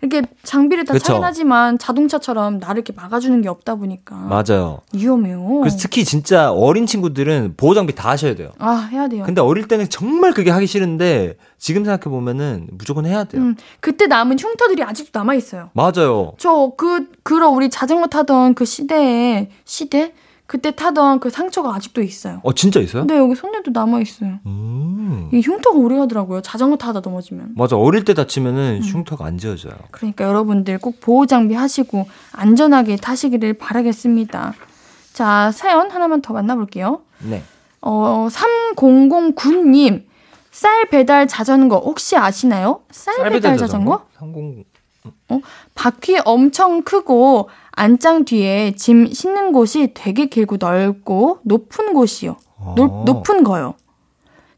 이렇게 0.02 0.26
장비를 0.42 0.84
다 0.84 0.92
그쵸. 0.94 1.04
차긴 1.06 1.22
하지만 1.22 1.78
자동차처럼 1.78 2.58
나를 2.58 2.78
이렇게 2.78 2.92
막아주는 2.92 3.40
게 3.40 3.48
없다 3.48 3.76
보니까 3.76 4.16
맞아요. 4.16 4.80
위험해요. 4.92 5.60
그래서 5.60 5.76
특히 5.80 6.04
진짜 6.04 6.50
어린 6.50 6.86
친구들은 6.86 7.54
보호 7.56 7.72
장비 7.74 7.94
다 7.94 8.10
하셔야 8.10 8.34
돼요. 8.34 8.50
아 8.58 8.88
해야 8.90 9.06
돼요. 9.08 9.22
근데 9.24 9.40
어릴 9.40 9.68
때는 9.68 9.88
정말 9.88 10.32
그게 10.32 10.50
하기 10.50 10.66
싫은데 10.66 11.36
지금 11.56 11.84
생각해 11.84 12.12
보면은 12.12 12.66
무조건 12.72 13.06
해야 13.06 13.22
돼요. 13.22 13.40
음, 13.42 13.56
그때 13.78 14.08
남은 14.08 14.38
흉터들이 14.40 14.82
아직도 14.82 15.16
남아 15.20 15.34
있어요. 15.34 15.70
맞아요. 15.72 16.32
저 16.38 16.72
그 16.76 17.06
그런 17.22 17.54
우리 17.54 17.70
자전거 17.70 18.08
타던 18.08 18.54
그 18.54 18.64
시대에 18.64 19.50
시대 19.64 20.14
그때 20.52 20.70
타던 20.70 21.20
그 21.20 21.30
상처가 21.30 21.74
아직도 21.74 22.02
있어요. 22.02 22.40
어 22.42 22.52
진짜 22.52 22.78
있어요? 22.78 23.06
네, 23.06 23.16
여기 23.16 23.34
손에도 23.34 23.70
남아 23.70 24.02
있어요. 24.02 24.38
음. 24.44 25.30
이 25.32 25.40
흉터가 25.40 25.78
오래 25.78 25.96
가더라고요. 25.96 26.42
자전거 26.42 26.76
타다 26.76 27.00
넘어지면. 27.00 27.54
맞아 27.56 27.78
어릴 27.78 28.04
때 28.04 28.12
다치면은 28.12 28.80
음. 28.82 28.86
흉터가 28.86 29.24
안 29.24 29.38
지워져요. 29.38 29.72
그러니까 29.90 30.26
여러분들 30.26 30.76
꼭 30.78 31.00
보호 31.00 31.24
장비 31.24 31.54
하시고 31.54 32.06
안전하게 32.32 32.96
타시기를 32.96 33.54
바라겠습니다. 33.54 34.52
자, 35.14 35.50
사연 35.52 35.90
하나만 35.90 36.20
더 36.20 36.34
만나볼게요. 36.34 37.00
네. 37.20 37.42
어, 37.80 38.28
3009님. 38.30 40.04
쌀 40.50 40.84
배달 40.90 41.26
자전거 41.28 41.78
혹시 41.78 42.18
아시나요? 42.18 42.80
쌀, 42.90 43.30
배달 43.30 43.56
자전거? 43.56 44.04
30 44.18 44.66
바퀴 45.74 46.18
엄청 46.26 46.82
크고 46.82 47.48
안장 47.72 48.24
뒤에 48.24 48.72
짐 48.72 49.06
싣는 49.12 49.52
곳이 49.52 49.92
되게 49.94 50.26
길고 50.26 50.56
넓고 50.58 51.40
높은 51.42 51.94
곳이요. 51.94 52.36
높, 52.76 52.90
어. 52.92 53.02
높은 53.04 53.42
거요. 53.44 53.74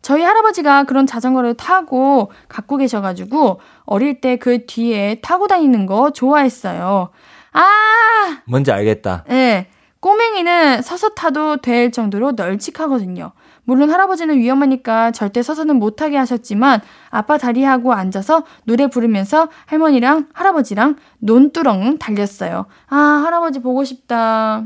저희 0.03 0.23
할아버지가 0.23 0.85
그런 0.85 1.07
자전거를 1.07 1.55
타고 1.55 2.31
갖고 2.49 2.77
계셔가지고 2.77 3.61
어릴 3.87 4.21
때 4.21 4.37
그 4.37 4.67
뒤에 4.67 5.21
타고 5.23 5.47
다니는 5.47 5.87
거 5.87 6.11
좋아했어요. 6.11 7.09
아, 7.53 8.43
뭔지 8.47 8.71
알겠다. 8.73 9.25
네. 9.29 9.69
꼬맹이는 10.01 10.83
서서 10.83 11.11
타도 11.11 11.59
될 11.59 11.91
정도로 11.91 12.33
널찍하거든요. 12.33 13.33
물론 13.65 13.91
할아버지는 13.91 14.39
위험하니까 14.39 15.11
절대 15.13 15.43
서서는 15.43 15.77
못하게 15.77 16.17
하셨지만 16.17 16.81
아빠 17.11 17.39
다리하고 17.39 17.93
앉아서 17.93 18.45
노래 18.65 18.87
부르면서 18.89 19.49
할머니랑 19.67 20.29
할아버지랑 20.33 20.97
논두렁 21.19 21.99
달렸어요. 21.99 22.67
아, 22.89 22.97
할아버지 22.97 23.61
보고 23.61 23.85
싶다. 23.85 24.65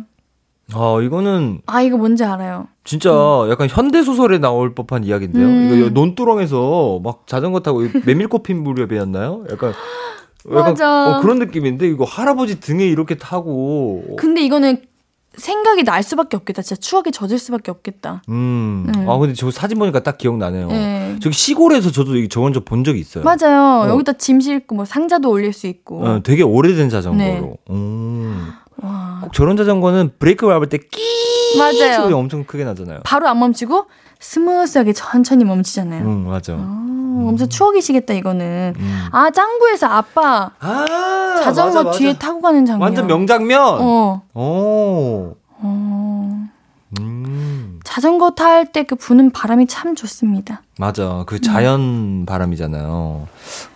아 0.75 0.99
이거는 1.03 1.63
아, 1.67 1.81
이거 1.81 1.97
뭔지 1.97 2.25
알아요. 2.25 2.69
진짜 2.85 3.11
약간 3.51 3.69
현대 3.71 4.03
소설에 4.03 4.39
나올 4.39 4.75
법한 4.75 5.05
이야기인데요. 5.05 5.47
음. 5.47 5.79
이거 5.79 5.89
논두렁에서 5.91 7.01
막 7.03 7.27
자전거 7.27 7.61
타고 7.61 7.83
메밀꽃 8.05 8.43
핀 8.43 8.63
무렵이었나요? 8.63 9.45
약간 9.51 9.73
약간 10.51 10.65
맞아. 10.73 11.19
어, 11.19 11.21
그런 11.21 11.39
느낌인데 11.39 11.89
이거 11.89 12.05
할아버지 12.05 12.61
등에 12.61 12.85
이렇게 12.87 13.17
타고 13.17 14.03
근데 14.19 14.43
이거는 14.43 14.83
생각이 15.39 15.85
날 15.85 16.03
수밖에 16.03 16.37
없겠다. 16.37 16.63
진짜 16.63 16.79
추억에 16.81 17.11
젖을 17.13 17.39
수밖에 17.39 17.71
없겠다. 17.71 18.23
음. 18.29 18.87
음. 18.95 19.09
아 19.09 19.17
근데 19.19 19.35
저 19.35 19.51
사진 19.51 19.79
보니까 19.79 20.03
딱 20.03 20.19
기억나네요. 20.19 20.69
네. 20.69 21.17
저기 21.23 21.35
시골에서 21.35 21.91
저도 21.91 22.17
이- 22.17 22.29
저건 22.29 22.53
저본 22.53 22.85
적이 22.85 23.01
있어요. 23.01 23.25
맞아요. 23.25 23.85
어. 23.85 23.89
여기다 23.89 24.15
짐 24.15 24.41
싣고 24.41 24.75
뭐 24.75 24.85
상자도 24.85 25.31
올릴 25.31 25.53
수 25.53 25.67
있고. 25.67 26.05
어, 26.05 26.21
되게 26.23 26.43
오래된 26.43 26.89
자전거로. 26.91 27.25
네. 27.25 27.57
음. 27.71 28.49
와. 28.83 29.21
꼭 29.23 29.33
저런 29.33 29.57
자전거는 29.57 30.13
브레이크 30.19 30.47
밟을 30.47 30.69
때 30.69 30.79
끼 30.79 31.01
맞아요. 31.59 32.03
소리 32.03 32.13
엄청 32.15 32.45
크게 32.45 32.65
나잖아요. 32.65 33.01
바로 33.05 33.27
안 33.29 33.39
멈추고 33.41 33.87
smooth하게 34.21 34.93
천천히 34.93 35.45
멈추잖아요. 35.45 36.05
음 36.05 36.27
맞아. 36.29 36.55
아, 36.55 36.88
엄청 37.27 37.49
추억이시겠다 37.49 38.15
이거는. 38.15 38.75
음. 38.79 39.05
아 39.13 39.31
짱구에서 39.31 39.87
아빠 39.87 40.51
아 40.61 40.87
자전거 41.43 41.75
맞아, 41.77 41.83
맞아. 41.85 41.99
뒤에 41.99 42.13
타고 42.19 42.41
가는 42.41 42.65
장면. 42.67 42.83
완전 42.83 43.07
명장면. 43.07 43.79
어. 43.81 44.23
오. 44.35 45.35
어. 47.89 47.91
음. 47.91 47.95
자전거 47.95 48.31
탈 48.33 48.67
때 48.73 48.85
그 48.85 48.95
부는 48.97 49.31
바람이 49.31 49.67
참 49.67 49.95
좋습니다. 49.95 50.63
맞아. 50.79 51.25
그 51.27 51.41
자연 51.41 52.25
바람이잖아요. 52.27 53.27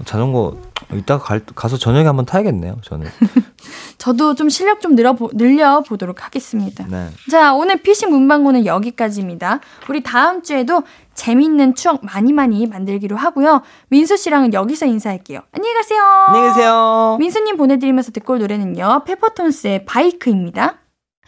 자전거 0.05 0.57
이따 0.95 1.19
가, 1.19 1.39
가서 1.55 1.77
저녁에 1.79 2.07
한번 2.07 2.25
타야겠네요. 2.27 2.77
저는. 2.83 3.09
저도 3.99 4.35
좀 4.35 4.49
실력 4.49 4.81
좀 4.81 4.95
늘려 4.97 5.17
늘려 5.33 5.81
보도록 5.83 6.25
하겠습니다. 6.25 6.85
네. 6.89 7.09
자, 7.31 7.55
오늘 7.55 7.77
피싱 7.83 8.11
문방구는 8.11 8.67
여기까지입니다. 8.67 9.61
우리 9.89 10.03
다음 10.03 10.43
주에도 10.43 10.83
재미있는 11.15 11.75
추억 11.75 12.05
많이 12.05 12.33
많이 12.33 12.67
만들기로 12.67 13.17
하고요. 13.17 13.63
민수 13.89 14.17
씨랑은 14.17 14.53
여기서 14.55 14.87
인사할게요. 14.87 15.41
안녕히 15.53 15.75
가세요. 15.75 16.03
안녕히 16.29 16.49
계세요. 16.49 17.17
민수님 17.19 17.57
보내드리면서 17.57 18.13
듣고 18.13 18.35
올 18.35 18.39
노래는요. 18.41 19.03
페퍼톤스의 19.05 19.85
바이크입니다. 19.87 20.77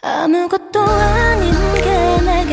아무것도 0.01 0.81
아닌 0.81 1.74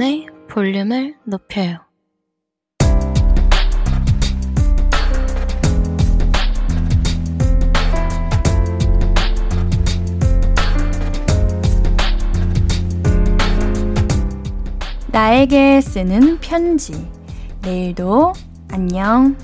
신예은의 0.00 0.26
볼륨을 0.48 1.14
높여요 1.24 1.78
나에게 15.08 15.80
쓰는 15.82 16.38
편지. 16.40 17.10
내일도 17.60 18.32
안녕. 18.72 19.36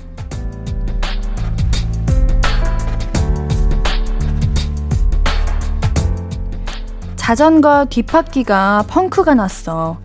자전거 7.15 7.85
뒷바퀴가 7.89 8.85
펑크가 8.87 9.35
났어. 9.35 9.99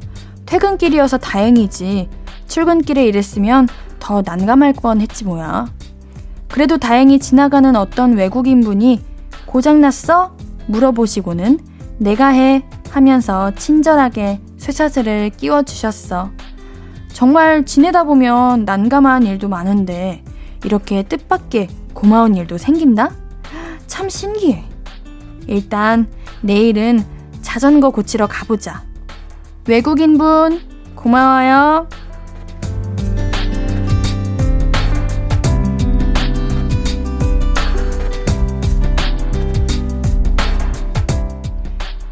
퇴근길이어서 0.52 1.16
다행이지. 1.16 2.10
출근길에 2.46 3.06
이랬으면 3.06 3.68
더 3.98 4.20
난감할 4.20 4.74
뻔 4.74 5.00
했지 5.00 5.24
뭐야. 5.24 5.72
그래도 6.50 6.76
다행히 6.76 7.18
지나가는 7.18 7.74
어떤 7.74 8.12
외국인분이 8.12 9.00
고장났어? 9.46 10.36
물어보시고는 10.66 11.58
내가 11.96 12.28
해 12.28 12.66
하면서 12.90 13.50
친절하게 13.54 14.42
쇠사슬을 14.58 15.30
끼워주셨어. 15.30 16.30
정말 17.14 17.64
지내다 17.64 18.04
보면 18.04 18.66
난감한 18.66 19.22
일도 19.22 19.48
많은데 19.48 20.22
이렇게 20.66 21.02
뜻밖의 21.02 21.68
고마운 21.94 22.36
일도 22.36 22.58
생긴다? 22.58 23.10
참 23.86 24.10
신기해. 24.10 24.64
일단 25.46 26.12
내일은 26.42 27.02
자전거 27.40 27.88
고치러 27.88 28.26
가보자. 28.26 28.91
외국인분 29.66 30.60
고마워요. 30.96 31.86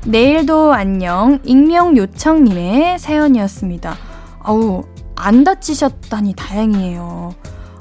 내일도 0.07 0.73
안녕 0.73 1.41
익명 1.45 1.97
요청님의 1.97 2.99
사연이었습니다. 2.99 3.97
아우 4.41 4.85
안 5.17 5.45
다치셨다니 5.45 6.35
다행이에요. 6.35 7.35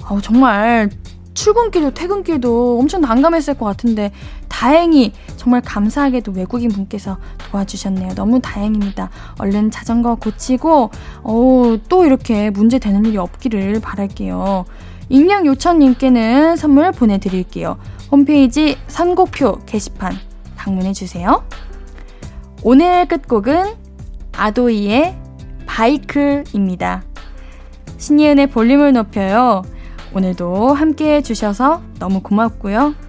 아우 0.03 0.21
정말 0.21 0.89
출근길도 1.35 1.91
퇴근길도 1.91 2.79
엄청 2.79 3.01
난감했을 3.01 3.53
것 3.53 3.65
같은데 3.65 4.11
다행히 4.59 5.13
정말 5.37 5.61
감사하게도 5.61 6.33
외국인 6.33 6.69
분께서 6.69 7.17
도와주셨네요. 7.49 8.13
너무 8.15 8.41
다행입니다. 8.41 9.09
얼른 9.37 9.71
자전거 9.71 10.15
고치고 10.15 10.91
어우 11.23 11.79
또 11.87 12.03
이렇게 12.03 12.49
문제 12.49 12.77
되는 12.77 13.05
일이 13.05 13.15
없기를 13.15 13.79
바랄게요. 13.79 14.65
익명 15.07 15.45
요청님께는 15.45 16.57
선물 16.57 16.91
보내드릴게요. 16.91 17.77
홈페이지 18.11 18.75
선곡표 18.87 19.59
게시판 19.65 20.11
방문해 20.57 20.91
주세요. 20.91 21.45
오늘 22.61 23.07
끝곡은 23.07 23.75
아도이의 24.33 25.15
바이크입니다. 25.67 27.03
신예은의 27.95 28.47
볼륨을 28.47 28.91
높여요. 28.91 29.61
오늘도 30.13 30.73
함께 30.73 31.15
해주셔서 31.15 31.81
너무 31.97 32.19
고맙고요. 32.19 33.08